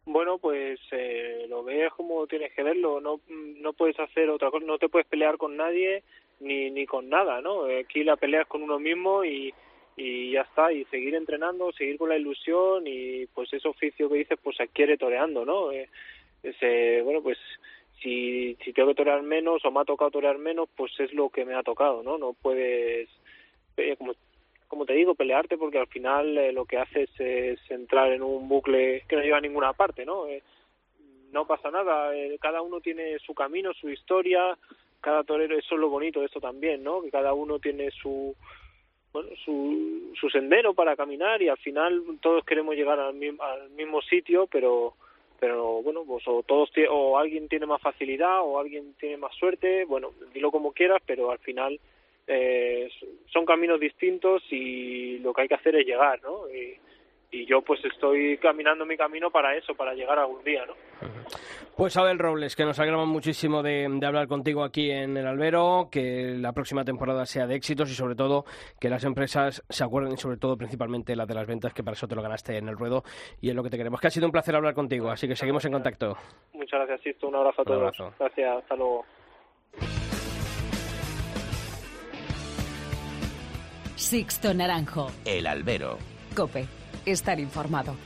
Bueno, 0.04 0.38
pues 0.38 0.80
eh, 0.92 1.44
lo 1.50 1.62
ves 1.62 1.92
como 1.92 2.26
tienes 2.26 2.52
que 2.54 2.62
verlo, 2.62 2.98
no, 2.98 3.20
no 3.28 3.72
puedes 3.74 4.00
hacer 4.00 4.30
otra 4.30 4.50
cosa, 4.50 4.64
no 4.64 4.78
te 4.78 4.88
puedes 4.88 5.06
pelear 5.06 5.36
con 5.36 5.56
nadie 5.56 6.02
ni, 6.40 6.70
ni 6.70 6.86
con 6.86 7.10
nada, 7.10 7.42
¿no? 7.42 7.64
Aquí 7.64 8.04
la 8.04 8.16
pelea 8.16 8.42
es 8.42 8.48
con 8.48 8.62
uno 8.62 8.78
mismo 8.78 9.22
y, 9.22 9.52
y 9.98 10.30
ya 10.32 10.42
está, 10.42 10.72
y 10.72 10.84
seguir 10.86 11.14
entrenando, 11.14 11.72
seguir 11.72 11.98
con 11.98 12.08
la 12.08 12.16
ilusión 12.16 12.86
y 12.86 13.26
pues 13.26 13.52
ese 13.52 13.68
oficio 13.68 14.08
que 14.08 14.18
dices 14.18 14.38
pues 14.42 14.56
se 14.56 14.62
adquiere 14.62 14.96
toreando, 14.96 15.44
¿no? 15.44 15.72
Eh, 15.72 15.90
ese, 16.42 17.02
bueno, 17.02 17.20
pues 17.22 17.36
si, 18.02 18.56
si 18.64 18.72
tengo 18.72 18.88
que 18.88 18.94
torear 18.94 19.22
menos 19.22 19.64
o 19.64 19.70
me 19.70 19.80
ha 19.80 19.84
tocado 19.84 20.10
torear 20.10 20.38
menos, 20.38 20.68
pues 20.76 20.92
es 21.00 21.12
lo 21.12 21.30
que 21.30 21.44
me 21.44 21.54
ha 21.54 21.62
tocado, 21.62 22.02
¿no? 22.02 22.18
No 22.18 22.32
puedes, 22.32 23.08
eh, 23.76 23.96
como, 23.96 24.14
como 24.68 24.84
te 24.84 24.92
digo, 24.92 25.14
pelearte 25.14 25.56
porque 25.56 25.78
al 25.78 25.88
final 25.88 26.36
eh, 26.36 26.52
lo 26.52 26.66
que 26.66 26.78
haces 26.78 27.08
es 27.18 27.58
entrar 27.70 28.12
en 28.12 28.22
un 28.22 28.48
bucle 28.48 29.04
que 29.08 29.16
no 29.16 29.22
lleva 29.22 29.38
a 29.38 29.40
ninguna 29.40 29.72
parte, 29.72 30.04
¿no? 30.04 30.26
Eh, 30.26 30.42
no 31.32 31.46
pasa 31.46 31.70
nada, 31.70 32.14
eh, 32.14 32.38
cada 32.40 32.62
uno 32.62 32.80
tiene 32.80 33.18
su 33.18 33.34
camino, 33.34 33.72
su 33.74 33.88
historia, 33.90 34.56
cada 35.00 35.24
torero, 35.24 35.56
eso 35.56 35.74
es 35.74 35.80
lo 35.80 35.88
bonito 35.88 36.20
de 36.20 36.26
esto 36.26 36.40
también, 36.40 36.82
¿no? 36.82 37.02
Que 37.02 37.10
cada 37.10 37.32
uno 37.32 37.58
tiene 37.58 37.90
su, 37.90 38.34
bueno, 39.12 39.30
su, 39.44 40.12
su 40.18 40.30
sendero 40.30 40.74
para 40.74 40.96
caminar 40.96 41.40
y 41.42 41.48
al 41.48 41.58
final 41.58 42.02
todos 42.20 42.44
queremos 42.44 42.74
llegar 42.76 42.98
al, 43.00 43.14
al 43.40 43.70
mismo 43.70 44.02
sitio, 44.02 44.46
pero 44.46 44.94
pero 45.38 45.82
bueno, 45.82 46.04
pues 46.06 46.24
o 46.26 46.42
todos 46.42 46.70
o 46.90 47.18
alguien 47.18 47.48
tiene 47.48 47.66
más 47.66 47.80
facilidad 47.80 48.40
o 48.42 48.58
alguien 48.58 48.94
tiene 48.98 49.16
más 49.16 49.34
suerte, 49.34 49.84
bueno, 49.84 50.12
dilo 50.34 50.50
como 50.50 50.72
quieras, 50.72 51.00
pero 51.06 51.30
al 51.30 51.38
final 51.38 51.78
eh, 52.26 52.90
son 53.32 53.46
caminos 53.46 53.80
distintos 53.80 54.42
y 54.50 55.18
lo 55.18 55.32
que 55.32 55.42
hay 55.42 55.48
que 55.48 55.54
hacer 55.54 55.76
es 55.76 55.86
llegar, 55.86 56.20
¿no? 56.22 56.48
Y, 56.50 56.76
y 57.30 57.44
yo 57.46 57.60
pues 57.62 57.84
estoy 57.84 58.38
caminando 58.38 58.86
mi 58.86 58.96
camino 58.96 59.30
para 59.30 59.54
eso, 59.56 59.74
para 59.74 59.92
llegar 59.94 60.18
algún 60.18 60.42
día, 60.44 60.64
¿no? 60.66 60.72
Pues 61.76 61.96
Abel 61.96 62.18
Robles, 62.18 62.56
que 62.56 62.64
nos 62.64 62.78
alegramos 62.80 63.06
muchísimo 63.06 63.62
de, 63.62 63.86
de 63.88 64.06
hablar 64.06 64.26
contigo 64.26 64.64
aquí 64.64 64.90
en 64.90 65.16
el 65.16 65.26
Albero, 65.26 65.88
que 65.92 66.34
la 66.38 66.52
próxima 66.52 66.84
temporada 66.84 67.24
sea 67.26 67.46
de 67.46 67.54
éxitos 67.54 67.90
y 67.90 67.94
sobre 67.94 68.14
todo 68.16 68.44
que 68.80 68.88
las 68.88 69.04
empresas 69.04 69.62
se 69.68 69.84
acuerden 69.84 70.14
y 70.14 70.16
sobre 70.16 70.38
todo 70.38 70.56
principalmente 70.56 71.14
las 71.14 71.28
de 71.28 71.34
las 71.34 71.46
ventas, 71.46 71.72
que 71.74 71.84
para 71.84 71.94
eso 71.94 72.08
te 72.08 72.16
lo 72.16 72.22
ganaste 72.22 72.56
en 72.56 72.68
el 72.68 72.76
ruedo 72.76 73.04
y 73.40 73.50
es 73.50 73.54
lo 73.54 73.62
que 73.62 73.70
te 73.70 73.76
queremos. 73.76 74.00
Que 74.00 74.08
ha 74.08 74.10
sido 74.10 74.26
un 74.26 74.32
placer 74.32 74.56
hablar 74.56 74.74
contigo, 74.74 75.10
así 75.10 75.28
que 75.28 75.36
seguimos 75.36 75.64
en 75.66 75.72
contacto. 75.72 76.16
Muchas 76.54 76.80
gracias, 76.80 77.00
Sisto, 77.02 77.28
un 77.28 77.36
abrazo 77.36 77.60
a 77.60 77.62
Un 77.62 77.66
todos. 77.66 78.00
abrazo. 78.00 78.14
Gracias, 78.18 78.56
hasta 78.58 78.74
luego. 78.74 79.04
Sixto 83.96 84.54
Naranjo. 84.54 85.10
El 85.24 85.46
albero. 85.46 85.98
Cope. 86.34 86.66
Estar 87.10 87.40
informado. 87.40 87.96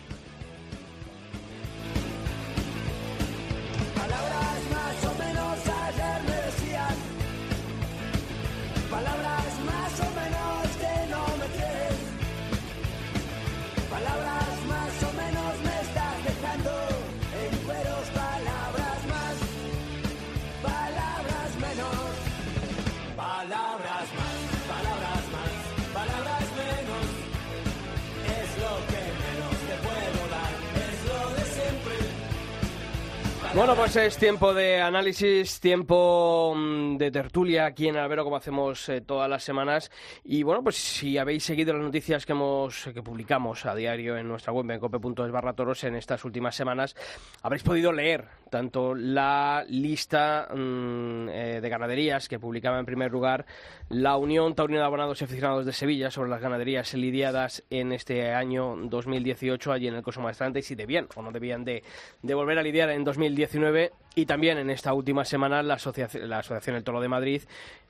Bueno, 33.55 33.77
pues 33.77 33.95
es 33.97 34.17
tiempo 34.17 34.55
de 34.55 34.81
análisis, 34.81 35.61
tiempo 35.61 36.55
mm, 36.57 36.97
de 36.97 37.11
tertulia 37.11 37.67
aquí 37.67 37.87
en 37.87 37.99
Albero, 37.99 38.25
como 38.25 38.37
hacemos 38.37 38.89
eh, 38.89 39.03
todas 39.03 39.29
las 39.29 39.45
semanas. 39.45 39.91
Y 40.25 40.43
bueno, 40.43 40.63
pues 40.63 40.77
si 40.77 41.19
habéis 41.19 41.45
seguido 41.45 41.75
las 41.75 41.83
noticias 41.83 42.25
que 42.25 42.33
hemos 42.33 42.89
que 42.95 43.03
publicamos 43.03 43.67
a 43.67 43.75
diario 43.75 44.17
en 44.17 44.27
nuestra 44.27 44.55
web, 44.55 44.71
en 44.71 44.81
cope.es 44.81 45.31
barra 45.31 45.53
toros, 45.53 45.85
en 45.85 45.97
estas 45.97 46.25
últimas 46.25 46.57
semanas, 46.57 46.97
habréis 47.43 47.63
podido 47.63 47.93
leer 47.93 48.27
tanto 48.51 48.95
la 48.95 49.67
lista 49.69 50.49
mm, 50.51 51.29
eh, 51.29 51.61
de 51.61 51.69
ganaderías 51.69 52.31
que 52.31 52.39
publicaba 52.39 52.79
en 52.79 52.87
primer 52.87 53.13
lugar 53.13 53.45
la 53.91 54.17
Unión 54.17 54.55
Taurina 54.55 54.81
de 54.81 54.87
Abonados 54.87 55.21
y 55.21 55.25
Aficionados 55.25 55.67
de 55.67 55.75
Sevilla 55.75 56.11
sobre 56.11 56.31
las 56.31 56.41
ganaderías 56.41 56.95
lidiadas 56.95 57.63
en 57.69 57.93
este 57.93 58.33
año 58.33 58.77
2018 58.77 59.73
allí 59.73 59.89
en 59.89 59.95
el 59.95 60.03
Coso 60.03 60.23
Maestrante 60.23 60.61
y 60.61 60.63
si 60.63 60.75
debían 60.75 61.07
o 61.15 61.23
no 61.23 61.33
debían 61.33 61.65
de, 61.65 61.83
de 62.23 62.35
volver 62.35 62.59
a 62.59 62.63
lidiar 62.63 62.89
en 62.91 63.05
2019 63.05 63.42
COVID-19 63.43 63.91
y 64.15 64.27
también 64.27 64.59
en 64.59 64.71
esta 64.71 64.93
última 64.93 65.25
semana 65.25 65.63
la 65.63 65.75
Asociación, 65.75 66.77
El 66.77 66.85
Toro 66.85 67.01
de 67.01 67.09
Madrid 67.09 67.43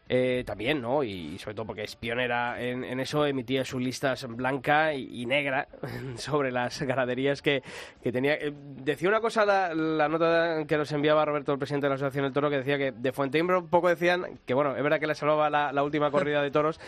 eh, 0.09 0.43
también, 0.47 0.83
¿no? 0.83 1.03
Y 1.05 1.39
sobre 1.39 1.55
todo 1.55 1.67
porque 1.67 1.85
es 1.85 1.97
pionera 1.97 2.61
en, 2.61 3.01
eso, 3.01 3.25
emitía 3.25 3.65
sus 3.65 3.81
listas 3.81 4.27
blanca 4.27 4.95
y, 4.95 5.23
y 5.23 5.27
negra 5.27 5.69
sobre 6.17 6.53
las 6.53 6.83
ganaderías 6.83 7.41
que, 7.41 7.63
que 8.03 8.13
tenía. 8.13 8.35
Eh, 8.35 8.53
decía 8.53 9.09
una 9.09 9.21
cosa 9.21 9.45
la, 9.47 9.75
la 9.75 10.09
nota 10.09 10.65
que 10.67 10.77
nos 10.77 10.93
enviaba 10.93 11.25
Roberto, 11.25 11.53
el 11.53 11.59
presidente 11.59 11.87
de 11.87 11.91
la 11.91 11.95
Asociación 11.95 12.27
El 12.27 12.33
Toro, 12.33 12.51
que 12.51 12.59
decía 12.59 12.79
que 12.79 12.93
de 12.93 13.13
Fuenteimbro 13.13 13.61
un 13.61 13.69
poco 13.69 13.89
decían 13.89 14.41
que, 14.45 14.55
bueno, 14.55 14.77
es 14.77 14.83
verdad 14.83 15.01
que 15.01 15.07
le 15.07 15.15
salvaba 15.15 15.49
la, 15.51 15.73
la 15.73 15.83
última 15.83 16.11
corrida 16.11 16.43
de 16.43 16.51
toros, 16.51 16.79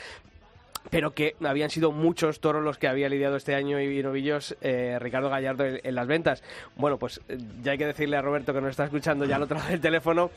pero 0.91 1.13
que 1.15 1.35
habían 1.45 1.71
sido 1.71 1.93
muchos 1.93 2.41
toros 2.41 2.63
los 2.63 2.79
que 2.79 2.89
había 2.89 3.09
lidiado 3.09 3.37
este 3.37 3.55
año 3.55 3.81
y 3.81 4.03
novillos 4.03 4.57
eh, 4.61 4.99
Ricardo 5.01 5.31
Gallardo 5.31 5.65
en, 5.65 5.81
en 5.83 5.95
las 5.95 6.07
ventas. 6.07 6.43
Bueno, 6.77 6.99
pues 6.99 7.21
eh, 7.29 7.39
ya 7.63 7.73
hay 7.73 7.79
que 7.79 7.87
decirle 7.87 8.17
a 8.17 8.23
Roberto 8.23 8.53
que 8.53 8.61
nos 8.61 8.71
está 8.71 8.85
escuchando 8.85 9.25
ya 9.25 9.37
al 9.37 9.43
otro 9.43 9.57
lado 9.57 9.71
del 9.71 9.81
teléfono 9.81 10.31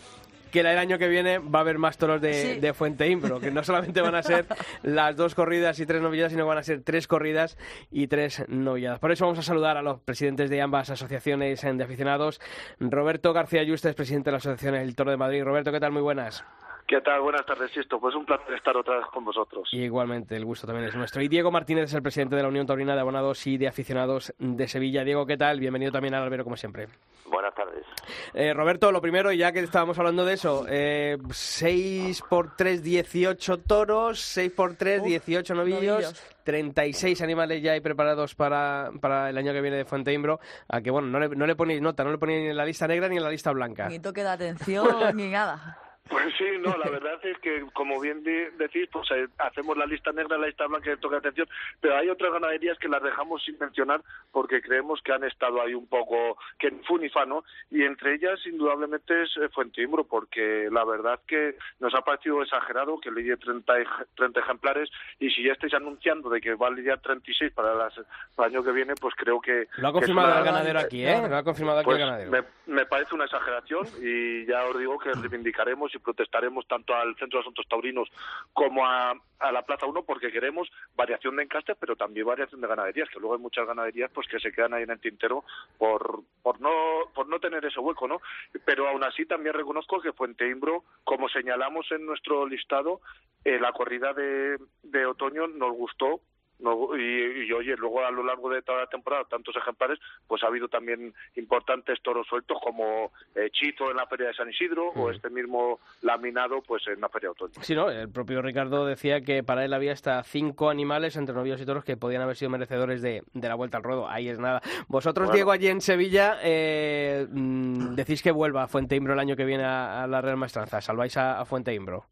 que 0.51 0.61
el 0.61 0.67
año 0.67 0.97
que 0.97 1.09
viene 1.09 1.39
va 1.39 1.59
a 1.59 1.61
haber 1.63 1.77
más 1.77 1.97
toros 1.97 2.21
de, 2.21 2.33
Sí. 2.33 2.59
de 2.61 2.73
Fuente 2.73 3.05
Imbro, 3.09 3.41
que 3.41 3.51
no 3.51 3.65
solamente 3.65 3.99
van 3.99 4.15
a 4.15 4.23
ser 4.23 4.45
las 4.83 5.17
dos 5.17 5.35
corridas 5.35 5.77
y 5.81 5.85
tres 5.85 6.01
novilladas, 6.01 6.31
sino 6.31 6.45
que 6.45 6.47
van 6.47 6.57
a 6.57 6.63
ser 6.63 6.81
tres 6.83 7.05
corridas 7.05 7.57
y 7.91 8.07
tres 8.07 8.45
novilladas. 8.47 8.99
Por 8.99 9.11
eso 9.11 9.25
vamos 9.25 9.39
a 9.39 9.43
saludar 9.43 9.75
a 9.75 9.81
los 9.81 9.99
presidentes 9.99 10.49
de 10.49 10.61
ambas 10.61 10.89
asociaciones 10.89 11.61
de 11.61 11.83
aficionados. 11.83 12.39
Roberto 12.79 13.33
García 13.33 13.61
Yuste 13.63 13.89
es 13.89 13.95
presidente 13.95 14.29
de 14.29 14.31
la 14.31 14.37
Asociación 14.37 14.75
El 14.75 14.95
Toro 14.95 15.11
de 15.11 15.17
Madrid. 15.17 15.43
Roberto, 15.43 15.73
¿qué 15.73 15.81
tal? 15.81 15.91
Muy 15.91 16.01
buenas. 16.01 16.45
¿Qué 16.87 17.01
tal? 17.01 17.19
Buenas 17.19 17.45
tardes, 17.45 17.69
Sisto. 17.71 17.99
Pues 17.99 18.15
un 18.15 18.25
placer 18.25 18.53
estar 18.53 18.77
otra 18.77 18.95
vez 18.99 19.07
con 19.07 19.25
vosotros. 19.25 19.67
Y 19.73 19.83
igualmente, 19.83 20.37
el 20.37 20.45
gusto 20.45 20.65
también 20.65 20.87
es 20.87 20.95
nuestro. 20.95 21.21
Y 21.21 21.27
Diego 21.27 21.51
Martínez 21.51 21.85
es 21.85 21.93
el 21.93 22.01
presidente 22.01 22.37
de 22.37 22.43
la 22.43 22.47
Unión 22.47 22.65
Taurina 22.65 22.95
de 22.95 23.01
Abonados 23.01 23.45
y 23.45 23.57
de 23.57 23.67
Aficionados 23.67 24.33
de 24.39 24.67
Sevilla. 24.69 25.03
Diego, 25.03 25.25
¿qué 25.25 25.35
tal? 25.35 25.59
Bienvenido 25.59 25.91
también 25.91 26.13
al 26.13 26.23
albero, 26.23 26.45
como 26.45 26.55
siempre. 26.55 26.87
Buenas 27.25 27.53
tardes. 27.53 27.85
Eh, 28.33 28.53
Roberto, 28.53 28.89
lo 28.93 29.01
primero, 29.01 29.33
ya 29.33 29.51
que 29.51 29.59
estábamos 29.59 29.99
hablando 29.99 30.23
de 30.23 30.35
eso, 30.35 30.65
eh, 30.69 31.17
6 31.29 32.23
por 32.29 32.55
3, 32.55 32.81
18 32.81 33.57
toros, 33.57 34.21
6 34.21 34.51
por 34.53 34.75
3, 34.75 35.03
18 35.03 35.55
novillos, 35.55 35.83
novillos. 35.83 36.35
36 36.45 37.21
animales 37.21 37.61
ya 37.61 37.73
hay 37.73 37.81
preparados 37.81 38.33
para, 38.33 38.91
para 39.01 39.29
el 39.29 39.37
año 39.37 39.51
que 39.51 39.59
viene 39.59 39.75
de 39.75 39.83
Fuenteimbro, 39.83 40.39
a 40.69 40.79
que 40.79 40.89
bueno, 40.89 41.09
no 41.09 41.19
le, 41.19 41.27
no 41.27 41.45
le 41.45 41.55
ponéis 41.57 41.81
nota, 41.81 42.05
no 42.05 42.11
le 42.11 42.17
ponéis 42.17 42.43
ni 42.43 42.49
en 42.51 42.55
la 42.55 42.63
lista 42.63 42.87
negra 42.87 43.09
ni 43.09 43.17
en 43.17 43.23
la 43.23 43.29
lista 43.29 43.51
blanca. 43.51 43.89
Ni 43.89 43.99
toque 43.99 44.21
de 44.21 44.29
atención, 44.29 44.87
ni 45.17 45.27
nada. 45.27 45.77
Pues 46.09 46.33
sí, 46.37 46.45
no, 46.59 46.75
la 46.77 46.89
verdad 46.89 47.19
es 47.23 47.37
que, 47.39 47.65
como 47.73 47.99
bien 47.99 48.23
decís, 48.23 48.87
pues 48.91 49.09
eh, 49.11 49.27
hacemos 49.39 49.77
la 49.77 49.85
lista 49.85 50.11
negra, 50.11 50.37
la 50.37 50.47
lista 50.47 50.65
blanca 50.67 50.89
que 50.91 50.97
toca 50.97 51.17
atención, 51.17 51.47
pero 51.81 51.97
hay 51.97 52.09
otras 52.09 52.31
ganaderías 52.31 52.77
que 52.79 52.87
las 52.87 53.01
dejamos 53.03 53.43
sin 53.43 53.57
mencionar 53.59 54.01
porque 54.31 54.61
creemos 54.61 55.01
que 55.01 55.11
han 55.13 55.23
estado 55.23 55.61
ahí 55.61 55.73
un 55.73 55.87
poco 55.87 56.37
que 56.59 56.67
en 56.67 56.83
funifa, 56.83 57.25
¿no? 57.25 57.43
Y 57.71 57.83
entre 57.83 58.15
ellas, 58.15 58.39
indudablemente, 58.45 59.23
es 59.23 59.35
eh, 59.37 59.49
Fuenteimbro, 59.49 60.05
porque 60.05 60.69
la 60.71 60.85
verdad 60.85 61.19
que 61.27 61.55
nos 61.79 61.93
ha 61.95 62.01
parecido 62.01 62.41
exagerado 62.41 62.99
que 62.99 63.11
lidia 63.11 63.35
30, 63.37 63.73
ej- 63.79 64.07
30 64.15 64.39
ejemplares 64.39 64.89
y 65.19 65.29
si 65.31 65.43
ya 65.43 65.53
estáis 65.53 65.73
anunciando 65.73 66.29
de 66.29 66.39
que 66.41 66.55
va 66.55 66.67
a 66.67 66.71
lidiar 66.71 66.99
36 67.01 67.51
para, 67.53 67.73
las, 67.75 67.93
para 68.35 68.49
el 68.49 68.55
año 68.55 68.63
que 68.63 68.71
viene, 68.71 68.93
pues 68.99 69.13
creo 69.15 69.41
que... 69.41 69.67
Lo 69.77 69.89
ha 69.89 69.91
confirmado 69.93 70.27
una- 70.29 70.39
el 70.39 70.45
ganadero 70.45 70.79
aquí, 70.79 71.05
¿eh? 71.05 71.21
Lo 71.27 71.35
ha 71.37 71.43
confirmado 71.43 71.79
aquí 71.79 71.85
pues 71.85 71.99
el 71.99 72.05
ganadero. 72.05 72.31
me, 72.31 72.73
me 72.73 72.85
parece 72.85 73.15
una 73.15 73.25
exageración 73.25 73.85
y 74.01 74.45
ya 74.45 74.63
os 74.65 74.77
digo 74.77 74.97
que 74.99 75.11
reivindicaremos 75.21 75.93
y 75.97 75.99
protestaremos 75.99 76.67
tanto 76.67 76.95
al 76.95 77.15
Centro 77.17 77.39
de 77.39 77.41
Asuntos 77.41 77.67
Taurinos 77.67 78.09
como 78.53 78.85
a, 78.85 79.13
a 79.39 79.51
la 79.51 79.63
Plaza 79.63 79.85
1 79.85 80.03
porque 80.03 80.31
queremos 80.31 80.71
variación 80.95 81.35
de 81.35 81.43
encastes 81.43 81.77
pero 81.79 81.95
también 81.95 82.25
variación 82.25 82.61
de 82.61 82.67
ganaderías, 82.67 83.09
que 83.09 83.19
luego 83.19 83.35
hay 83.35 83.41
muchas 83.41 83.67
ganaderías 83.67 84.11
pues 84.13 84.27
que 84.27 84.39
se 84.39 84.51
quedan 84.51 84.73
ahí 84.73 84.83
en 84.83 84.91
el 84.91 84.99
tintero 84.99 85.43
por, 85.77 86.21
por, 86.41 86.59
no, 86.61 86.71
por 87.13 87.27
no 87.27 87.39
tener 87.39 87.65
ese 87.65 87.79
hueco, 87.79 88.07
¿no? 88.07 88.21
Pero 88.65 88.87
aún 88.87 89.03
así 89.03 89.25
también 89.25 89.53
reconozco 89.53 90.01
que 90.01 90.13
Fuenteimbro, 90.13 90.83
como 91.03 91.29
señalamos 91.29 91.91
en 91.91 92.05
nuestro 92.05 92.45
listado, 92.45 93.01
eh, 93.43 93.59
la 93.59 93.71
corrida 93.71 94.13
de, 94.13 94.57
de 94.83 95.05
otoño 95.05 95.47
nos 95.47 95.73
gustó 95.73 96.21
no, 96.59 96.95
y, 96.97 97.45
y, 97.47 97.51
oye, 97.53 97.75
luego 97.77 98.03
a 98.05 98.11
lo 98.11 98.23
largo 98.23 98.49
de 98.49 98.61
toda 98.61 98.79
la 98.79 98.87
temporada, 98.87 99.23
tantos 99.25 99.55
ejemplares, 99.55 99.99
pues 100.27 100.43
ha 100.43 100.47
habido 100.47 100.67
también 100.67 101.13
importantes 101.35 102.01
toros 102.01 102.25
sueltos 102.27 102.57
como 102.63 103.11
eh, 103.35 103.49
Chito 103.51 103.91
en 103.91 103.97
la 103.97 104.07
Feria 104.07 104.27
de 104.27 104.33
San 104.33 104.49
Isidro 104.49 104.89
o 104.89 105.11
este 105.11 105.29
mismo 105.29 105.79
Laminado 106.01 106.61
pues 106.61 106.87
en 106.87 106.99
la 107.01 107.09
Feria 107.09 107.29
de 107.29 107.31
Otoño. 107.31 107.53
Sí, 107.61 107.75
no, 107.75 107.89
el 107.89 108.09
propio 108.11 108.41
Ricardo 108.41 108.85
decía 108.85 109.21
que 109.21 109.43
para 109.43 109.65
él 109.65 109.73
había 109.73 109.93
hasta 109.93 110.23
cinco 110.23 110.69
animales 110.69 111.15
entre 111.15 111.35
novillos 111.35 111.61
y 111.61 111.65
toros 111.65 111.83
que 111.83 111.97
podían 111.97 112.21
haber 112.21 112.35
sido 112.35 112.49
merecedores 112.51 113.01
de, 113.01 113.23
de 113.33 113.47
la 113.47 113.55
vuelta 113.55 113.77
al 113.77 113.83
ruedo. 113.83 114.07
Ahí 114.09 114.27
es 114.29 114.39
nada. 114.39 114.61
Vosotros, 114.87 115.27
Bueno. 115.27 115.35
Diego, 115.35 115.51
allí 115.51 115.67
en 115.67 115.81
Sevilla, 115.81 116.37
eh, 116.43 117.27
mm, 117.29 117.95
decís 117.95 118.23
que 118.23 118.31
vuelva 118.31 118.63
a 118.63 118.67
Fuente 118.67 118.95
Imbro 118.95 119.13
el 119.13 119.19
año 119.19 119.35
que 119.35 119.45
viene 119.45 119.63
a, 119.63 120.03
a 120.03 120.07
la 120.07 120.21
Real 120.21 120.37
Maestranza. 120.37 120.81
Salváis 120.81 121.15
a, 121.17 121.39
a 121.39 121.45
Fuente 121.45 121.73
Imbro. 121.73 122.05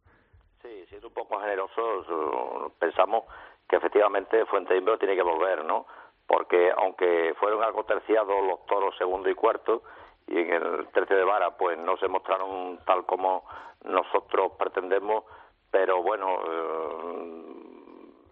Sí, 0.62 0.70
siendo 0.90 1.08
un 1.08 1.14
poco 1.14 1.40
generosos, 1.40 2.72
pensamos 2.80 3.24
que 3.68 3.76
efectivamente 3.76 4.46
Fuenteimbro 4.46 4.98
tiene 4.98 5.16
que 5.16 5.24
volver, 5.24 5.66
¿no? 5.66 5.86
Porque 6.28 6.72
aunque 6.78 7.34
fueron 7.40 7.64
algo 7.64 7.84
terciados 7.84 8.44
los 8.46 8.66
toros 8.66 8.96
segundo 8.98 9.30
y 9.30 9.36
cuarto, 9.36 9.84
y 10.28 10.40
en 10.40 10.52
el 10.52 10.88
tercio 10.88 11.16
de 11.16 11.24
vara 11.24 11.56
pues 11.58 11.78
no 11.78 11.98
se 11.98 12.08
mostraron 12.08 12.80
tal 12.86 13.06
como 13.06 13.44
nosotros 13.84 14.54
pretendemos, 14.58 15.24
pero 15.72 16.02
bueno, 16.02 16.40
eh, 16.48 17.66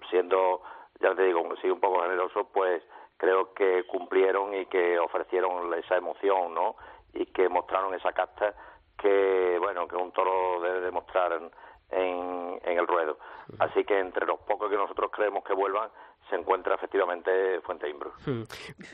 siendo, 0.09 0.61
ya 0.99 1.13
te 1.13 1.23
digo, 1.23 1.41
un 1.41 1.79
poco 1.79 2.01
generoso, 2.01 2.47
pues 2.51 2.83
creo 3.17 3.53
que 3.53 3.85
cumplieron 3.85 4.53
y 4.53 4.65
que 4.65 4.97
ofrecieron 4.99 5.73
esa 5.75 5.97
emoción, 5.97 6.53
¿no? 6.53 6.75
Y 7.13 7.27
que 7.27 7.47
mostraron 7.49 7.93
esa 7.93 8.11
casta 8.11 8.53
que, 8.97 9.57
bueno, 9.59 9.87
que 9.87 9.95
un 9.95 10.11
toro 10.11 10.61
debe 10.61 10.81
demostrar 10.81 11.39
en, 11.93 12.59
en, 12.63 12.79
el 12.79 12.87
ruedo. 12.87 13.17
Así 13.59 13.83
que 13.83 13.99
entre 13.99 14.25
los 14.25 14.39
pocos 14.41 14.69
que 14.69 14.77
nosotros 14.77 15.11
creemos 15.11 15.43
que 15.43 15.53
vuelvan, 15.53 15.89
se 16.29 16.35
encuentra 16.35 16.75
efectivamente 16.75 17.31
Fuente 17.63 17.89
Imbro. 17.89 18.13
Hmm. 18.25 18.43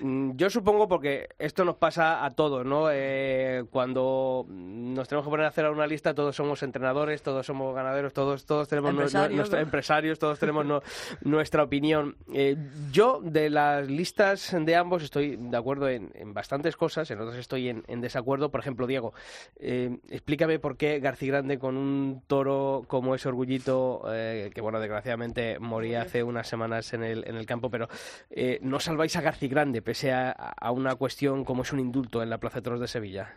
Mm, 0.02 0.36
Yo 0.36 0.50
supongo 0.50 0.88
porque 0.88 1.30
esto 1.40 1.64
nos 1.66 1.76
pasa 1.76 2.26
a 2.26 2.32
todos, 2.32 2.66
¿no? 2.66 2.88
Eh, 2.92 3.64
cuando 3.70 4.46
nos 4.50 5.08
tenemos 5.08 5.26
que 5.26 5.30
poner 5.30 5.46
a 5.46 5.50
hacer 5.50 5.70
una 5.70 5.88
lista, 5.88 6.14
todos 6.14 6.36
somos 6.36 6.64
entrenadores, 6.64 7.22
todos 7.22 7.46
somos 7.46 7.74
ganaderos, 7.76 8.14
todos 8.14 8.46
todos 8.46 8.68
tenemos 8.68 8.92
Empresarios, 8.92 9.36
nuestro- 9.38 9.58
¿no? 9.60 9.64
empresarios, 9.64 10.20
todos 10.20 10.40
tenemos 10.40 10.66
no- 10.66 10.82
nuestra 11.22 11.64
opinión. 11.64 12.16
Eh, 12.34 12.56
yo 12.92 13.20
de 13.22 13.50
las 13.50 13.88
listas 13.90 14.56
de 14.60 14.76
ambos 14.76 15.04
estoy 15.04 15.36
de 15.38 15.58
acuerdo 15.58 15.88
en, 15.90 16.12
en 16.16 16.34
bastantes 16.34 16.76
cosas, 16.76 17.10
en 17.12 17.20
otras 17.22 17.38
estoy 17.38 17.70
en, 17.70 17.84
en 17.88 18.02
desacuerdo. 18.02 18.50
Por 18.52 18.60
ejemplo, 18.62 18.88
Diego, 18.88 19.14
eh, 19.60 19.98
explícame 20.10 20.60
por 20.60 20.78
qué 20.78 21.00
García 21.00 21.30
Grande 21.34 21.60
con 21.60 21.78
un 21.78 22.22
toro 22.28 22.84
como 22.88 23.16
ese 23.16 23.30
orgullito, 23.30 24.02
eh, 24.12 24.50
que 24.54 24.62
bueno, 24.62 24.80
desgraciadamente 24.80 25.60
moría 25.60 26.02
hace 26.02 26.24
unas 26.24 26.48
semanas 26.48 26.94
en 26.94 27.04
el, 27.04 27.19
en 27.28 27.36
el 27.36 27.46
campo, 27.46 27.70
pero 27.70 27.88
eh, 28.30 28.60
no 28.62 28.80
salváis 28.80 29.16
a 29.18 29.22
García 29.22 29.50
Grande 29.50 29.82
pese 29.82 30.12
a, 30.12 30.32
a 30.32 30.72
una 30.72 30.96
cuestión 30.96 31.44
como 31.46 31.62
es 31.64 31.74
un 31.74 31.80
indulto 31.80 32.22
en 32.22 32.30
la 32.30 32.38
Plaza 32.38 32.60
de 32.60 32.64
Toros 32.64 32.80
de 32.80 32.88
Sevilla. 32.88 33.34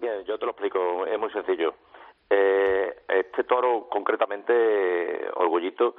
Bien, 0.00 0.24
yo 0.24 0.38
te 0.38 0.44
lo 0.44 0.52
explico, 0.52 1.06
es 1.06 1.18
muy 1.18 1.30
sencillo. 1.32 1.74
Eh, 2.28 3.02
este 3.08 3.44
toro, 3.44 3.88
concretamente, 3.88 4.52
eh, 4.52 5.30
Orgullito, 5.36 5.94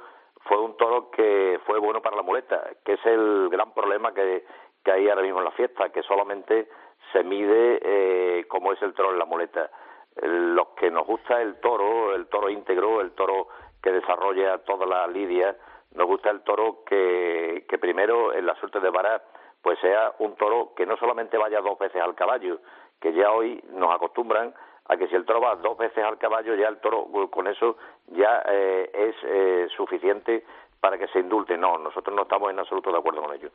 fue 0.46 0.60
un 0.60 0.76
toro 0.76 1.10
que 1.10 1.58
fue 1.66 1.78
bueno 1.78 2.00
para 2.02 2.16
la 2.16 2.22
muleta, 2.22 2.62
que 2.84 2.94
es 2.94 3.06
el 3.06 3.48
gran 3.50 3.72
problema 3.74 4.12
que, 4.14 4.44
que 4.84 4.92
hay 4.92 5.08
ahora 5.08 5.22
mismo 5.22 5.38
en 5.38 5.44
la 5.46 5.50
fiesta, 5.52 5.90
que 5.90 6.02
solamente 6.02 6.68
se 7.12 7.22
mide 7.22 7.80
eh, 7.82 8.44
como 8.48 8.72
es 8.72 8.80
el 8.82 8.94
toro 8.94 9.12
en 9.12 9.18
la 9.18 9.24
muleta. 9.24 9.70
El- 10.16 10.54
Los 10.54 10.68
que 10.78 10.90
nos 10.90 11.06
gusta 11.06 11.40
el 11.42 11.56
toro, 11.60 12.14
el 12.14 12.26
toro 12.26 12.48
íntegro, 12.50 13.00
el 13.00 13.12
toro 13.12 13.48
que 13.82 13.90
desarrolla 13.92 14.58
toda 14.58 14.86
la 14.86 15.06
lidia, 15.06 15.56
nos 15.94 16.06
gusta 16.06 16.30
el 16.30 16.42
toro 16.42 16.84
que, 16.84 17.64
que 17.68 17.78
primero 17.78 18.34
en 18.34 18.46
la 18.46 18.54
suerte 18.56 18.80
de 18.80 18.90
vara 18.90 19.22
pues 19.62 19.78
sea 19.80 20.12
un 20.18 20.36
toro 20.36 20.72
que 20.76 20.86
no 20.86 20.96
solamente 20.96 21.36
vaya 21.36 21.60
dos 21.60 21.78
veces 21.78 22.00
al 22.00 22.14
caballo, 22.14 22.60
que 23.00 23.12
ya 23.12 23.30
hoy 23.32 23.62
nos 23.70 23.94
acostumbran 23.94 24.54
a 24.86 24.96
que 24.96 25.08
si 25.08 25.14
el 25.14 25.24
toro 25.24 25.40
va 25.40 25.56
dos 25.56 25.76
veces 25.76 26.02
al 26.02 26.18
caballo, 26.18 26.54
ya 26.54 26.68
el 26.68 26.78
toro 26.78 27.08
con 27.30 27.46
eso 27.46 27.76
ya 28.06 28.42
eh, 28.48 28.90
es 28.94 29.16
eh, 29.24 29.68
suficiente 29.76 30.44
para 30.80 30.98
que 30.98 31.08
se 31.08 31.20
indulte. 31.20 31.56
No, 31.56 31.78
nosotros 31.78 32.14
no 32.14 32.22
estamos 32.22 32.50
en 32.50 32.58
absoluto 32.58 32.92
de 32.92 32.98
acuerdo 32.98 33.22
con 33.22 33.34
ello. 33.34 33.50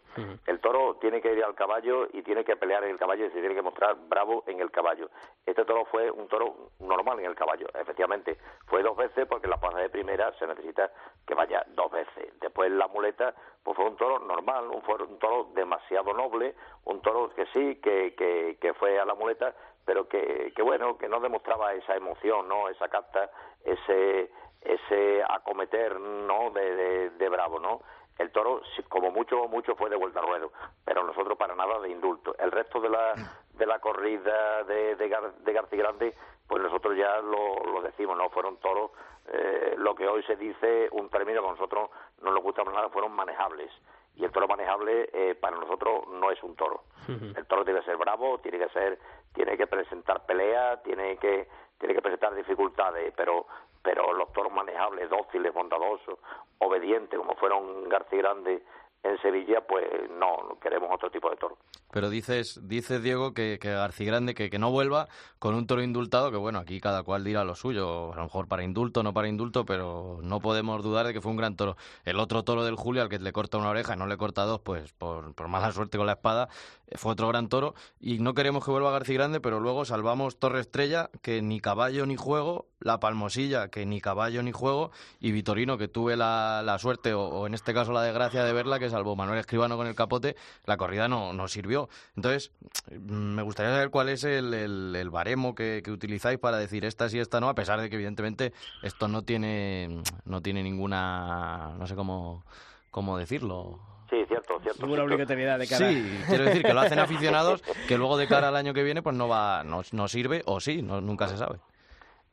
El 0.46 0.60
toro 0.60 0.96
tiene 1.00 1.22
que 1.22 1.34
ir 1.34 1.44
al 1.44 1.56
caballo 1.56 2.08
y 2.12 2.22
tiene 2.22 2.44
que 2.44 2.56
pelear 2.56 2.84
en 2.84 2.92
el 2.92 2.98
caballo 2.98 3.26
y 3.26 3.30
se 3.32 3.40
tiene 3.40 3.56
que 3.56 3.62
mostrar 3.62 3.96
bravo 4.08 4.44
en 4.48 4.60
el 4.60 4.72
caballo. 4.72 5.10
Este 5.46 5.64
toro 5.66 5.86
fue 5.86 6.12
un 6.12 6.28
toro 6.28 6.72
normal 6.80 7.20
en 7.20 7.26
el 7.26 7.36
caballo, 7.36 7.68
efectivamente. 7.74 8.38
Fue 8.68 8.84
dos 8.84 8.98
veces 8.98 9.26
porque 9.28 9.48
en 9.48 9.52
la 9.52 9.60
plaza 9.60 9.80
de 9.80 9.90
primera 9.90 10.34
se 10.38 10.48
necesita 10.48 10.92
que 11.26 11.34
vaya 11.34 11.64
dos 11.70 11.92
veces. 11.92 12.34
Después 12.40 12.72
la 12.72 12.88
muleta, 12.88 13.34
pues 13.64 13.76
fue 13.76 13.86
un 13.86 13.96
toro 13.96 14.20
normal, 14.20 14.68
un, 14.70 14.82
fue 14.82 14.96
un 14.96 15.18
toro 15.20 15.50
demasiado 15.54 16.14
noble, 16.14 16.56
un 16.86 17.02
toro 17.02 17.30
que 17.34 17.46
sí, 17.48 17.76
que, 17.82 18.14
que, 18.16 18.58
que 18.60 18.74
fue 18.74 19.00
a 19.00 19.06
la 19.06 19.16
muleta, 19.16 19.56
pero 19.86 20.08
que, 20.08 20.52
que 20.56 20.62
bueno, 20.62 20.98
que 20.98 21.08
no 21.08 21.20
demostraba 21.20 21.74
esa 21.74 21.96
emoción, 21.96 22.48
¿no? 22.48 22.70
Esa 22.70 22.88
capta, 22.90 23.30
ese 23.64 24.30
ese 24.66 25.24
acometer 25.28 26.00
no 26.00 26.52
de, 26.52 26.76
de, 26.76 27.10
de 27.12 27.30
bravo 27.30 27.60
no 27.60 27.82
el 28.20 28.32
toro 28.32 28.62
como 28.90 29.12
mucho 29.12 29.48
mucho 29.48 29.76
fue 29.76 29.90
de 29.90 29.96
vuelta 29.96 30.20
al 30.20 30.28
ruedo 30.28 30.52
pero 30.86 31.04
nosotros 31.04 31.38
para 31.38 31.56
nada 31.56 31.80
de 31.80 31.90
indulto 31.90 32.36
el 32.38 32.52
resto 32.52 32.80
de 32.80 32.90
la 32.90 33.14
de 33.54 33.66
la 33.66 33.80
corrida 33.80 34.64
de, 34.64 34.96
de, 34.96 35.32
de 35.44 35.54
García 35.54 35.80
Grande, 35.80 36.14
pues 36.48 36.62
nosotros 36.62 36.98
ya 36.98 37.18
lo, 37.22 37.56
lo 37.64 37.82
decimos, 37.82 38.18
¿no? 38.18 38.30
Fueron 38.30 38.58
toros, 38.58 38.92
eh, 39.28 39.76
lo 39.78 39.96
que 39.96 40.08
hoy 40.08 40.24
se 40.24 40.36
dice, 40.36 40.90
un 40.92 41.10
término 41.10 41.42
que 41.42 41.48
a 41.48 41.52
nosotros 41.52 41.90
no 42.22 42.32
nos 42.32 42.44
gusta 42.44 42.64
nada, 42.64 42.90
fueron 42.90 43.12
manejables. 43.14 43.72
Y 44.16 44.24
el 44.24 44.32
toro 44.32 44.48
manejable 44.48 45.10
eh, 45.12 45.36
para 45.36 45.58
nosotros 45.58 46.08
no 46.08 46.30
es 46.30 46.42
un 46.44 46.56
toro. 46.56 46.84
El 47.08 47.46
toro 47.48 47.66
tiene 47.66 47.80
que 47.80 47.86
ser 47.86 47.98
bravo, 47.98 48.40
tiene 48.40 48.60
que 48.60 48.70
ser, 48.70 49.00
tiene 49.34 49.58
que 49.58 49.66
presentar 49.66 50.26
pelea, 50.26 50.82
tiene 50.84 51.18
que, 51.18 51.48
tiene 51.80 51.96
que 51.96 52.02
presentar 52.02 52.34
dificultades, 52.36 53.12
pero, 53.16 53.48
pero 53.84 54.14
los 54.14 54.32
toros 54.34 54.52
manejables, 54.52 55.10
dóciles, 55.10 55.54
bondadosos, 55.54 56.18
obedientes, 56.60 57.20
como 57.20 57.36
fueron 57.36 57.90
García 57.90 58.20
Grande 58.20 58.64
en 59.04 59.22
Sevilla, 59.22 59.62
pues 59.68 59.86
no, 60.18 60.58
queremos 60.62 60.90
otro 60.94 61.12
tipo 61.12 61.30
de 61.30 61.36
toro. 61.36 61.58
Pero 61.92 62.10
dices, 62.10 62.60
dices 62.64 63.04
Diego, 63.04 63.34
que, 63.34 63.60
que 63.62 63.70
García 63.70 64.08
Grande 64.08 64.34
que, 64.34 64.50
no 64.58 64.72
vuelva 64.72 65.10
con 65.38 65.54
un 65.54 65.68
toro 65.68 65.84
indultado, 65.84 66.32
que 66.32 66.38
bueno, 66.38 66.58
aquí 66.58 66.80
cada 66.80 67.04
cual 67.04 67.24
dirá 67.24 67.44
lo 67.44 67.54
suyo, 67.54 68.14
a 68.14 68.16
lo 68.16 68.24
mejor 68.24 68.48
para 68.48 68.64
indulto, 68.64 69.04
no 69.04 69.14
para 69.14 69.28
indulto, 69.28 69.66
pero 69.66 70.20
no 70.24 70.40
podemos 70.40 70.82
dudar 70.84 71.06
de 71.06 71.14
que 71.14 71.22
fue 71.22 71.32
un 71.32 71.38
gran 71.38 71.56
toro. 71.56 71.76
El 72.06 72.20
otro 72.20 72.44
toro 72.44 72.64
del 72.64 72.76
Julio, 72.76 73.02
al 73.02 73.10
que 73.10 73.20
le 73.20 73.32
corta 73.32 73.58
una 73.58 73.70
oreja 73.70 73.94
y 73.94 73.98
no 73.98 74.08
le 74.08 74.18
corta 74.18 74.44
dos, 74.46 74.62
pues 74.62 74.94
por, 74.94 75.36
mala 75.48 75.72
suerte 75.72 75.98
con 75.98 76.08
la 76.08 76.14
espada, 76.14 76.48
fue 76.96 77.12
otro 77.12 77.28
gran 77.28 77.50
toro. 77.50 77.76
Y 78.00 78.20
no 78.20 78.34
queremos 78.34 78.64
que 78.66 78.72
vuelva 78.72 78.92
García 78.92 79.16
Grande, 79.16 79.42
pero 79.42 79.60
luego 79.60 79.86
salvamos 79.86 80.40
Torre 80.40 80.62
Estrella, 80.62 81.10
que 81.22 81.42
ni 81.42 81.60
caballo 81.60 82.06
ni 82.06 82.16
juego, 82.16 82.68
La 82.80 83.00
Palmosilla, 83.00 83.68
que 83.68 83.86
ni 83.86 84.02
caballo 84.02 84.42
ni 84.42 84.52
juego, 84.52 84.92
y 85.20 85.32
Vitorino, 85.32 85.78
que 85.78 85.90
tuve 85.90 86.16
la, 86.16 86.62
la 86.64 86.80
suerte, 86.80 87.14
o, 87.14 87.24
o 87.26 87.46
en 87.46 87.54
este 87.54 87.74
caso 87.74 87.92
la 87.92 88.02
desgracia 88.02 88.44
de 88.46 88.54
verla, 88.54 88.80
que 88.80 88.90
salvo 88.94 89.16
Manuel 89.16 89.40
Escribano 89.40 89.76
con 89.76 89.88
el 89.88 89.96
capote, 89.96 90.36
la 90.66 90.78
corrida 90.78 91.08
no, 91.08 91.34
no 91.34 91.48
sirvió. 91.48 91.90
Entonces, 92.16 92.52
me 92.92 93.42
gustaría 93.42 93.72
saber 93.72 93.90
cuál 93.90 94.10
es 94.10 94.24
el, 94.24 94.54
el, 94.54 94.96
el 94.96 95.10
baremo 95.10 95.56
que, 95.56 95.82
que, 95.84 95.92
utilizáis 95.92 96.38
para 96.40 96.58
decir 96.58 96.86
esta 96.86 97.10
sí, 97.10 97.20
esta 97.20 97.40
no, 97.40 97.50
a 97.50 97.56
pesar 97.56 97.82
de 97.82 97.90
que 97.90 97.96
evidentemente 97.96 98.54
esto 98.84 99.08
no 99.08 99.24
tiene, 99.24 100.02
no 100.26 100.42
tiene 100.42 100.64
ninguna, 100.64 101.74
no 101.78 101.88
sé 101.88 101.96
cómo, 101.96 102.44
cómo 102.92 103.18
decirlo. 103.18 103.80
Sí, 104.10 104.24
cierto, 104.28 104.60
cierto. 104.62 104.84
Ninguna 104.84 105.04
obligatoriedad 105.04 105.58
de 105.58 105.68
cara. 105.68 105.90
Sí, 105.90 106.24
quiero 106.28 106.44
decir 106.46 106.64
que 106.64 106.74
lo 106.74 106.82
hacen 106.82 107.00
aficionados, 107.00 107.64
que 107.88 107.98
luego 107.98 108.16
de 108.18 108.28
cara 108.28 108.50
al 108.50 108.56
año 108.56 108.74
que 108.74 108.84
viene 108.84 109.02
pues 109.02 109.16
no 109.16 109.28
va, 109.28 109.64
no, 109.64 109.82
no 109.92 110.08
sirve 110.08 110.44
o 110.46 110.60
sí, 110.60 110.84
no, 110.84 111.02
nunca 111.02 111.28
se 111.28 111.38
sabe. 111.38 111.58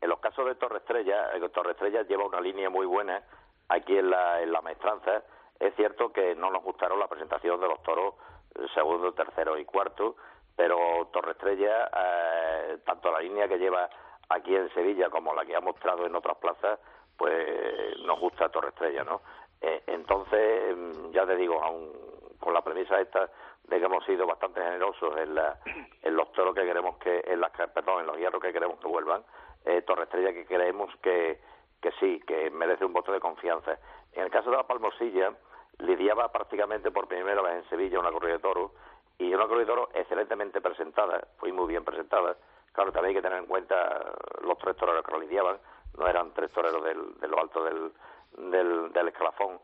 En 0.02 0.10
los 0.10 0.20
casos 0.20 0.44
de 0.46 0.54
Torre 0.56 0.78
Estrella, 0.78 1.30
eh, 1.34 1.48
Torre 1.48 1.72
Estrella 1.72 2.02
lleva 2.02 2.26
una 2.26 2.40
línea 2.40 2.68
muy 2.68 2.86
buena 2.86 3.22
aquí 3.68 3.96
en 3.96 4.10
la, 4.10 4.42
en 4.42 4.52
la 4.52 4.60
maestranza. 4.60 5.22
Es 5.60 5.74
cierto 5.76 6.12
que 6.12 6.34
no 6.34 6.50
nos 6.50 6.64
gustaron 6.64 6.98
la 6.98 7.06
presentación 7.06 7.60
de 7.60 7.68
los 7.68 7.82
toros 7.82 8.14
eh, 8.54 8.66
segundo, 8.74 9.12
tercero 9.12 9.58
y 9.58 9.64
cuarto, 9.64 10.16
pero 10.56 11.08
Torre 11.12 11.32
Estrella, 11.32 11.88
eh, 11.96 12.78
tanto 12.84 13.12
la 13.12 13.20
línea 13.20 13.46
que 13.46 13.58
lleva 13.58 13.88
aquí 14.30 14.56
en 14.56 14.72
Sevilla 14.72 15.10
como 15.10 15.34
la 15.34 15.44
que 15.44 15.54
ha 15.54 15.60
mostrado 15.60 16.06
en 16.06 16.14
otras 16.16 16.38
plazas, 16.38 16.80
pues 17.16 17.98
nos 18.04 18.18
gusta 18.18 18.48
Torre 18.48 18.70
Estrella, 18.70 19.04
¿no? 19.04 19.20
Eh, 19.60 19.82
entonces, 19.86 20.74
mm, 20.74 21.10
ya 21.10 21.26
te 21.26 21.36
digo, 21.36 21.62
aún 21.62 21.92
con 22.38 22.54
la 22.54 22.62
premisa 22.62 22.98
esta 22.98 23.30
de 23.64 23.78
que 23.78 23.84
hemos 23.84 24.04
sido 24.04 24.26
bastante 24.26 24.62
generosos 24.62 25.16
en, 25.18 25.34
la, 25.34 25.58
en 26.02 26.16
los 26.16 26.32
toros 26.32 26.54
que 26.54 26.64
queremos 26.64 26.96
que, 26.98 27.22
en 27.26 27.40
las, 27.40 27.50
perdón, 27.50 28.00
en 28.00 28.06
los 28.06 28.16
hierros 28.16 28.40
que 28.40 28.52
queremos 28.52 28.80
que 28.80 28.88
vuelvan, 28.88 29.22
eh, 29.66 29.82
Torre 29.82 30.04
Estrella 30.04 30.32
que 30.32 30.46
creemos 30.46 30.94
que, 31.02 31.38
que 31.80 31.92
sí, 32.00 32.20
que 32.26 32.50
merece 32.50 32.84
un 32.84 32.92
voto 32.92 33.12
de 33.12 33.20
confianza. 33.20 33.78
En 34.12 34.24
el 34.24 34.30
caso 34.30 34.50
de 34.50 34.56
la 34.56 34.66
Palmosilla, 34.66 35.32
lidiaba 35.78 36.30
prácticamente 36.30 36.90
por 36.90 37.08
primera 37.08 37.42
vez 37.42 37.54
en 37.54 37.68
Sevilla 37.68 37.98
una 37.98 38.12
corrida 38.12 38.34
de 38.34 38.40
toros 38.40 38.72
y 39.18 39.32
una 39.32 39.46
corrida 39.46 39.60
de 39.60 39.66
toros 39.66 39.88
excelentemente 39.94 40.60
presentada, 40.60 41.26
fue 41.38 41.52
muy 41.52 41.68
bien 41.68 41.84
presentada. 41.84 42.36
Claro, 42.72 42.92
también 42.92 43.10
hay 43.10 43.14
que 43.14 43.22
tener 43.22 43.38
en 43.38 43.46
cuenta 43.46 44.12
los 44.42 44.56
tres 44.58 44.76
toreros 44.76 45.04
que 45.04 45.12
lo 45.12 45.20
lidiaban, 45.20 45.58
no 45.98 46.06
eran 46.06 46.32
tres 46.32 46.50
toreros 46.52 46.82
del, 46.84 47.18
de 47.18 47.28
lo 47.28 47.40
alto 47.40 47.64
del, 47.64 47.92
del, 48.36 48.92
del 48.92 49.08
escalafón. 49.08 49.58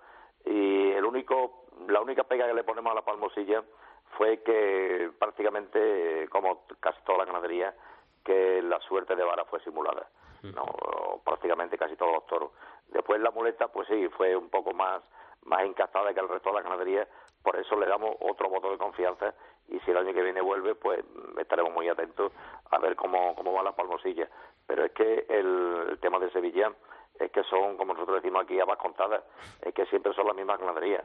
Y 0.44 0.92
el 0.92 1.04
único, 1.04 1.64
la 1.88 2.00
única 2.00 2.24
pega 2.24 2.46
que 2.46 2.54
le 2.54 2.64
ponemos 2.64 2.92
a 2.92 2.94
la 2.94 3.04
palmosilla 3.04 3.62
fue 4.16 4.42
que 4.42 5.10
prácticamente, 5.18 6.28
como 6.30 6.64
casi 6.80 7.00
toda 7.04 7.18
la 7.18 7.24
ganadería, 7.26 7.74
que 8.26 8.60
la 8.62 8.80
suerte 8.80 9.16
de 9.16 9.24
vara 9.24 9.44
fue 9.44 9.60
simulada. 9.60 10.08
No, 10.42 10.64
prácticamente 11.24 11.78
casi 11.78 11.96
todos 11.96 12.12
los 12.12 12.26
toros. 12.26 12.50
Después 12.88 13.20
la 13.20 13.30
muleta, 13.30 13.66
pues 13.68 13.88
sí, 13.88 14.08
fue 14.10 14.36
un 14.36 14.48
poco 14.48 14.72
más 14.72 15.02
más 15.46 15.64
encastada 15.64 16.12
que 16.12 16.20
el 16.20 16.28
resto 16.28 16.50
de 16.50 16.56
la 16.56 16.62
ganadería, 16.62 17.06
por 17.42 17.56
eso 17.56 17.76
le 17.76 17.86
damos 17.86 18.16
otro 18.20 18.48
voto 18.48 18.70
de 18.70 18.78
confianza 18.78 19.32
y 19.68 19.78
si 19.80 19.90
el 19.90 19.96
año 19.96 20.12
que 20.12 20.22
viene 20.22 20.40
vuelve, 20.40 20.74
pues 20.74 21.04
estaremos 21.38 21.72
muy 21.72 21.88
atentos 21.88 22.32
a 22.70 22.78
ver 22.78 22.96
cómo, 22.96 23.34
cómo 23.34 23.52
va 23.52 23.62
la 23.62 23.72
palmosilla. 23.72 24.28
Pero 24.66 24.84
es 24.84 24.92
que 24.92 25.26
el, 25.28 25.86
el 25.90 25.98
tema 26.00 26.18
de 26.18 26.30
Sevilla 26.30 26.72
es 27.18 27.30
que 27.30 27.44
son, 27.44 27.76
como 27.76 27.94
nosotros 27.94 28.22
decimos 28.22 28.42
aquí, 28.42 28.58
habas 28.60 28.78
contadas, 28.78 29.22
es 29.62 29.72
que 29.72 29.86
siempre 29.86 30.12
son 30.14 30.26
las 30.26 30.36
mismas 30.36 30.58
ganaderías. 30.58 31.04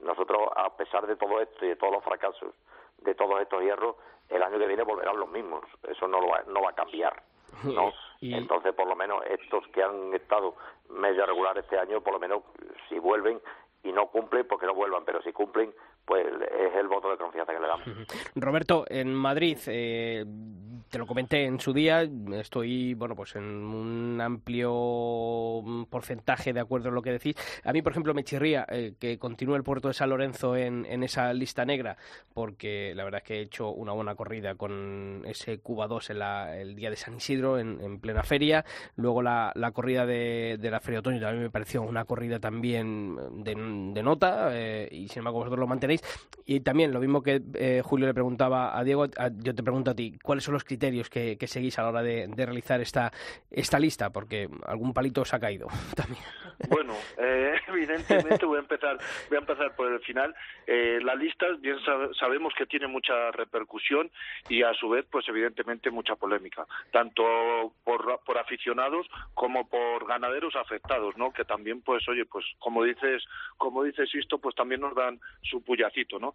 Nosotros, 0.00 0.48
a 0.54 0.76
pesar 0.76 1.06
de 1.06 1.16
todo 1.16 1.40
esto 1.40 1.64
y 1.64 1.68
de 1.68 1.76
todos 1.76 1.92
los 1.92 2.04
fracasos, 2.04 2.54
de 2.98 3.14
todos 3.14 3.40
estos 3.40 3.62
hierros, 3.62 3.96
el 4.28 4.42
año 4.42 4.58
que 4.58 4.66
viene 4.66 4.82
volverán 4.82 5.18
los 5.18 5.28
mismos. 5.30 5.64
Eso 5.88 6.08
no, 6.08 6.20
lo 6.20 6.28
va, 6.28 6.42
no 6.46 6.62
va 6.62 6.70
a 6.70 6.74
cambiar. 6.74 7.22
¿no? 7.64 7.92
Y... 8.20 8.34
Entonces, 8.34 8.74
por 8.74 8.86
lo 8.86 8.96
menos, 8.96 9.24
estos 9.26 9.66
que 9.68 9.82
han 9.82 10.12
estado 10.14 10.54
medio 10.88 11.26
regular 11.26 11.56
este 11.58 11.78
año, 11.78 12.00
por 12.00 12.14
lo 12.14 12.18
menos, 12.18 12.42
si 12.88 12.98
vuelven, 12.98 13.40
y 13.82 13.92
no 13.92 14.08
cumplen, 14.08 14.46
porque 14.46 14.66
no 14.66 14.74
vuelvan, 14.74 15.04
pero 15.04 15.22
si 15.22 15.32
cumplen, 15.32 15.72
pues 16.06 16.24
es 16.24 16.74
el 16.76 16.88
voto 16.88 17.10
de 17.10 17.16
confianza 17.18 17.52
que 17.52 17.60
le 17.60 17.66
damos. 17.66 17.86
Roberto, 18.36 18.84
en 18.88 19.12
Madrid, 19.12 19.58
eh, 19.66 20.24
te 20.88 20.98
lo 20.98 21.06
comenté 21.06 21.44
en 21.44 21.58
su 21.58 21.72
día, 21.72 22.08
estoy, 22.34 22.94
bueno, 22.94 23.16
pues 23.16 23.34
en 23.34 23.44
un 23.44 24.20
amplio 24.20 25.64
porcentaje 25.90 26.52
de 26.52 26.60
acuerdo 26.60 26.88
en 26.88 26.94
lo 26.94 27.02
que 27.02 27.10
decís. 27.10 27.34
A 27.64 27.72
mí, 27.72 27.82
por 27.82 27.92
ejemplo, 27.92 28.14
me 28.14 28.22
chirría 28.22 28.64
eh, 28.68 28.94
que 28.98 29.18
continúe 29.18 29.56
el 29.56 29.64
puerto 29.64 29.88
de 29.88 29.94
San 29.94 30.10
Lorenzo 30.10 30.56
en, 30.56 30.86
en, 30.86 31.02
esa 31.02 31.32
lista 31.34 31.64
negra, 31.64 31.96
porque 32.32 32.94
la 32.94 33.04
verdad 33.04 33.22
es 33.22 33.26
que 33.26 33.38
he 33.38 33.42
hecho 33.42 33.70
una 33.70 33.92
buena 33.92 34.14
corrida 34.14 34.54
con 34.54 35.22
ese 35.26 35.58
Cuba 35.58 35.88
2 35.88 36.10
en 36.10 36.18
la, 36.20 36.56
el 36.56 36.76
día 36.76 36.90
de 36.90 36.96
San 36.96 37.16
Isidro, 37.16 37.58
en, 37.58 37.80
en 37.80 37.98
plena 37.98 38.22
feria. 38.22 38.64
Luego 38.94 39.22
la, 39.22 39.52
la 39.56 39.72
corrida 39.72 40.06
de, 40.06 40.56
de, 40.60 40.70
la 40.70 40.80
Feria 40.80 40.96
de 40.96 41.00
Otoño 41.00 41.20
también 41.20 41.42
me 41.42 41.50
pareció 41.50 41.82
una 41.82 42.04
corrida 42.04 42.38
también 42.38 43.16
de, 43.42 43.54
de 43.54 44.02
nota, 44.02 44.50
eh, 44.52 44.88
y 44.92 45.08
sin 45.08 45.20
embargo 45.20 45.40
vosotros 45.40 45.60
lo 45.60 45.66
mantenéis. 45.66 45.95
Y 46.48 46.60
también, 46.60 46.92
lo 46.92 47.00
mismo 47.00 47.24
que 47.24 47.42
eh, 47.54 47.82
Julio 47.84 48.06
le 48.06 48.14
preguntaba 48.14 48.78
a 48.78 48.84
Diego, 48.84 49.06
yo 49.38 49.54
te 49.54 49.62
pregunto 49.64 49.90
a 49.90 49.94
ti, 49.94 50.16
¿cuáles 50.22 50.44
son 50.44 50.54
los 50.54 50.62
criterios 50.62 51.10
que, 51.10 51.36
seguís 51.46 51.76
a 51.78 51.82
la 51.82 51.88
hora 51.88 52.02
de, 52.04 52.28
de, 52.28 52.46
realizar 52.46 52.80
esta, 52.80 53.12
esta 53.50 53.80
lista? 53.80 54.10
Porque 54.10 54.48
algún 54.64 54.94
palito 54.94 55.22
os 55.22 55.34
ha 55.34 55.40
caído 55.40 55.66
también. 55.96 56.22
Bueno, 56.68 56.94
eh, 57.18 57.54
evidentemente 57.76 58.44
voy 58.46 58.56
a 58.56 58.60
empezar 58.66 58.98
voy 59.28 59.36
a 59.36 59.40
empezar 59.40 59.74
por 59.76 59.92
el 59.92 60.00
final. 60.00 60.34
Eh, 60.66 60.98
la 61.02 61.14
lista, 61.14 61.46
bien 61.60 61.78
sab 61.84 62.14
sabemos 62.16 62.52
que 62.56 62.66
tiene 62.66 62.86
mucha 62.86 63.30
repercusión 63.32 64.10
y 64.48 64.62
a 64.62 64.72
su 64.74 64.88
vez, 64.88 65.06
pues 65.10 65.28
evidentemente 65.28 65.90
mucha 65.90 66.16
polémica, 66.16 66.66
tanto 66.92 67.22
por, 67.84 68.20
por 68.24 68.38
aficionados 68.38 69.06
como 69.34 69.68
por 69.68 70.06
ganaderos 70.06 70.56
afectados, 70.56 71.16
¿no? 71.16 71.32
Que 71.32 71.44
también, 71.44 71.80
pues, 71.82 72.06
oye, 72.08 72.24
pues 72.24 72.44
como 72.58 72.82
dices, 72.82 73.24
como 73.56 73.82
dices 73.84 74.08
esto, 74.14 74.38
pues 74.38 74.54
también 74.54 74.80
nos 74.80 74.94
dan 74.94 75.20
su 75.42 75.62
puyacito, 75.62 76.18
¿no? 76.18 76.34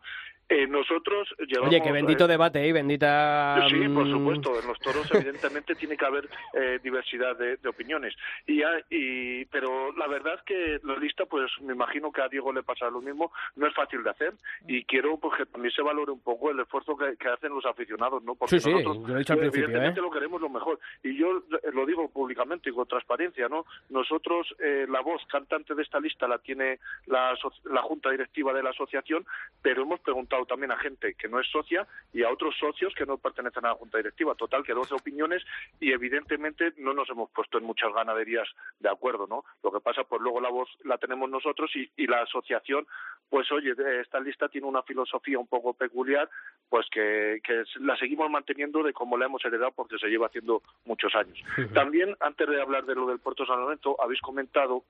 Eh, 0.50 0.68
nosotros 0.68 1.34
llevamos... 1.48 1.70
Oye, 1.70 1.82
que 1.82 1.92
bendito 1.92 2.28
debate, 2.28 2.68
¿eh? 2.68 2.74
Bendita... 2.74 3.66
Sí, 3.70 3.88
por 3.88 4.10
supuesto. 4.10 4.60
En 4.60 4.68
los 4.68 4.80
toros, 4.80 5.10
evidentemente, 5.14 5.76
tiene 5.76 5.96
que 5.96 6.06
haber 6.06 6.30
eh, 6.54 6.80
diversidad 6.84 7.38
de, 7.38 7.58
de 7.58 7.70
opiniones. 7.70 8.14
Y, 8.46 8.62
y, 8.90 9.46
pero 9.46 9.94
la 9.94 10.08
verdad 10.08 10.36
es 10.36 10.42
que 10.44 10.80
la 10.84 10.98
lista, 10.98 11.26
pues 11.32 11.50
me 11.62 11.72
imagino 11.72 12.12
que 12.12 12.22
a 12.22 12.28
Diego 12.28 12.52
le 12.52 12.62
pasa 12.62 12.90
lo 12.90 13.02
mismo, 13.02 13.32
no 13.56 13.66
es 13.66 13.74
fácil 13.74 14.04
de 14.04 14.10
hacer 14.10 14.34
y 14.68 14.84
quiero 14.84 15.18
pues, 15.18 15.38
que 15.38 15.46
también 15.46 15.74
se 15.74 15.82
valore 15.82 16.12
un 16.12 16.20
poco 16.20 16.52
el 16.52 16.60
esfuerzo 16.60 16.98
que, 16.98 17.16
que 17.16 17.30
hacen 17.30 17.54
los 17.54 17.66
aficionados, 17.66 18.22
¿no? 18.24 18.36
Porque 18.36 18.60
sí, 18.60 18.70
nosotros, 18.70 18.98
sí, 18.98 19.02
yo 19.04 19.08
lo 19.08 19.16
he 19.16 19.20
dicho 19.20 19.34
al 19.34 19.40
principio, 19.40 19.64
evidentemente 19.64 20.00
¿eh? 20.02 20.04
lo 20.04 20.12
queremos 20.12 20.42
lo 20.42 20.50
mejor. 20.50 20.80
Y 21.04 21.16
yo 21.16 21.42
lo 21.72 21.86
digo 21.86 22.10
públicamente 22.10 22.70
y 22.70 22.74
con 22.74 22.86
transparencia, 22.86 23.48
¿no? 23.48 23.66
Nosotros, 23.90 24.54
eh, 24.60 24.86
la 24.90 25.00
voz 25.00 25.22
cantante 25.32 25.74
de 25.74 25.84
esta 25.84 26.00
lista 26.00 26.28
la 26.28 26.40
tiene 26.40 26.80
la, 27.06 27.38
la 27.64 27.82
Junta 27.82 28.10
Directiva 28.10 28.52
de 28.54 28.64
la 28.64 28.72
Asociación, 28.72 29.26
pero 29.62 29.84
hemos 29.84 30.02
preguntado 30.02 30.46
también 30.46 30.72
a 30.72 30.78
gente 30.78 31.14
que 31.14 31.30
no 31.30 31.40
es 31.40 31.48
socia 31.50 31.88
y 32.14 32.24
a 32.24 32.30
otros 32.30 32.56
socios 32.60 32.94
que 32.94 33.06
no 33.06 33.18
pertenecen 33.18 33.66
a 33.66 33.70
la 33.70 33.76
Junta 33.76 33.98
Directiva. 33.98 34.36
Total, 34.36 34.64
que 34.64 34.74
12 34.74 34.96
opiniones 34.96 35.44
y 35.80 35.94
evidentemente 35.94 36.74
no 36.78 36.94
nos 36.94 37.10
hemos 37.10 37.30
puesto 37.32 37.58
en 37.58 37.64
muchas 37.64 37.94
ganaderías 37.94 38.48
de 38.80 38.90
acuerdo, 38.90 39.28
¿no? 39.28 39.46
Lo 39.64 39.72
que 39.72 39.80
pasa, 39.80 40.04
pues 40.04 40.22
luego 40.22 40.42
la 40.42 40.50
voz 40.50 40.70
la 40.84 40.98
tenemos 40.98 41.21
nosotros 41.30 41.70
y, 41.76 41.90
y 41.98 42.08
la 42.08 42.22
asociación, 42.22 42.88
pues 43.30 43.50
oye, 43.52 43.74
esta 44.02 44.20
lista 44.20 44.50
tiene 44.50 44.68
una 44.68 44.84
filosofía 44.84 45.40
un 45.40 45.48
poco 45.48 45.74
peculiar, 45.74 46.30
pues 46.70 46.86
que, 46.92 47.40
que 47.44 47.64
la 47.80 47.96
seguimos 47.96 48.30
manteniendo 48.30 48.84
de 48.84 48.92
cómo 48.92 49.18
la 49.18 49.26
hemos 49.26 49.44
heredado 49.46 49.72
porque 49.72 49.98
se 49.98 50.08
lleva 50.08 50.28
haciendo 50.28 50.62
muchos 50.86 51.16
años. 51.16 51.40
También, 51.74 52.16
antes 52.20 52.48
de 52.48 52.62
hablar 52.62 52.86
de 52.86 52.96
lo 52.96 53.08
del 53.08 53.20
Puerto 53.20 53.46
San 53.46 53.62
Lorenzo, 53.62 53.96
habéis 54.04 54.20
comentado 54.20 54.84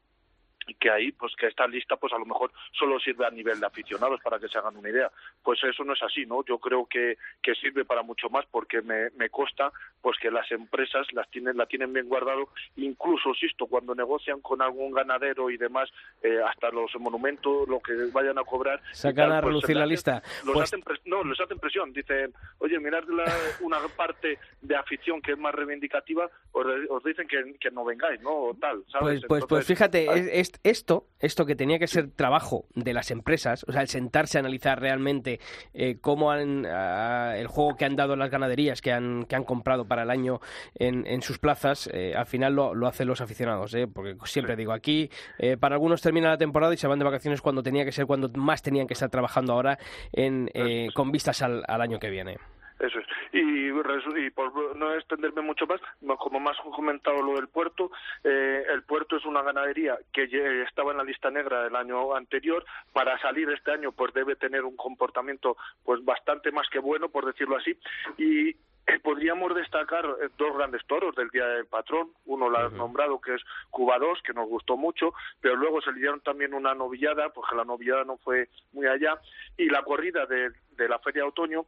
que 0.79 0.89
ahí, 0.89 1.11
pues 1.11 1.33
que 1.35 1.47
esta 1.47 1.67
lista, 1.67 1.95
pues 1.97 2.13
a 2.13 2.17
lo 2.17 2.25
mejor 2.25 2.51
solo 2.71 2.99
sirve 2.99 3.25
a 3.25 3.29
nivel 3.31 3.59
de 3.59 3.65
aficionados 3.65 4.19
para 4.21 4.39
que 4.39 4.47
se 4.47 4.57
hagan 4.57 4.77
una 4.77 4.89
idea. 4.89 5.11
Pues 5.43 5.63
eso 5.63 5.83
no 5.83 5.93
es 5.93 6.03
así, 6.03 6.25
¿no? 6.25 6.43
Yo 6.45 6.57
creo 6.59 6.85
que, 6.85 7.17
que 7.41 7.55
sirve 7.55 7.85
para 7.85 8.01
mucho 8.03 8.29
más 8.29 8.45
porque 8.51 8.81
me, 8.81 9.09
me 9.11 9.29
consta 9.29 9.71
pues 10.01 10.17
que 10.19 10.31
las 10.31 10.49
empresas 10.51 11.05
las 11.13 11.29
tienen, 11.29 11.57
la 11.57 11.65
tienen 11.67 11.93
bien 11.93 12.07
guardado, 12.07 12.49
incluso, 12.77 13.29
insisto, 13.29 13.67
cuando 13.67 13.93
negocian 13.93 14.41
con 14.41 14.61
algún 14.61 14.91
ganadero 14.91 15.49
y 15.49 15.57
demás, 15.57 15.89
eh, 16.23 16.39
hasta 16.45 16.69
los 16.71 16.91
monumentos, 16.99 17.67
lo 17.67 17.79
que 17.79 17.93
vayan 18.11 18.37
a 18.39 18.43
cobrar. 18.43 18.81
Sacan 18.93 19.13
y 19.13 19.15
tal, 19.29 19.31
a 19.37 19.41
pues, 19.41 19.45
relucir 19.53 19.75
la 19.75 19.85
lista. 19.85 20.23
los 20.45 20.53
Pues- 20.55 20.73
hacen 20.73 20.83
no, 21.05 21.23
les 21.23 21.39
hacen 21.39 21.59
presión. 21.59 21.93
Dicen, 21.93 22.33
oye, 22.59 22.79
mirad 22.79 23.03
la- 23.09 23.31
una 23.61 23.77
parte 23.95 24.39
de 24.61 24.75
afición 24.75 25.21
que 25.21 25.33
es 25.33 25.37
más 25.37 25.53
reivindicativa, 25.53 26.29
os, 26.51 26.65
os 26.89 27.03
dicen 27.03 27.27
que, 27.27 27.55
que 27.59 27.69
no 27.71 27.85
vengáis, 27.85 28.19
¿no? 28.21 28.31
O 28.31 28.53
tal, 28.55 28.83
¿sabes? 28.91 29.21
Pues, 29.21 29.27
pues, 29.27 29.45
pues 29.47 29.67
fíjate, 29.67 30.39
es- 30.39 30.50
esto, 30.63 31.07
esto 31.19 31.45
que 31.45 31.55
tenía 31.55 31.79
que 31.79 31.87
ser 31.87 32.11
trabajo 32.11 32.65
de 32.75 32.93
las 32.93 33.11
empresas, 33.11 33.65
o 33.67 33.71
sea, 33.71 33.81
el 33.81 33.87
sentarse 33.87 34.37
a 34.37 34.41
analizar 34.41 34.79
realmente 34.79 35.39
eh, 35.73 35.97
cómo 36.01 36.31
han, 36.31 36.65
el 36.65 37.47
juego 37.47 37.75
que 37.75 37.85
han 37.85 37.95
dado 37.95 38.15
las 38.15 38.29
ganaderías 38.29 38.81
que 38.81 38.91
han, 38.91 39.25
que 39.25 39.35
han 39.35 39.43
comprado 39.43 39.85
para 39.85 40.03
el 40.03 40.09
año 40.09 40.39
en, 40.75 41.05
en 41.07 41.21
sus 41.21 41.39
plazas, 41.39 41.89
eh, 41.93 42.13
al 42.15 42.25
final 42.25 42.53
lo, 42.53 42.73
lo 42.73 42.87
hacen 42.87 43.07
los 43.07 43.21
aficionados, 43.21 43.73
¿eh? 43.73 43.87
porque 43.87 44.15
siempre 44.25 44.55
digo, 44.55 44.73
aquí 44.73 45.09
eh, 45.37 45.57
para 45.57 45.75
algunos 45.75 46.01
termina 46.01 46.29
la 46.29 46.37
temporada 46.37 46.73
y 46.73 46.77
se 46.77 46.87
van 46.87 46.99
de 46.99 47.05
vacaciones 47.05 47.41
cuando 47.41 47.63
tenía 47.63 47.85
que 47.85 47.91
ser, 47.91 48.05
cuando 48.05 48.29
más 48.29 48.61
tenían 48.61 48.87
que 48.87 48.93
estar 48.93 49.09
trabajando 49.09 49.53
ahora 49.53 49.77
en, 50.11 50.49
eh, 50.53 50.89
con 50.93 51.11
vistas 51.11 51.41
al, 51.41 51.63
al 51.67 51.81
año 51.81 51.99
que 51.99 52.09
viene. 52.09 52.37
Eso 52.81 52.97
es. 52.99 53.05
Y, 53.31 53.69
y 53.69 54.29
por 54.31 54.75
no 54.75 54.93
extenderme 54.95 55.41
mucho 55.41 55.67
más, 55.67 55.79
como 56.17 56.39
más 56.39 56.57
comentado 56.57 57.21
lo 57.21 57.35
del 57.35 57.47
puerto, 57.47 57.91
eh, 58.23 58.65
el 58.69 58.81
puerto 58.83 59.17
es 59.17 59.25
una 59.25 59.43
ganadería 59.43 59.99
que 60.11 60.27
ye- 60.27 60.63
estaba 60.63 60.91
en 60.91 60.97
la 60.97 61.03
lista 61.03 61.29
negra 61.29 61.67
el 61.67 61.75
año 61.75 62.15
anterior. 62.15 62.65
Para 62.91 63.19
salir 63.19 63.49
este 63.51 63.71
año, 63.71 63.91
pues 63.91 64.13
debe 64.13 64.35
tener 64.35 64.63
un 64.65 64.75
comportamiento 64.75 65.57
pues 65.83 66.03
bastante 66.03 66.51
más 66.51 66.67
que 66.69 66.79
bueno, 66.79 67.09
por 67.09 67.25
decirlo 67.25 67.57
así. 67.57 67.77
Y 68.17 68.49
eh, 68.49 68.99
podríamos 69.03 69.53
destacar 69.53 70.03
eh, 70.19 70.29
dos 70.39 70.57
grandes 70.57 70.83
toros 70.87 71.15
del 71.15 71.29
Día 71.29 71.45
del 71.45 71.67
Patrón. 71.67 72.11
Uno 72.25 72.49
lo 72.49 72.57
has 72.57 72.71
nombrado, 72.73 73.21
que 73.21 73.35
es 73.35 73.41
Cuba 73.69 73.99
2, 73.99 74.23
que 74.23 74.33
nos 74.33 74.49
gustó 74.49 74.75
mucho, 74.75 75.13
pero 75.39 75.55
luego 75.55 75.81
se 75.81 75.91
le 75.91 75.99
dieron 75.99 76.21
también 76.21 76.55
una 76.55 76.73
novillada, 76.73 77.29
porque 77.29 77.55
la 77.55 77.63
novillada 77.63 78.05
no 78.05 78.17
fue 78.17 78.49
muy 78.73 78.87
allá, 78.87 79.19
y 79.55 79.69
la 79.69 79.83
corrida 79.83 80.25
de, 80.25 80.49
de 80.71 80.89
la 80.89 80.97
Feria 80.97 81.21
de 81.21 81.29
Otoño, 81.29 81.65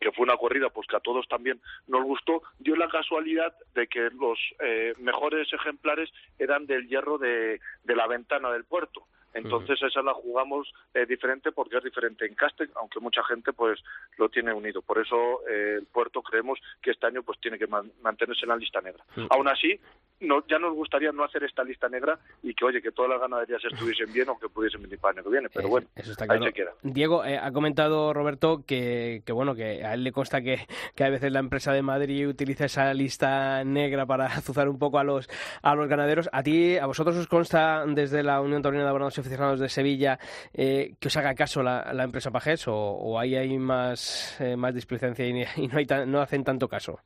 que 0.00 0.12
fue 0.12 0.24
una 0.24 0.36
corrida 0.36 0.70
pues 0.70 0.86
que 0.86 0.96
a 0.96 1.00
todos 1.00 1.26
también 1.28 1.60
nos 1.86 2.04
gustó, 2.04 2.42
dio 2.58 2.76
la 2.76 2.88
casualidad 2.88 3.54
de 3.74 3.86
que 3.86 4.10
los 4.10 4.38
eh, 4.60 4.94
mejores 4.98 5.52
ejemplares 5.52 6.10
eran 6.38 6.66
del 6.66 6.88
hierro 6.88 7.18
de, 7.18 7.60
de 7.84 7.96
la 7.96 8.06
ventana 8.06 8.50
del 8.50 8.64
puerto. 8.64 9.06
Entonces 9.36 9.80
esa 9.82 10.02
la 10.02 10.14
jugamos 10.14 10.72
eh, 10.94 11.06
diferente 11.06 11.52
porque 11.52 11.76
es 11.78 11.84
diferente 11.84 12.26
en 12.26 12.34
casting, 12.34 12.66
aunque 12.76 13.00
mucha 13.00 13.22
gente 13.24 13.52
pues 13.52 13.80
lo 14.18 14.28
tiene 14.28 14.52
unido. 14.52 14.82
Por 14.82 14.98
eso 14.98 15.16
eh, 15.48 15.76
el 15.78 15.86
puerto 15.86 16.22
creemos 16.22 16.58
que 16.82 16.90
este 16.90 17.06
año 17.06 17.22
pues 17.22 17.38
tiene 17.40 17.58
que 17.58 17.66
man- 17.66 17.90
mantenerse 18.02 18.44
en 18.44 18.48
la 18.50 18.56
lista 18.56 18.80
negra. 18.80 19.04
Aún 19.30 19.48
así, 19.48 19.78
no, 20.20 20.44
ya 20.46 20.58
nos 20.58 20.74
gustaría 20.74 21.12
no 21.12 21.24
hacer 21.24 21.44
esta 21.44 21.62
lista 21.62 21.88
negra 21.88 22.18
y 22.42 22.54
que 22.54 22.64
oye 22.64 22.80
que 22.80 22.92
todas 22.92 23.10
las 23.10 23.20
ganaderías 23.20 23.62
estuviesen 23.64 24.12
bien 24.12 24.28
o 24.30 24.38
que 24.38 24.48
pudiesen 24.48 24.82
venir 24.82 24.98
para 24.98 25.12
el 25.12 25.18
año 25.18 25.24
que 25.24 25.30
viene. 25.32 25.48
Pero 25.52 25.66
Eh, 25.66 25.70
bueno, 25.70 25.86
eso 25.94 26.12
está 26.12 26.24
ahí 26.32 26.42
se 26.42 26.52
queda. 26.52 26.72
Diego, 26.82 27.24
eh, 27.24 27.38
ha 27.38 27.52
comentado 27.52 28.14
Roberto 28.14 28.64
que, 28.66 29.22
que 29.26 29.32
bueno 29.32 29.54
que 29.54 29.84
a 29.84 29.94
él 29.94 30.04
le 30.04 30.12
consta 30.12 30.40
que, 30.40 30.66
que 30.94 31.04
a 31.04 31.10
veces 31.10 31.30
la 31.32 31.40
empresa 31.40 31.72
de 31.72 31.82
Madrid 31.82 32.26
utiliza 32.28 32.64
esa 32.64 32.94
lista 32.94 33.62
negra 33.64 34.06
para 34.06 34.26
azuzar 34.26 34.68
un 34.68 34.78
poco 34.78 34.98
a 34.98 35.04
los 35.04 35.28
a 35.62 35.74
los 35.74 35.86
ganaderos. 35.88 36.28
A 36.32 36.42
ti, 36.42 36.78
a 36.78 36.86
vosotros 36.86 37.16
os 37.16 37.26
consta 37.26 37.84
desde 37.86 38.22
la 38.22 38.40
Unión 38.40 38.62
Taurina 38.62 38.84
de 38.84 38.88
Abonados 38.90 39.18
Aficionados 39.26 39.60
de 39.60 39.68
Sevilla 39.68 40.18
eh, 40.54 40.94
que 41.00 41.08
os 41.08 41.16
haga 41.16 41.34
caso 41.34 41.62
la, 41.62 41.82
empresa 42.02 42.30
Pajés 42.30 42.66
o, 42.68 42.74
o 42.74 43.18
ahí 43.18 43.34
hay 43.36 43.58
más 43.58 44.40
eh, 44.40 44.56
más 44.56 44.74
displicencia 44.74 45.26
y, 45.56 45.66
no 45.68 45.78
hay 45.78 45.86
tan- 45.86 46.10
no 46.10 46.20
hacen 46.20 46.44
tanto 46.44 46.68
caso. 46.68 46.98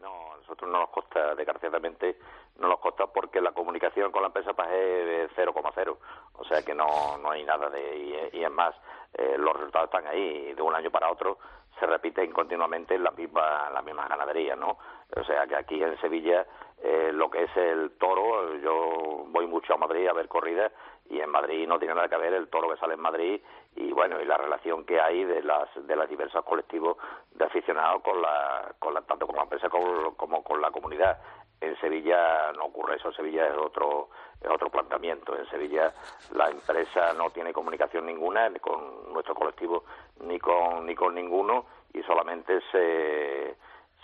No, 0.00 0.32
a 0.32 0.36
nosotros 0.36 0.70
no 0.70 0.80
nos 0.80 0.90
consta, 0.90 1.34
desgraciadamente, 1.34 2.16
no 2.60 2.68
nos 2.68 2.80
consta 2.80 3.06
porque 3.06 3.40
la 3.40 3.52
comunicación 3.52 4.12
con 4.12 4.22
la 4.22 4.28
empresa 4.28 4.52
PAGE 4.52 5.24
es 5.24 5.30
0,0. 5.36 5.96
O 6.34 6.44
sea 6.44 6.62
que 6.62 6.74
no, 6.74 7.18
no 7.18 7.30
hay 7.30 7.44
nada 7.44 7.68
de. 7.70 8.30
Y, 8.32 8.44
es 8.44 8.50
más, 8.50 8.74
eh, 9.14 9.36
los 9.38 9.54
resultados 9.56 9.88
están 9.88 10.06
ahí. 10.06 10.52
De 10.54 10.62
un 10.62 10.74
año 10.74 10.90
para 10.90 11.10
otro 11.10 11.38
se 11.78 11.86
repiten 11.86 12.32
continuamente 12.32 12.94
en 12.94 13.04
la 13.04 13.10
misma, 13.10 13.68
la 13.70 13.82
misma 13.82 14.08
ganadería, 14.08 14.56
¿no? 14.56 14.78
O 15.14 15.24
sea 15.24 15.46
que 15.46 15.56
aquí 15.56 15.82
en 15.82 15.98
Sevilla 16.00 16.46
eh, 16.82 17.10
lo 17.12 17.30
que 17.30 17.44
es 17.44 17.56
el 17.56 17.92
toro, 17.98 18.54
yo 18.58 19.24
voy 19.28 19.46
mucho 19.46 19.74
a 19.74 19.78
Madrid 19.78 20.06
a 20.08 20.12
ver 20.12 20.28
corridas 20.28 20.72
y 21.08 21.20
en 21.20 21.30
Madrid 21.30 21.66
no 21.66 21.78
tiene 21.78 21.94
nada 21.94 22.08
que 22.08 22.16
ver 22.16 22.34
el 22.34 22.48
toro 22.48 22.68
que 22.68 22.76
sale 22.76 22.94
en 22.94 23.00
Madrid 23.00 23.40
y 23.76 23.92
bueno 23.92 24.20
y 24.20 24.24
la 24.24 24.36
relación 24.36 24.84
que 24.84 25.00
hay 25.00 25.24
de 25.24 25.42
las 25.42 25.68
de 25.86 25.96
las 25.96 26.08
diversas 26.08 26.44
colectivos 26.44 26.96
de 27.32 27.44
aficionados 27.44 28.02
con 28.02 28.20
la, 28.20 28.74
con 28.78 28.92
la 28.92 29.02
tanto 29.02 29.26
con 29.26 29.36
la 29.36 29.42
empresa 29.42 29.68
como, 29.68 30.14
como 30.16 30.42
con 30.42 30.60
la 30.60 30.70
comunidad. 30.70 31.18
En 31.60 31.78
Sevilla 31.80 32.52
no 32.52 32.66
ocurre 32.66 32.96
eso 32.96 33.08
en 33.08 33.14
Sevilla 33.14 33.46
es 33.46 33.56
otro 33.56 34.10
es 34.40 34.50
otro 34.50 34.68
planteamiento. 34.68 35.34
En 35.36 35.48
Sevilla 35.48 35.94
la 36.34 36.50
empresa 36.50 37.12
no 37.14 37.30
tiene 37.30 37.52
comunicación 37.52 38.04
ninguna 38.04 38.50
ni 38.50 38.58
con 38.58 39.12
nuestro 39.12 39.34
colectivo 39.34 39.84
ni 40.20 40.38
con 40.38 40.84
ni 40.84 40.94
con 40.94 41.14
ninguno 41.14 41.66
y 41.94 42.02
solamente 42.02 42.60
se 42.70 43.56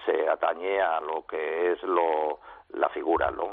se 0.04 0.28
atañe 0.28 0.80
a 0.80 1.00
lo 1.00 1.26
que 1.26 1.72
es 1.72 1.82
lo, 1.82 2.40
la 2.72 2.88
figura, 2.88 3.30
los 3.30 3.48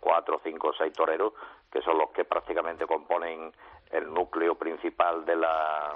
cuatro, 0.00 0.40
cinco, 0.42 0.72
seis 0.76 0.92
toreros, 0.92 1.32
que 1.70 1.80
son 1.82 1.98
los 1.98 2.10
que 2.10 2.24
prácticamente 2.24 2.86
componen 2.86 3.52
el 3.90 4.12
núcleo 4.12 4.54
principal 4.56 5.24
de, 5.24 5.36
la, 5.36 5.94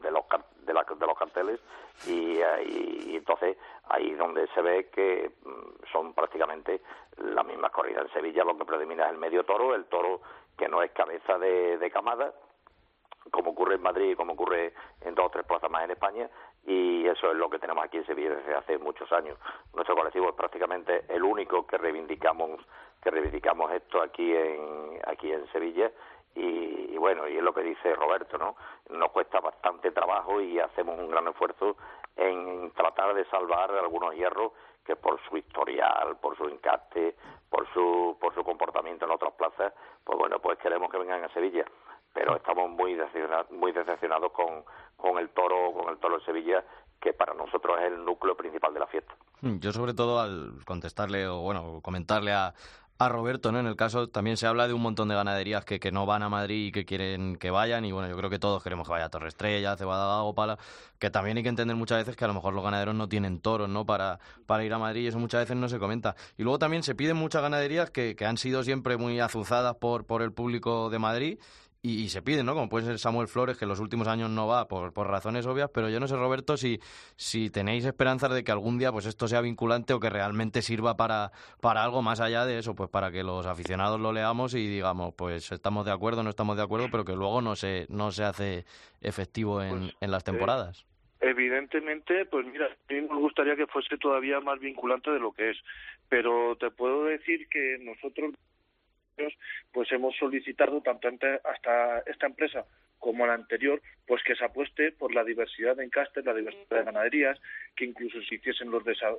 de, 0.00 0.10
los, 0.10 0.24
de, 0.58 0.74
la- 0.74 0.82
de 0.84 1.06
los 1.06 1.18
carteles 1.18 1.60
y, 2.06 2.40
ahí- 2.42 3.04
y 3.10 3.16
entonces 3.16 3.56
ahí 3.88 4.12
donde 4.14 4.46
se 4.48 4.60
ve 4.62 4.88
que 4.90 5.30
mm, 5.44 5.86
son 5.92 6.14
prácticamente 6.14 6.82
las 7.18 7.46
mismas 7.46 7.70
corridas. 7.70 8.06
En 8.06 8.12
Sevilla 8.12 8.44
lo 8.44 8.56
que 8.56 8.64
predomina 8.64 9.04
es 9.06 9.12
el 9.12 9.18
medio 9.18 9.44
toro, 9.44 9.74
el 9.74 9.84
toro 9.86 10.20
que 10.58 10.68
no 10.68 10.82
es 10.82 10.90
cabeza 10.92 11.38
de, 11.38 11.78
de 11.78 11.90
camada, 11.90 12.32
como 13.30 13.50
ocurre 13.52 13.76
en 13.76 13.82
Madrid 13.82 14.10
y 14.12 14.16
como 14.16 14.34
ocurre 14.34 14.74
en 15.00 15.14
dos 15.14 15.26
o 15.26 15.30
tres 15.30 15.46
plazas 15.46 15.70
más 15.70 15.84
en 15.84 15.92
España 15.92 16.28
y 16.66 17.06
eso 17.06 17.30
es 17.30 17.36
lo 17.36 17.50
que 17.50 17.58
tenemos 17.58 17.84
aquí 17.84 17.98
en 17.98 18.06
Sevilla 18.06 18.30
desde 18.36 18.54
hace 18.54 18.78
muchos 18.78 19.10
años. 19.12 19.38
Nuestro 19.74 19.94
colectivo 19.94 20.28
es 20.28 20.34
prácticamente 20.34 21.04
el 21.08 21.22
único 21.22 21.66
que 21.66 21.78
reivindicamos 21.78 22.60
que 23.02 23.10
reivindicamos 23.10 23.70
esto 23.72 24.00
aquí 24.00 24.34
en 24.34 24.98
aquí 25.06 25.30
en 25.30 25.46
Sevilla 25.52 25.90
y, 26.34 26.94
y 26.94 26.96
bueno, 26.96 27.28
y 27.28 27.36
es 27.36 27.42
lo 27.42 27.52
que 27.52 27.62
dice 27.62 27.94
Roberto, 27.94 28.38
¿no? 28.38 28.56
Nos 28.88 29.10
cuesta 29.12 29.40
bastante 29.40 29.90
trabajo 29.90 30.40
y 30.40 30.58
hacemos 30.58 30.98
un 30.98 31.10
gran 31.10 31.28
esfuerzo 31.28 31.76
en 32.16 32.70
tratar 32.72 33.14
de 33.14 33.24
salvar 33.26 33.70
algunos 33.72 34.14
hierros 34.14 34.52
que 34.86 34.96
por 34.96 35.20
su 35.28 35.36
historial, 35.36 36.16
por 36.16 36.36
su 36.36 36.46
encaste, 36.46 37.14
por 37.50 37.70
su 37.72 38.16
por 38.18 38.34
su 38.34 38.42
comportamiento 38.42 39.04
en 39.04 39.10
otras 39.10 39.34
plazas, 39.34 39.74
pues 40.02 40.18
bueno, 40.18 40.38
pues 40.38 40.58
queremos 40.58 40.90
que 40.90 40.98
vengan 40.98 41.24
a 41.24 41.28
Sevilla 41.28 41.66
pero 42.14 42.36
estamos 42.36 42.70
muy 42.70 42.94
decepcionados, 42.94 43.50
muy 43.50 43.72
decepcionados 43.72 44.32
con, 44.32 44.64
con 44.96 45.18
el 45.18 45.28
toro 45.30 45.72
con 45.74 45.92
el 45.92 45.98
toro 45.98 46.18
de 46.18 46.24
Sevilla 46.24 46.64
que 47.00 47.12
para 47.12 47.34
nosotros 47.34 47.76
es 47.80 47.88
el 47.92 48.02
núcleo 48.04 48.34
principal 48.34 48.72
de 48.72 48.80
la 48.80 48.86
fiesta. 48.86 49.14
Mm, 49.42 49.58
Yo 49.58 49.72
sobre 49.72 49.92
todo 49.92 50.20
al 50.20 50.64
contestarle 50.64 51.26
o 51.28 51.40
bueno, 51.40 51.80
comentarle 51.82 52.32
a, 52.32 52.54
a 52.96 53.08
Roberto, 53.08 53.50
¿no? 53.52 53.58
En 53.58 53.66
el 53.66 53.76
caso 53.76 54.08
también 54.08 54.36
se 54.38 54.46
habla 54.46 54.68
de 54.68 54.72
un 54.72 54.80
montón 54.80 55.08
de 55.08 55.14
ganaderías 55.16 55.64
que, 55.66 55.80
que 55.80 55.90
no 55.92 56.06
van 56.06 56.22
a 56.22 56.28
Madrid 56.30 56.68
y 56.68 56.72
que 56.72 56.86
quieren 56.86 57.36
que 57.36 57.50
vayan 57.50 57.84
y 57.84 57.92
bueno, 57.92 58.08
yo 58.08 58.16
creo 58.16 58.30
que 58.30 58.38
todos 58.38 58.62
queremos 58.62 58.86
que 58.86 58.92
vaya 58.92 59.06
a 59.06 59.10
Torre 59.10 59.28
Estrella, 59.28 59.76
Cebada 59.76 60.22
o 60.22 60.34
Pala, 60.34 60.56
que 60.98 61.10
también 61.10 61.36
hay 61.36 61.42
que 61.42 61.48
entender 61.50 61.76
muchas 61.76 61.98
veces 61.98 62.16
que 62.16 62.24
a 62.24 62.28
lo 62.28 62.34
mejor 62.34 62.54
los 62.54 62.64
ganaderos 62.64 62.94
no 62.94 63.08
tienen 63.08 63.40
toros, 63.40 63.68
¿no? 63.68 63.84
Para, 63.84 64.20
para 64.46 64.64
ir 64.64 64.72
a 64.72 64.78
Madrid 64.78 65.02
y 65.02 65.06
eso 65.08 65.18
muchas 65.18 65.42
veces 65.42 65.56
no 65.56 65.68
se 65.68 65.78
comenta. 65.80 66.14
Y 66.38 66.44
luego 66.44 66.58
también 66.60 66.84
se 66.84 66.94
piden 66.94 67.16
muchas 67.16 67.42
ganaderías 67.42 67.90
que, 67.90 68.14
que 68.16 68.24
han 68.24 68.38
sido 68.38 68.62
siempre 68.62 68.96
muy 68.96 69.20
azuzadas 69.20 69.74
por, 69.74 70.06
por 70.06 70.22
el 70.22 70.32
público 70.32 70.88
de 70.88 70.98
Madrid 71.00 71.38
y, 71.84 72.02
y 72.02 72.08
se 72.08 72.22
piden, 72.22 72.46
¿no? 72.46 72.54
Como 72.54 72.70
puede 72.70 72.86
ser 72.86 72.98
Samuel 72.98 73.28
Flores, 73.28 73.58
que 73.58 73.66
en 73.66 73.68
los 73.68 73.78
últimos 73.78 74.08
años 74.08 74.30
no 74.30 74.46
va 74.46 74.66
por, 74.68 74.94
por 74.94 75.06
razones 75.06 75.44
obvias, 75.44 75.68
pero 75.72 75.90
yo 75.90 76.00
no 76.00 76.08
sé, 76.08 76.16
Roberto, 76.16 76.56
si, 76.56 76.80
si 77.14 77.50
tenéis 77.50 77.84
esperanzas 77.84 78.32
de 78.32 78.42
que 78.42 78.50
algún 78.50 78.78
día 78.78 78.90
pues 78.90 79.04
esto 79.04 79.28
sea 79.28 79.42
vinculante 79.42 79.92
o 79.92 80.00
que 80.00 80.08
realmente 80.08 80.62
sirva 80.62 80.96
para, 80.96 81.30
para 81.60 81.84
algo 81.84 82.00
más 82.00 82.20
allá 82.20 82.46
de 82.46 82.58
eso, 82.58 82.74
pues 82.74 82.88
para 82.88 83.12
que 83.12 83.22
los 83.22 83.44
aficionados 83.44 84.00
lo 84.00 84.14
leamos 84.14 84.54
y 84.54 84.66
digamos, 84.66 85.12
pues 85.14 85.52
estamos 85.52 85.84
de 85.84 85.92
acuerdo, 85.92 86.22
no 86.22 86.30
estamos 86.30 86.56
de 86.56 86.62
acuerdo, 86.62 86.88
pero 86.90 87.04
que 87.04 87.12
luego 87.12 87.42
no 87.42 87.54
se, 87.54 87.84
no 87.90 88.12
se 88.12 88.24
hace 88.24 88.64
efectivo 89.02 89.62
en, 89.62 89.92
en 90.00 90.10
las 90.10 90.24
temporadas. 90.24 90.86
Evidentemente, 91.20 92.24
pues 92.24 92.46
mira, 92.46 92.66
a 92.66 92.92
mí 92.92 93.02
nos 93.02 93.18
gustaría 93.18 93.56
que 93.56 93.66
fuese 93.66 93.98
todavía 93.98 94.40
más 94.40 94.58
vinculante 94.58 95.10
de 95.10 95.20
lo 95.20 95.32
que 95.32 95.50
es, 95.50 95.58
pero 96.08 96.56
te 96.56 96.70
puedo 96.70 97.04
decir 97.04 97.46
que 97.50 97.76
nosotros 97.80 98.32
pues 99.72 99.92
hemos 99.92 100.16
solicitado 100.16 100.80
tanto 100.80 101.08
hasta 101.44 102.00
esta 102.00 102.26
empresa 102.26 102.64
como 103.04 103.26
la 103.26 103.34
anterior, 103.34 103.82
pues 104.06 104.22
que 104.22 104.34
se 104.34 104.44
apueste 104.44 104.92
por 104.92 105.12
la 105.14 105.24
diversidad 105.24 105.76
de 105.76 105.84
encastes, 105.84 106.24
la 106.24 106.32
diversidad 106.32 106.78
de 106.78 106.84
ganaderías, 106.84 107.38
que 107.76 107.84
incluso 107.84 108.18
se 108.22 108.36
hiciesen 108.36 108.70
los 108.70 108.82
desa- 108.82 109.14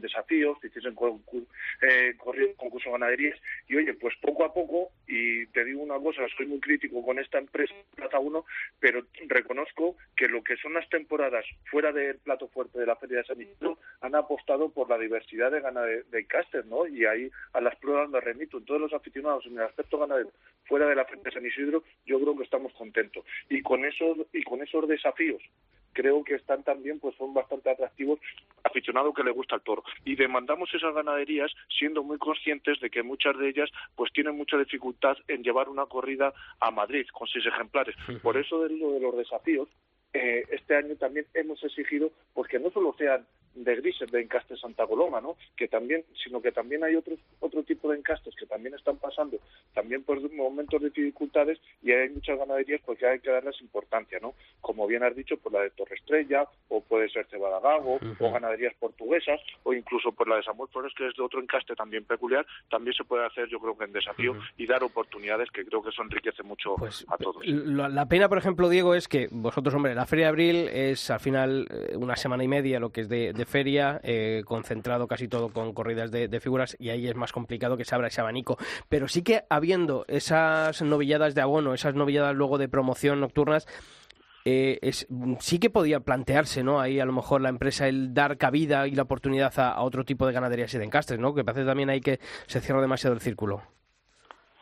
desafíos, 0.00 0.58
se 0.60 0.68
hiciesen 0.68 0.94
concur- 0.96 1.46
eh, 1.82 2.14
concursos 2.56 2.84
de 2.86 2.90
ganaderías 2.92 3.38
y 3.68 3.76
oye, 3.76 3.92
pues 3.94 4.14
poco 4.22 4.44
a 4.44 4.54
poco 4.54 4.90
y 5.06 5.44
te 5.48 5.64
digo 5.66 5.82
una 5.82 5.98
cosa, 5.98 6.22
soy 6.34 6.46
muy 6.46 6.60
crítico 6.60 7.04
con 7.04 7.18
esta 7.18 7.36
empresa 7.38 7.74
Plata 7.94 8.18
1, 8.18 8.44
pero 8.78 9.04
reconozco 9.28 9.96
que 10.16 10.28
lo 10.28 10.42
que 10.42 10.56
son 10.56 10.72
las 10.72 10.88
temporadas 10.88 11.44
fuera 11.70 11.92
del 11.92 12.16
plato 12.18 12.48
fuerte 12.48 12.78
de 12.78 12.86
la 12.86 12.96
Feria 12.96 13.18
de 13.18 13.24
San 13.24 13.40
Isidro 13.40 13.78
han 14.00 14.14
apostado 14.14 14.70
por 14.70 14.88
la 14.88 14.96
diversidad 14.98 15.50
de 15.50 15.60
ganade- 15.62 16.04
de 16.04 16.20
encastes, 16.20 16.64
¿no? 16.66 16.86
Y 16.86 17.04
ahí 17.04 17.30
a 17.52 17.60
las 17.60 17.76
pruebas 17.76 18.08
me 18.08 18.20
remito. 18.20 18.60
Todos 18.62 18.80
los 18.80 18.92
aficionados 18.94 19.44
en 19.46 19.52
el 19.58 19.64
aspecto 19.64 19.98
ganadero 19.98 20.30
fuera 20.64 20.86
de 20.86 20.94
la 20.94 21.04
Feria 21.04 21.24
de 21.24 21.32
San 21.32 21.44
Isidro, 21.46 21.82
yo 22.06 22.18
creo 22.20 22.36
que 22.36 22.44
estamos 22.44 22.72
contentos. 22.74 23.09
Y 23.48 23.62
con 23.62 23.84
esos 23.84 24.18
y 24.32 24.42
con 24.42 24.62
esos 24.62 24.86
desafíos 24.88 25.42
creo 25.92 26.22
que 26.24 26.34
están 26.34 26.62
también, 26.62 27.00
pues 27.00 27.16
son 27.16 27.34
bastante 27.34 27.70
atractivos 27.70 28.20
aficionado 28.62 29.12
que 29.12 29.24
le 29.24 29.30
gusta 29.30 29.56
el 29.56 29.62
toro. 29.62 29.82
Y 30.04 30.16
demandamos 30.16 30.72
esas 30.74 30.94
ganaderías 30.94 31.50
siendo 31.78 32.02
muy 32.02 32.18
conscientes 32.18 32.80
de 32.80 32.90
que 32.90 33.02
muchas 33.02 33.36
de 33.38 33.48
ellas 33.48 33.70
pues 33.96 34.12
tienen 34.12 34.36
mucha 34.36 34.56
dificultad 34.56 35.16
en 35.28 35.42
llevar 35.42 35.68
una 35.68 35.86
corrida 35.86 36.32
a 36.60 36.70
Madrid 36.70 37.06
con 37.12 37.26
seis 37.28 37.46
ejemplares. 37.46 37.94
Por 38.22 38.36
eso 38.36 38.62
de 38.62 38.76
lo 38.76 38.92
de 38.92 39.00
los 39.00 39.16
desafíos, 39.16 39.68
eh, 40.12 40.44
este 40.50 40.76
año 40.76 40.96
también 40.96 41.26
hemos 41.34 41.62
exigido 41.62 42.10
pues 42.34 42.48
que 42.48 42.58
no 42.58 42.70
solo 42.70 42.94
sean 42.98 43.26
de 43.54 43.76
grises 43.76 44.10
de 44.10 44.20
encaste 44.20 44.56
Santa 44.56 44.86
Coloma, 44.86 45.20
¿no? 45.20 45.36
Que 45.56 45.68
también, 45.68 46.04
sino 46.22 46.40
que 46.40 46.52
también 46.52 46.84
hay 46.84 46.94
otros 46.94 47.18
otro 47.40 47.62
tipo 47.62 47.90
de 47.90 47.98
encastes 47.98 48.34
que 48.36 48.46
también 48.46 48.74
están 48.74 48.96
pasando 48.96 49.38
también 49.74 50.02
por 50.02 50.20
momentos 50.32 50.80
de 50.80 50.90
dificultades 50.90 51.58
y 51.82 51.92
hay 51.92 52.10
muchas 52.10 52.38
ganaderías 52.38 52.80
pues 52.84 52.98
que 52.98 53.06
hay 53.06 53.20
que 53.20 53.30
darles 53.30 53.60
importancia, 53.60 54.18
¿no? 54.20 54.34
Como 54.60 54.86
bien 54.86 55.02
has 55.02 55.16
dicho, 55.16 55.36
por 55.36 55.52
la 55.52 55.62
de 55.62 55.70
Torre 55.70 55.96
Estrella 55.96 56.46
o 56.68 56.80
puede 56.80 57.08
ser 57.08 57.26
Cebadagago 57.26 57.98
o 58.18 58.32
ganaderías 58.32 58.74
portuguesas 58.78 59.40
o 59.64 59.72
incluso 59.72 60.12
por 60.12 60.28
la 60.28 60.36
de 60.36 60.42
Samuel 60.44 60.70
Flores 60.70 60.92
que 60.96 61.08
es 61.08 61.14
de 61.16 61.22
otro 61.22 61.40
encaste 61.40 61.74
también 61.74 62.04
peculiar, 62.04 62.46
también 62.70 62.94
se 62.94 63.04
puede 63.04 63.26
hacer 63.26 63.48
yo 63.48 63.58
creo 63.58 63.76
que 63.76 63.84
en 63.84 63.92
desafío 63.92 64.36
y 64.56 64.66
dar 64.66 64.82
oportunidades 64.84 65.50
que 65.50 65.64
creo 65.64 65.82
que 65.82 65.90
eso 65.90 66.02
enriquece 66.02 66.42
mucho 66.42 66.76
a 67.08 67.16
todos. 67.16 67.44
La, 67.46 67.88
la 67.88 68.06
pena, 68.06 68.28
por 68.28 68.38
ejemplo, 68.38 68.68
Diego, 68.68 68.94
es 68.94 69.08
que 69.08 69.28
vosotros, 69.30 69.74
hombre, 69.74 69.94
la 70.00 70.06
Feria 70.06 70.24
de 70.24 70.28
Abril 70.30 70.68
es 70.72 71.10
al 71.10 71.20
final 71.20 71.66
eh, 71.70 71.94
una 71.94 72.16
semana 72.16 72.42
y 72.42 72.48
media 72.48 72.80
lo 72.80 72.88
que 72.88 73.02
es 73.02 73.08
de, 73.10 73.34
de 73.34 73.44
feria, 73.44 74.00
eh, 74.02 74.40
concentrado 74.46 75.06
casi 75.06 75.28
todo 75.28 75.52
con 75.52 75.74
corridas 75.74 76.10
de, 76.10 76.40
figuras 76.40 76.74
y 76.80 76.88
ahí 76.88 77.06
es 77.06 77.14
más 77.16 77.32
complicado 77.32 77.76
que 77.76 77.84
se 77.84 77.94
abra 77.94 78.08
ese 78.08 78.22
abanico. 78.22 78.56
Pero 78.88 79.08
sí 79.08 79.22
que 79.22 79.42
habiendo 79.50 80.06
esas 80.08 80.80
novilladas 80.80 81.34
de 81.34 81.42
abono, 81.42 81.74
esas 81.74 81.94
novilladas 81.94 82.34
luego 82.34 82.56
de 82.56 82.70
promoción 82.70 83.20
nocturnas, 83.20 83.66
eh, 84.46 84.78
sí 85.38 85.60
que 85.60 85.68
podía 85.68 86.00
plantearse, 86.00 86.62
¿no? 86.64 86.80
Ahí 86.80 86.98
a 86.98 87.04
lo 87.04 87.12
mejor 87.12 87.42
la 87.42 87.50
empresa 87.50 87.86
el 87.86 88.14
dar 88.14 88.38
cabida 88.38 88.88
y 88.88 88.92
la 88.92 89.02
oportunidad 89.02 89.52
a, 89.58 89.72
a 89.72 89.82
otro 89.82 90.04
tipo 90.04 90.26
de 90.26 90.32
ganaderías 90.32 90.72
y 90.72 90.78
de 90.78 90.84
encastres, 90.84 91.20
¿no? 91.20 91.34
Que 91.34 91.44
parece 91.44 91.66
también 91.66 91.90
ahí 91.90 92.00
que 92.00 92.20
se 92.46 92.62
cierra 92.62 92.80
demasiado 92.80 93.12
el 93.12 93.20
círculo. 93.20 93.60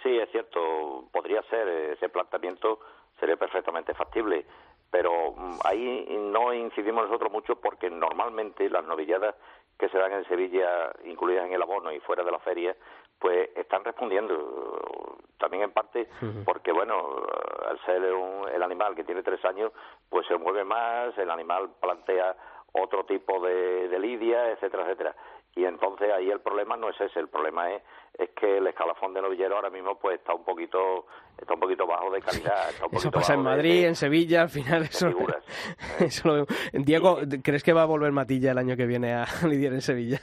Sí, 0.03 0.19
es 0.19 0.29
cierto, 0.33 1.09
podría 1.13 1.43
ser, 1.43 1.69
ese 1.93 2.09
planteamiento 2.09 2.81
sería 3.21 3.37
perfectamente 3.37 3.95
factible, 3.95 4.47
pero 4.91 5.33
mm, 5.37 5.59
ahí 5.65 6.07
no 6.33 6.53
incidimos 6.55 7.05
nosotros 7.07 7.31
mucho 7.33 7.57
porque 7.57 7.91
normalmente 7.91 8.69
las 8.71 8.85
novilladas 8.85 9.35
que 9.79 9.89
se 9.89 9.99
dan 9.99 10.13
en 10.13 10.25
Sevilla, 10.27 10.91
incluidas 11.05 11.47
en 11.47 11.53
el 11.53 11.63
abono 11.63 11.93
y 11.93 12.01
fuera 12.01 12.25
de 12.25 12.33
la 12.33 12.39
feria, 12.41 12.75
pues 13.19 13.51
están 13.57 13.85
respondiendo 13.85 15.17
también 15.39 15.63
en 15.65 15.71
parte 15.73 16.09
porque 16.45 16.73
bueno 16.73 17.23
al 17.69 17.79
ser 17.85 18.13
un- 18.13 18.49
el 18.49 18.63
animal 18.63 18.95
que 18.95 19.05
tiene 19.05 19.23
tres 19.23 19.45
años 19.45 19.73
pues 20.09 20.27
se 20.27 20.37
mueve 20.37 20.65
más 20.65 21.17
el 21.19 21.31
animal 21.31 21.71
plantea 21.81 22.37
otro 22.73 23.05
tipo 23.05 23.41
de, 23.41 23.89
de 23.89 23.99
lidia 23.99 24.51
etcétera 24.51 24.85
etcétera 24.85 25.15
y 25.59 25.65
entonces 25.65 26.09
ahí 26.13 26.31
el 26.31 26.41
problema 26.41 26.77
no 26.77 26.89
es 26.89 27.01
ese 27.01 27.19
el 27.19 27.29
problema 27.29 27.71
es 27.73 27.83
es 28.19 28.31
que 28.31 28.59
el 28.59 28.67
escalafón 28.67 29.13
de 29.15 29.21
novillero 29.23 29.57
ahora 29.57 29.71
mismo 29.71 29.99
pues 29.99 30.19
está 30.19 30.35
un 30.35 30.45
poquito 30.45 31.07
está 31.37 31.55
un 31.55 31.61
poquito 31.61 31.87
bajo 31.87 32.11
de 32.11 32.21
calidad 32.21 32.71
está 32.71 32.87
un 32.87 32.95
Eso 32.97 33.11
pasa 33.11 33.35
en 33.35 33.41
de- 33.41 33.51
Madrid, 33.51 33.85
en 33.87 33.95
Sevilla, 33.97 34.43
al 34.43 34.49
final 34.51 34.83
eso, 34.83 35.09
eso 36.01 36.29
lo 36.29 36.35
vemos. 36.35 36.49
Diego, 36.73 37.19
¿crees 37.43 37.63
que 37.63 37.73
va 37.73 37.83
a 37.83 37.87
volver 37.87 38.13
Matilla 38.13 38.53
el 38.53 38.59
año 38.59 38.77
que 38.77 38.87
viene 38.87 39.15
a 39.15 39.25
lidiar 39.49 39.73
en 39.73 39.81
Sevilla? 39.83 40.21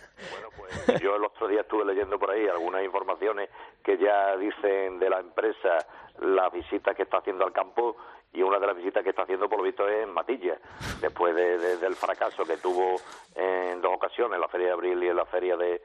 Yo 1.02 1.16
el 1.16 1.24
otro 1.24 1.48
día 1.48 1.62
estuve 1.62 1.86
leyendo 1.86 2.18
por 2.20 2.32
ahí 2.32 2.48
algunas 2.48 2.84
informaciones 2.84 3.50
que 3.84 3.98
ya 3.98 4.36
dicen 4.38 5.00
de 5.00 5.10
la 5.10 5.20
empresa 5.20 5.78
las 6.20 6.52
visitas 6.52 6.96
que 6.96 7.04
está 7.04 7.18
haciendo 7.20 7.46
al 7.46 7.54
campo 7.54 7.96
y 8.36 8.44
una 8.44 8.60
de 8.60 8.68
las 8.68 8.76
visitas 8.76 9.04
que 9.04 9.10
está 9.12 9.24
haciendo 9.24 9.48
por 9.50 9.60
lo 9.60 9.64
visto 9.64 9.88
es 9.88 10.04
en 10.04 10.14
Matilla, 10.14 10.58
después 11.02 11.34
de- 11.36 11.58
de- 11.58 11.78
del 11.78 11.96
fracaso 11.96 12.44
que 12.46 12.58
tuvo 12.58 12.96
en 13.36 13.82
dos 13.82 13.94
ocasiones, 13.96 14.36
en 14.36 14.42
la 14.42 14.48
Feria 14.48 14.68
de 14.68 14.74
Abril 14.74 15.04
y 15.04 15.08
en 15.10 15.16
la 15.16 15.26
Feria 15.26 15.56
de, 15.58 15.82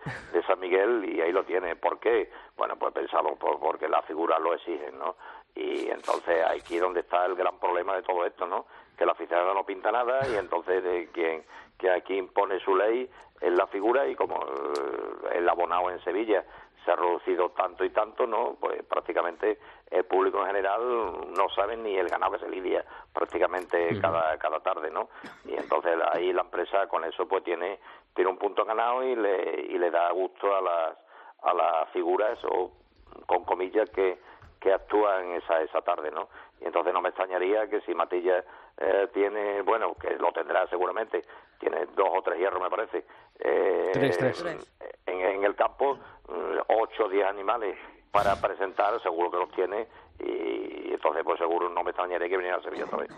San 0.46 0.58
Miguel, 0.60 1.04
y 1.08 1.20
ahí 1.20 1.32
lo 1.32 1.44
tiene. 1.44 1.76
¿Por 1.76 1.98
qué? 2.00 2.30
Bueno, 2.56 2.76
pues 2.76 2.92
pensamos 2.92 3.38
por, 3.38 3.58
porque 3.60 3.88
las 3.88 4.04
figuras 4.04 4.40
lo 4.40 4.54
exigen, 4.54 4.98
¿no? 4.98 5.16
Y 5.54 5.88
entonces 5.90 6.44
aquí 6.46 6.76
es 6.76 6.80
donde 6.80 7.00
está 7.00 7.26
el 7.26 7.34
gran 7.34 7.58
problema 7.58 7.94
de 7.96 8.02
todo 8.02 8.24
esto, 8.24 8.46
¿no? 8.46 8.66
Que 8.96 9.04
la 9.06 9.12
aficionado 9.12 9.54
no 9.54 9.64
pinta 9.64 9.90
nada 9.92 10.20
y 10.28 10.36
entonces 10.36 10.82
de 10.82 11.08
quien 11.12 11.44
que 11.78 11.90
aquí 11.90 12.14
impone 12.16 12.60
su 12.60 12.76
ley 12.76 13.08
es 13.40 13.52
la 13.52 13.66
figura 13.66 14.06
y 14.06 14.14
como 14.14 14.36
eh, 14.36 15.36
el 15.38 15.48
abonado 15.48 15.90
en 15.90 15.98
Sevilla 16.04 16.44
se 16.90 16.94
ha 16.94 16.96
reducido 16.96 17.50
tanto 17.50 17.84
y 17.84 17.90
tanto, 17.90 18.26
¿no? 18.26 18.56
Pues 18.58 18.82
prácticamente 18.84 19.58
el 19.90 20.04
público 20.04 20.40
en 20.40 20.46
general 20.46 20.80
no 21.36 21.48
sabe 21.54 21.76
ni 21.76 21.96
el 21.96 22.08
ganado 22.08 22.32
que 22.32 22.40
se 22.40 22.48
lidia 22.48 22.84
prácticamente 23.12 24.00
cada, 24.00 24.36
cada 24.38 24.60
tarde, 24.60 24.90
¿no? 24.90 25.08
Y 25.44 25.54
entonces 25.54 25.96
ahí 26.12 26.32
la 26.32 26.42
empresa 26.42 26.88
con 26.88 27.04
eso 27.04 27.28
pues 27.28 27.44
tiene, 27.44 27.78
tiene 28.14 28.30
un 28.30 28.38
punto 28.38 28.64
ganado 28.64 29.04
y 29.04 29.14
le, 29.14 29.66
y 29.68 29.78
le 29.78 29.90
da 29.90 30.10
gusto 30.10 30.54
a 30.54 30.60
las, 30.60 30.96
a 31.42 31.54
las 31.54 31.90
figuras 31.90 32.38
o 32.44 32.72
con 33.26 33.44
comillas 33.44 33.88
que, 33.90 34.18
que 34.58 34.72
actúan 34.72 35.32
esa, 35.32 35.62
esa 35.62 35.82
tarde, 35.82 36.10
¿no? 36.10 36.28
Y 36.60 36.66
entonces 36.66 36.92
no 36.92 37.00
me 37.00 37.08
extrañaría 37.08 37.68
que 37.68 37.80
si 37.82 37.94
Matilla 37.94 38.44
eh, 38.78 39.08
tiene, 39.12 39.62
bueno, 39.62 39.94
que 39.94 40.16
lo 40.16 40.32
tendrá 40.32 40.66
seguramente, 40.68 41.22
tiene 41.58 41.86
dos 41.94 42.08
o 42.10 42.22
tres 42.22 42.38
hierros 42.38 42.62
me 42.62 42.70
parece, 42.70 43.04
eh, 43.38 43.90
Tres, 43.92 44.18
tres. 44.18 44.72
En, 45.06 45.20
en 45.20 45.44
el 45.44 45.54
campo, 45.54 45.98
mm, 46.28 46.58
ocho 46.68 47.04
o 47.04 47.08
diez 47.08 47.26
animales 47.26 47.76
para 48.10 48.36
presentar, 48.40 49.00
seguro 49.02 49.30
que 49.30 49.36
los 49.36 49.50
tiene 49.52 49.86
y 50.24 50.92
entonces 50.92 51.22
pues 51.24 51.38
seguro 51.38 51.68
no 51.68 51.82
me 51.82 51.90
extrañaría 51.90 52.28
que 52.28 52.36
viniera 52.36 52.58
a 52.58 52.62
Sevilla 52.62 52.84
otra 52.84 52.98
vez. 52.98 53.10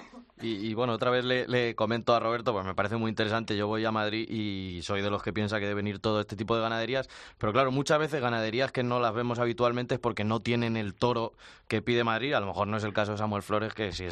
Y, 0.44 0.74
bueno, 0.74 0.94
otra 0.94 1.10
vez 1.10 1.24
le, 1.24 1.74
comento 1.76 2.14
a 2.16 2.18
Roberto, 2.18 2.52
pues 2.52 2.64
me 2.64 2.74
parece 2.74 2.96
muy 2.96 3.10
interesante. 3.10 3.56
Yo 3.56 3.68
voy 3.68 3.84
a 3.84 3.92
Madrid 3.92 4.28
y 4.28 4.82
soy 4.82 5.00
de 5.00 5.08
los 5.08 5.22
que 5.22 5.32
piensa 5.32 5.60
que 5.60 5.68
deben 5.68 5.86
ir 5.86 6.00
todo 6.00 6.20
este 6.20 6.34
tipo 6.34 6.56
de 6.56 6.62
ganaderías. 6.62 7.08
Pero 7.38 7.52
claro, 7.52 7.70
muchas 7.70 8.00
veces 8.00 8.20
ganaderías 8.20 8.72
que 8.72 8.82
no 8.82 8.98
las 8.98 9.14
vemos 9.14 9.38
habitualmente 9.38 9.94
es 9.94 10.00
porque 10.00 10.24
no 10.24 10.40
tienen 10.40 10.76
el 10.76 10.94
toro 10.94 11.34
que 11.68 11.80
pide 11.80 12.02
Madrid. 12.02 12.32
A 12.34 12.40
lo 12.40 12.46
mejor 12.46 12.66
no 12.66 12.76
es 12.76 12.82
el 12.82 12.92
caso 12.92 13.12
de 13.12 13.18
Samuel 13.18 13.42
Flores, 13.42 13.72
que 13.72 13.92
sí, 13.92 14.04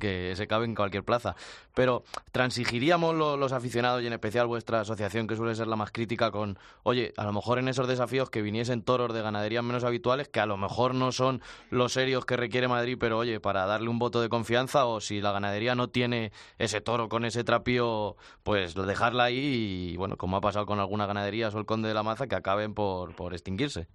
que 0.00 0.32
se 0.36 0.46
cabe 0.46 0.64
en 0.64 0.74
cualquier 0.74 1.04
plaza. 1.04 1.36
Pero 1.74 2.02
transigiríamos 2.32 3.14
lo- 3.14 3.36
los 3.36 3.52
aficionados 3.52 4.02
y 4.02 4.06
en 4.06 4.14
especial 4.14 4.46
vuestra 4.46 4.80
asociación, 4.80 5.26
que 5.26 5.36
suele 5.36 5.54
ser 5.54 5.66
la 5.66 5.76
más 5.76 5.92
crítica, 5.92 6.30
con, 6.30 6.58
oye, 6.82 7.12
a 7.18 7.24
lo 7.24 7.32
mejor 7.34 7.58
en 7.58 7.68
esos 7.68 7.88
desafíos 7.88 8.30
que 8.30 8.40
viniesen 8.40 8.82
toros 8.82 9.12
de 9.12 9.20
ganaderías 9.20 9.62
menos 9.62 9.84
habituales, 9.84 10.28
que 10.28 10.40
a 10.40 10.46
lo 10.46 10.56
mejor 10.56 10.94
no 10.94 11.12
son 11.12 11.42
los 11.68 11.92
serios 11.92 12.24
que 12.24 12.33
requiere 12.36 12.68
Madrid, 12.68 12.96
pero 12.98 13.18
oye, 13.18 13.40
para 13.40 13.66
darle 13.66 13.88
un 13.88 13.98
voto 13.98 14.20
de 14.20 14.28
confianza 14.28 14.86
o 14.86 15.00
si 15.00 15.20
la 15.20 15.32
ganadería 15.32 15.74
no 15.74 15.88
tiene 15.88 16.32
ese 16.58 16.80
toro 16.80 17.08
con 17.08 17.24
ese 17.24 17.44
trapío, 17.44 18.16
pues 18.42 18.74
dejarla 18.74 19.24
ahí 19.24 19.92
y 19.92 19.96
bueno, 19.96 20.16
como 20.16 20.36
ha 20.36 20.40
pasado 20.40 20.66
con 20.66 20.80
algunas 20.80 21.06
ganaderías 21.06 21.54
o 21.54 21.58
el 21.58 21.66
Conde 21.66 21.88
de 21.88 21.94
la 21.94 22.02
Maza, 22.02 22.26
que 22.26 22.34
acaben 22.34 22.74
por, 22.74 23.14
por 23.14 23.32
extinguirse. 23.34 23.88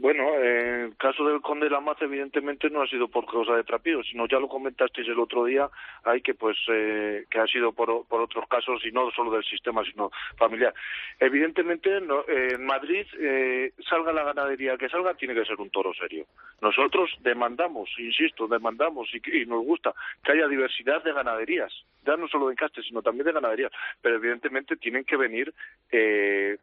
Bueno, 0.00 0.22
eh, 0.36 0.84
el 0.84 0.96
caso 0.96 1.24
del 1.24 1.40
Conde 1.40 1.66
de 1.66 1.72
la 1.72 1.80
Maza 1.80 2.04
evidentemente 2.04 2.70
no 2.70 2.82
ha 2.82 2.86
sido 2.86 3.08
por 3.08 3.26
causa 3.26 3.56
de 3.56 3.64
trapío, 3.64 4.00
sino 4.04 4.28
ya 4.28 4.38
lo 4.38 4.48
comentasteis 4.48 5.08
el 5.08 5.18
otro 5.18 5.44
día, 5.44 5.68
hay 6.04 6.20
que 6.20 6.34
pues 6.34 6.56
eh, 6.68 7.24
que 7.28 7.40
ha 7.40 7.46
sido 7.48 7.72
por, 7.72 8.06
por 8.06 8.20
otros 8.20 8.46
casos 8.48 8.80
y 8.86 8.92
no 8.92 9.10
solo 9.10 9.32
del 9.32 9.42
sistema, 9.42 9.82
sino 9.82 10.12
familiar. 10.36 10.72
Evidentemente 11.18 12.00
no, 12.00 12.20
eh, 12.28 12.50
en 12.54 12.64
Madrid 12.64 13.06
eh, 13.18 13.72
salga 13.88 14.12
la 14.12 14.22
ganadería 14.22 14.76
que 14.76 14.88
salga 14.88 15.14
tiene 15.14 15.34
que 15.34 15.44
ser 15.44 15.56
un 15.56 15.70
toro 15.70 15.92
serio. 15.94 16.26
Nosotros 16.60 17.10
demandamos, 17.18 17.90
insisto, 17.98 18.46
demandamos 18.46 19.08
y, 19.12 19.42
y 19.42 19.46
nos 19.46 19.64
gusta 19.64 19.92
que 20.22 20.30
haya 20.30 20.46
diversidad 20.46 21.02
de 21.02 21.12
ganaderías, 21.12 21.72
ya 22.06 22.16
no 22.16 22.28
solo 22.28 22.46
de 22.46 22.52
encastes, 22.52 22.86
sino 22.86 23.02
también 23.02 23.26
de 23.26 23.32
ganaderías, 23.32 23.72
pero 24.00 24.14
evidentemente 24.14 24.76
tienen 24.76 25.04
que 25.04 25.16
venir 25.16 25.52
eh, 25.90 26.56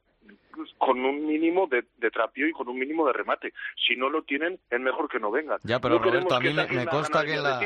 con 0.78 1.00
un 1.04 1.26
mínimo 1.28 1.68
de, 1.68 1.86
de 1.98 2.12
trapío 2.12 2.48
y 2.48 2.52
con 2.52 2.68
un 2.68 2.78
mínimo 2.80 3.06
de 3.08 3.14
remate. 3.14 3.54
Si 3.88 3.96
no 3.96 4.10
lo 4.10 4.24
tienen, 4.24 4.60
es 4.70 4.80
mejor 4.80 5.10
que 5.10 5.20
no 5.20 5.32
vengan. 5.32 5.60
Ya, 5.64 5.80
pero 5.80 6.00
No 6.00 6.04
Roberto, 6.06 6.36
a 6.36 6.40
mí 6.40 6.54
me, 6.54 6.86
consta 6.88 7.24
que 7.26 7.34
en 7.36 7.44
la, 7.44 7.60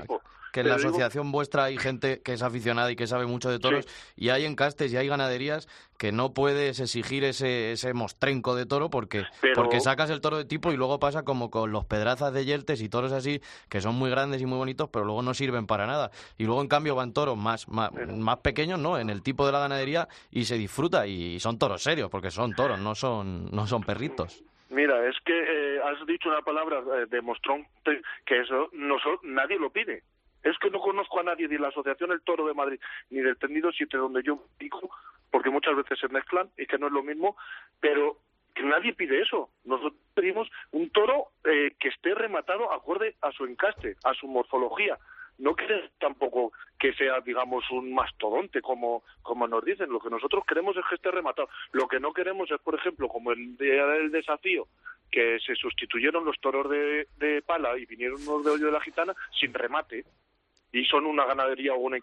que 0.51 0.61
en 0.61 0.67
la 0.67 0.77
digo- 0.77 0.87
asociación 0.87 1.31
vuestra 1.31 1.65
hay 1.65 1.77
gente 1.77 2.21
que 2.21 2.33
es 2.33 2.41
aficionada 2.41 2.91
y 2.91 2.95
que 2.95 3.05
sabe 3.07 3.25
mucho 3.27 3.49
de 3.51 3.59
toros 3.59 3.87
y 4.15 4.29
hay 4.29 4.45
encastes 4.45 4.91
y 4.91 4.97
hay 4.97 5.07
ganaderías 5.07 5.67
que 5.99 6.11
no 6.13 6.33
puedes 6.33 6.79
exigir 6.79 7.23
ese, 7.25 7.73
ese 7.73 7.93
mostrenco 7.93 8.55
de 8.55 8.65
toro 8.65 8.89
porque, 8.89 9.25
Pero- 9.41 9.53
porque 9.53 9.79
sacas 9.81 10.09
el 10.09 10.21
toro 10.21 10.37
de 10.37 10.45
tipo 10.45 10.71
y 10.71 10.77
luego 10.77 10.97
pasa 10.99 11.23
como 11.23 11.51
con 11.51 11.71
los 11.71 11.85
pedrazas 11.85 12.33
de 12.33 12.45
Yeltes 12.45 12.81
y 12.81 12.87
toros 12.89 13.11
así 13.11 13.41
que 13.67 13.81
son 13.81 13.95
muy 13.95 14.09
grandes 14.09 14.41
y 14.41 14.45
muy 14.47 14.57
bonitos 14.57 14.89
pero 14.91 15.03
luego 15.05 15.21
no 15.21 15.33
sirven 15.35 15.67
para 15.67 15.85
nada. 15.85 16.09
Y 16.37 16.45
luego 16.45 16.61
en 16.61 16.67
cambio 16.69 16.95
van 16.95 17.13
toros 17.13 17.37
más, 17.37 17.67
más, 17.67 17.91
más 18.07 18.37
pequeños, 18.37 18.79
¿no? 18.79 18.97
En 18.97 19.09
el 19.09 19.21
tipo 19.21 19.45
de 19.45 19.51
la 19.51 19.59
ganadería 19.59 20.07
y 20.31 20.45
se 20.45 20.55
disfruta 20.57 21.05
y 21.05 21.39
son 21.41 21.59
toros 21.59 21.83
serios 21.83 22.09
porque 22.09 22.31
son 22.31 22.53
toros, 22.55 22.78
no 22.80 22.95
son, 22.95 23.49
no 23.51 23.67
son 23.67 23.84
perritos. 23.84 24.43
Mira, 24.69 25.07
es 25.09 25.15
que 25.25 25.34
eh, 25.34 25.82
has 25.84 26.05
dicho 26.05 26.30
una 26.30 26.41
palabra 26.41 26.80
eh, 26.80 27.05
de 27.07 27.21
mostrón 27.21 27.65
te- 27.84 28.01
que 28.25 28.41
eso 28.41 28.69
no 28.73 28.97
nadie 29.23 29.57
lo 29.59 29.69
pide. 29.71 30.03
Es 30.43 30.57
que 30.59 30.69
no 30.69 30.80
conozco 30.80 31.19
a 31.19 31.23
nadie 31.23 31.47
de 31.47 31.59
la 31.59 31.67
Asociación 31.69 32.11
El 32.11 32.21
Toro 32.21 32.45
de 32.47 32.53
Madrid 32.53 32.80
ni 33.09 33.19
del 33.19 33.38
Tendido 33.38 33.71
7 33.71 33.97
donde 33.97 34.23
yo 34.23 34.43
digo, 34.59 34.80
porque 35.32 35.49
muchas 35.49 35.75
veces 35.75 35.99
se 35.99 36.07
mezclan 36.07 36.49
y 36.57 36.65
que 36.65 36.77
no 36.77 36.88
es 36.88 36.93
lo 36.93 37.03
mismo, 37.03 37.36
pero 37.80 38.17
que 38.55 38.63
nadie 38.63 38.93
pide 38.93 39.21
eso. 39.21 39.49
Nosotros 39.65 39.93
pedimos 40.13 40.49
un 40.71 40.89
toro 40.91 41.27
eh, 41.43 41.75
que 41.80 41.89
esté 41.89 42.13
rematado 42.13 42.71
acorde 42.71 43.15
a 43.21 43.32
su 43.32 43.45
encaste, 43.45 43.97
a 44.03 44.13
su 44.13 44.27
morfología. 44.27 44.97
No 45.39 45.55
queremos 45.55 45.89
tampoco 45.99 46.51
que 46.77 46.93
sea, 46.93 47.19
digamos, 47.21 47.69
un 47.71 47.93
mastodonte, 47.93 48.61
como, 48.61 49.03
como 49.21 49.47
nos 49.47 49.63
dicen. 49.65 49.89
Lo 49.89 49.99
que 49.99 50.09
nosotros 50.09 50.43
queremos 50.45 50.77
es 50.77 50.83
que 50.87 50.95
esté 50.95 51.11
rematado. 51.11 51.49
Lo 51.71 51.87
que 51.87 51.99
no 51.99 52.13
queremos 52.13 52.51
es, 52.51 52.59
por 52.61 52.75
ejemplo, 52.75 53.07
como 53.07 53.31
el 53.31 53.57
día 53.57 53.85
del 53.85 54.11
desafío, 54.11 54.67
que 55.11 55.39
se 55.39 55.55
sustituyeron 55.55 56.25
los 56.25 56.39
toros 56.39 56.69
de, 56.69 57.07
de 57.17 57.41
pala 57.41 57.77
y 57.77 57.85
vinieron 57.85 58.21
unos 58.27 58.45
de 58.45 58.51
hoyo 58.51 58.65
de 58.67 58.71
la 58.71 58.81
gitana 58.81 59.15
sin 59.39 59.53
remate 59.53 60.05
y 60.71 60.85
son 60.85 61.05
una 61.05 61.25
ganadería 61.25 61.73
o 61.73 61.79
una 61.79 61.97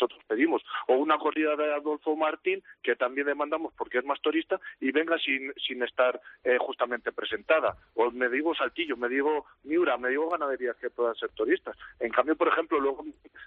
nosotros 0.00 0.24
pedimos 0.26 0.62
o 0.86 0.94
una 0.94 1.18
corrida 1.18 1.56
de 1.56 1.74
Adolfo 1.74 2.16
Martín 2.16 2.62
que 2.82 2.96
también 2.96 3.26
demandamos 3.26 3.72
porque 3.76 3.98
es 3.98 4.04
más 4.04 4.20
torista 4.20 4.58
y 4.80 4.90
venga 4.92 5.18
sin, 5.18 5.52
sin 5.54 5.82
estar 5.82 6.20
eh, 6.44 6.56
justamente 6.58 7.12
presentada 7.12 7.76
o 7.94 8.10
me 8.10 8.28
digo 8.28 8.54
Saltillo, 8.54 8.96
me 8.96 9.08
digo 9.08 9.46
Miura, 9.64 9.98
me 9.98 10.08
digo 10.08 10.28
ganaderías 10.30 10.76
que 10.76 10.90
puedan 10.90 11.14
ser 11.16 11.30
turistas 11.30 11.76
en 11.98 12.10
cambio 12.10 12.34
por 12.36 12.48
ejemplo 12.48 12.80
luego 12.80 13.04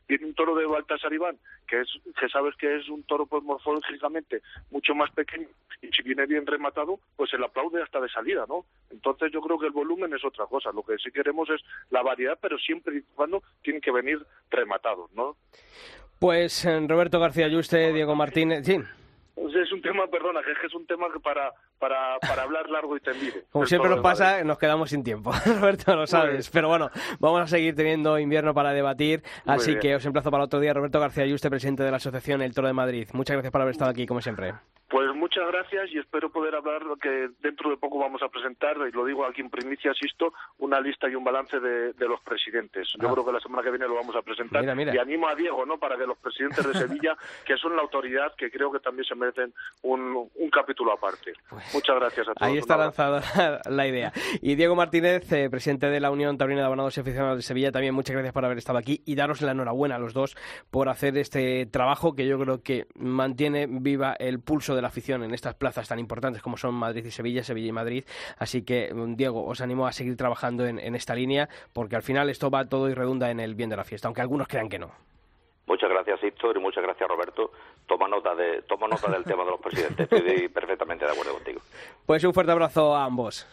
viene 0.08 0.26
un 0.26 0.36
toro 0.36 0.56
de 0.56 0.66
Baltasar 0.66 1.12
Iván 1.12 1.38
que 1.68 1.82
es 1.82 1.90
que 2.20 2.30
sabes 2.30 2.56
que 2.56 2.78
es 2.78 2.88
un 2.90 3.04
toro 3.04 3.26
pues 3.26 3.44
morfológicamente 3.44 4.42
mucho 4.70 4.94
más 4.94 5.10
pequeño 5.12 5.48
y 5.82 5.88
si 5.88 6.04
viene 6.04 6.28
bien 6.28 6.46
rematado 6.46 7.00
pues 7.16 7.32
se 7.32 7.38
le 7.38 7.46
aplaude 7.46 7.82
hasta 7.82 8.00
de 8.00 8.10
salida 8.10 8.46
¿no? 8.48 8.66
entonces 8.92 9.32
yo 9.32 9.42
creo 9.42 9.58
que 9.58 9.68
el 9.68 9.72
volumen 9.72 10.14
es 10.14 10.24
otra 10.24 10.46
cosa 10.46 10.72
lo 10.72 10.84
que 10.84 10.98
sí 10.98 11.12
queremos 11.12 11.50
es 11.50 11.62
la 11.90 12.04
variedad 12.04 12.38
pero 12.40 12.60
siempre 12.60 12.98
y 12.98 13.02
cuando 13.16 13.42
tienen 13.64 13.82
que 13.82 13.92
venir 13.92 14.24
rematados 14.52 15.12
¿no? 15.14 15.36
Pues 16.20 16.66
eh, 16.66 16.80
Roberto 16.88 17.20
García 17.20 17.48
Yuste, 17.48 17.92
Diego 17.94 18.16
Martínez, 18.16 18.66
sí, 18.66 18.80
sea, 19.54 19.64
es 19.64 19.72
un 19.72 19.82
tema, 19.82 20.08
perdona, 20.08 20.42
que 20.44 20.52
es 20.52 20.58
que 20.60 20.68
es 20.68 20.74
un 20.74 20.86
tema 20.86 21.08
que 21.14 21.20
para, 21.20 21.54
para, 21.80 22.18
para 22.20 22.44
hablar 22.44 22.70
largo 22.70 22.98
y 22.98 23.00
tendido. 23.00 23.36
como 23.52 23.66
siempre 23.66 23.90
nos 23.90 24.02
pasa, 24.02 24.44
nos 24.44 24.58
quedamos 24.58 24.90
sin 24.90 25.04
tiempo. 25.04 25.32
Roberto, 25.46 25.96
lo 25.96 26.08
sabes. 26.08 26.50
Pero 26.50 26.68
bueno, 26.68 26.90
vamos 27.20 27.42
a 27.42 27.48
seguir 27.48 27.76
teniendo 27.76 28.20
invierno 28.20 28.54
para 28.54 28.74
debatir. 28.74 29.24
Muy 29.46 29.56
Así 29.56 29.72
bien. 29.72 29.80
que 29.80 29.96
os 29.96 30.06
emplazo 30.06 30.32
para 30.32 30.44
otro 30.44 30.60
día. 30.60 30.74
Roberto 30.74 31.00
García 31.00 31.26
Yuste, 31.26 31.50
presidente 31.50 31.84
de 31.84 31.92
la 31.92 31.98
Asociación 31.98 32.42
El 32.42 32.54
Toro 32.54 32.68
de 32.68 32.74
Madrid. 32.74 33.08
Muchas 33.14 33.36
gracias 33.36 33.52
por 33.52 33.62
haber 33.62 33.72
estado 33.72 33.92
aquí, 33.92 34.06
como 34.06 34.22
siempre. 34.22 34.54
Pues 34.94 35.08
muchas 35.16 35.48
gracias 35.48 35.90
y 35.92 35.98
espero 35.98 36.30
poder 36.30 36.54
hablar 36.54 36.84
lo 36.84 36.96
que 36.98 37.30
dentro 37.42 37.72
de 37.72 37.78
poco 37.78 37.98
vamos 37.98 38.22
a 38.22 38.30
presentar, 38.30 38.78
y 38.88 38.92
lo 38.92 39.04
digo 39.06 39.26
aquí 39.26 39.42
en 39.42 39.50
primicia, 39.50 39.90
asisto, 39.90 40.32
una 40.60 40.80
lista 40.80 41.10
y 41.10 41.16
un 41.16 41.24
balance 41.24 41.60
de, 41.60 41.94
de 41.94 42.08
los 42.08 42.22
presidentes. 42.22 42.90
Yo 43.02 43.10
Ah. 43.10 43.12
creo 43.14 43.26
que 43.26 43.32
la 43.32 43.40
semana 43.40 43.64
que 43.64 43.72
viene 43.72 43.88
lo 43.88 43.96
vamos 43.96 44.16
a 44.16 44.22
presentar. 44.22 44.62
Mira, 44.62 44.76
mira. 44.76 44.94
Y 44.94 45.00
animo 45.00 45.28
a 45.28 45.34
Diego, 45.34 45.66
¿no? 45.66 45.80
Para 45.80 45.98
que 45.98 46.06
los 46.06 46.16
presidentes 46.20 46.64
de 46.68 46.74
Sevilla, 47.02 47.18
que 47.44 47.58
son 47.58 47.76
la 47.76 47.82
autoridad, 47.82 48.36
que 48.38 48.52
creo 48.52 48.72
que 48.72 48.80
también 48.82 49.04
se 49.06 49.16
merecen 49.16 49.52
un, 49.82 50.30
un 50.36 50.50
capítulo 50.52 50.94
aparte. 50.94 51.34
Muchas 51.74 51.96
gracias 51.96 52.28
a 52.28 52.34
todos. 52.36 52.38
Pues 52.38 52.52
Ahí 52.52 52.58
está 52.60 52.78
lanzada 52.78 53.62
la 53.72 53.88
idea. 53.88 54.14
Y 54.44 54.54
Diego 54.54 54.76
Martínez, 54.76 55.32
eh, 55.32 55.50
presidente 55.50 55.88
de 55.90 56.00
la 56.02 56.12
Unión 56.12 56.38
Taurina 56.38 56.60
de 56.62 56.68
Abonados 56.68 56.96
y 56.98 57.02
Aficionados 57.02 57.38
de 57.38 57.42
Sevilla, 57.42 57.72
también 57.72 57.96
muchas 57.96 58.14
gracias 58.14 58.32
por 58.32 58.46
haber 58.46 58.60
estado 58.60 58.78
aquí 58.78 59.02
y 59.08 59.16
daros 59.16 59.42
la 59.42 59.54
enhorabuena 59.54 59.96
a 59.96 60.00
los 60.00 60.14
dos 60.14 60.36
por 60.70 60.88
hacer 60.88 61.18
este 61.18 61.66
trabajo 61.66 62.14
que 62.16 62.28
yo 62.28 62.38
creo 62.38 62.62
que 62.62 62.86
mantiene 62.94 63.66
viva 63.68 64.14
el 64.20 64.40
pulso 64.40 64.76
de 64.76 64.83
la 64.84 64.90
afición 64.90 65.24
en 65.24 65.34
estas 65.34 65.56
plazas 65.56 65.88
tan 65.88 65.98
importantes 65.98 66.44
como 66.44 66.58
son 66.58 66.76
Madrid 66.76 67.04
y 67.04 67.12
Sevilla, 67.12 67.44
Sevilla 67.44 67.70
y 67.70 67.72
Madrid. 67.72 68.04
Así 68.38 68.64
que, 68.64 68.94
mm, 68.94 69.16
Diego, 69.16 69.46
os 69.46 69.62
animo 69.62 69.88
a 69.88 69.92
seguir 69.92 70.16
trabajando 70.16 70.66
en, 70.66 70.78
en 70.78 70.94
esta 70.94 71.16
línea 71.16 71.50
porque 71.74 71.96
al 71.96 72.04
final 72.04 72.30
esto 72.30 72.52
va 72.52 72.66
todo 72.66 72.90
y 72.90 72.94
redunda 72.94 73.32
en 73.32 73.40
el 73.40 73.56
bien 73.56 73.70
de 73.70 73.78
la 73.78 73.84
fiesta, 73.84 74.08
aunque 74.08 74.22
algunos 74.22 74.48
crean 74.48 74.70
que 74.70 74.78
no. 74.78 74.92
Muchas 75.66 75.90
gracias, 75.90 76.22
Héctor, 76.22 76.58
y 76.58 76.60
muchas 76.60 76.84
gracias, 76.84 77.10
Roberto. 77.10 77.52
Toma 77.88 78.08
nota, 78.08 78.36
de, 78.36 78.62
toma 78.64 78.88
nota 78.88 79.10
del 79.10 79.24
tema 79.24 79.46
de 79.46 79.52
los 79.52 79.62
presidentes. 79.62 80.12
Estoy 80.12 80.50
perfectamente 80.50 81.06
de 81.06 81.12
acuerdo 81.12 81.34
contigo. 81.34 81.62
Pues 82.06 82.24
un 82.24 82.34
fuerte 82.34 82.52
abrazo 82.52 82.96
a 82.96 83.06
ambos. 83.06 83.48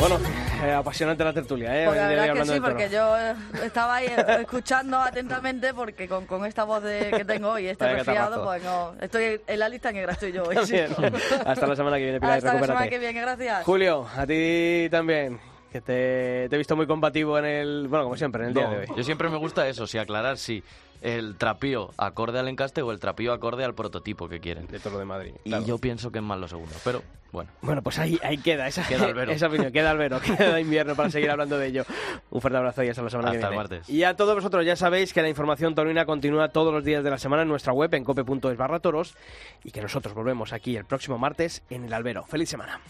Bueno, 0.00 0.18
eh, 0.66 0.72
apasionante 0.74 1.22
la 1.24 1.32
tertulia, 1.32 1.82
¿eh? 1.82 1.86
Pues 1.86 1.96
la 1.96 2.02
en 2.12 2.16
verdad 2.18 2.34
que 2.34 2.44
sí, 2.52 2.60
porque 2.60 2.88
yo 2.90 3.18
eh, 3.18 3.34
estaba 3.64 3.96
ahí 3.96 4.06
eh, 4.06 4.24
escuchando 4.40 4.98
atentamente 4.98 5.72
porque 5.74 6.08
con, 6.08 6.26
con 6.26 6.44
esta 6.46 6.64
voz 6.64 6.82
de- 6.82 7.10
que 7.10 7.24
tengo 7.24 7.50
hoy, 7.50 7.66
este 7.66 7.84
Vaya 7.84 7.96
resfriado, 7.96 8.44
pues 8.44 8.62
no, 8.62 8.94
estoy 9.00 9.40
en 9.46 9.58
la 9.58 9.68
lista 9.68 9.92
negra, 9.92 10.12
estoy 10.12 10.32
yo 10.32 10.44
hoy. 10.44 10.56
Hasta 11.46 11.66
la 11.66 11.76
semana 11.76 11.96
que 11.96 12.02
viene, 12.04 12.20
Pilar, 12.20 12.38
Hasta 12.38 12.54
la 12.54 12.66
semana 12.66 12.88
que 12.88 12.98
viene, 12.98 13.20
gracias. 13.20 13.64
Julio, 13.64 14.06
a 14.16 14.26
ti 14.26 14.88
también, 14.90 15.38
que 15.72 15.80
te, 15.80 16.48
te 16.48 16.54
he 16.54 16.58
visto 16.58 16.76
muy 16.76 16.86
combativo 16.86 17.38
en 17.38 17.44
el, 17.44 17.86
bueno, 17.88 18.04
como 18.04 18.16
siempre, 18.16 18.42
en 18.42 18.48
el 18.48 18.54
día 18.54 18.68
de 18.68 18.76
hoy. 18.78 18.86
Yo 18.96 19.02
siempre 19.02 19.28
me 19.28 19.36
gusta 19.38 19.66
eso, 19.68 19.86
si 19.86 19.98
aclarar 19.98 20.38
si 20.38 20.62
el 21.04 21.36
trapío 21.36 21.90
acorde 21.98 22.38
al 22.38 22.48
encaste 22.48 22.80
o 22.82 22.90
el 22.90 22.98
trapío 22.98 23.32
acorde 23.32 23.62
al 23.64 23.74
prototipo 23.74 24.28
que 24.28 24.40
quieren. 24.40 24.66
De 24.66 24.80
Toro 24.80 24.98
de 24.98 25.04
Madrid. 25.04 25.34
Y 25.44 25.62
yo 25.64 25.78
pienso 25.78 26.10
que 26.10 26.18
es 26.18 26.24
más 26.24 26.38
lo 26.40 26.48
segundo, 26.48 26.74
pero 26.82 27.02
bueno. 27.30 27.50
Bueno, 27.62 27.82
pues 27.82 27.98
ahí, 27.98 28.18
ahí 28.22 28.38
queda 28.38 28.66
esa, 28.68 28.86
Queda 28.86 29.06
Albero. 29.06 29.30
esa 29.32 29.48
opinión, 29.48 29.70
queda 29.72 29.90
Albero, 29.90 30.18
queda 30.22 30.58
invierno 30.60 30.94
para 30.94 31.10
seguir 31.10 31.30
hablando 31.30 31.58
de 31.58 31.66
ello. 31.66 31.84
Un 32.30 32.40
fuerte 32.40 32.56
abrazo 32.56 32.82
y 32.84 32.88
hasta 32.88 33.02
la 33.02 33.10
semana 33.10 33.30
que 33.32 33.36
Hasta 33.36 33.48
el 33.48 33.50
viene. 33.52 33.62
martes. 33.68 33.88
Y 33.90 34.04
a 34.04 34.16
todos 34.16 34.34
vosotros 34.34 34.64
ya 34.64 34.76
sabéis 34.76 35.12
que 35.12 35.20
la 35.20 35.28
información 35.28 35.74
taurina 35.74 36.06
continúa 36.06 36.48
todos 36.48 36.72
los 36.72 36.84
días 36.84 37.04
de 37.04 37.10
la 37.10 37.18
semana 37.18 37.42
en 37.42 37.48
nuestra 37.48 37.72
web 37.74 37.92
en 37.94 38.04
cope.es 38.04 38.56
barra 38.56 38.80
toros 38.80 39.14
y 39.62 39.72
que 39.72 39.82
nosotros 39.82 40.14
volvemos 40.14 40.52
aquí 40.52 40.76
el 40.76 40.84
próximo 40.86 41.18
martes 41.18 41.62
en 41.70 41.84
el 41.84 41.92
Albero. 41.92 42.24
¡Feliz 42.24 42.48
semana! 42.48 42.80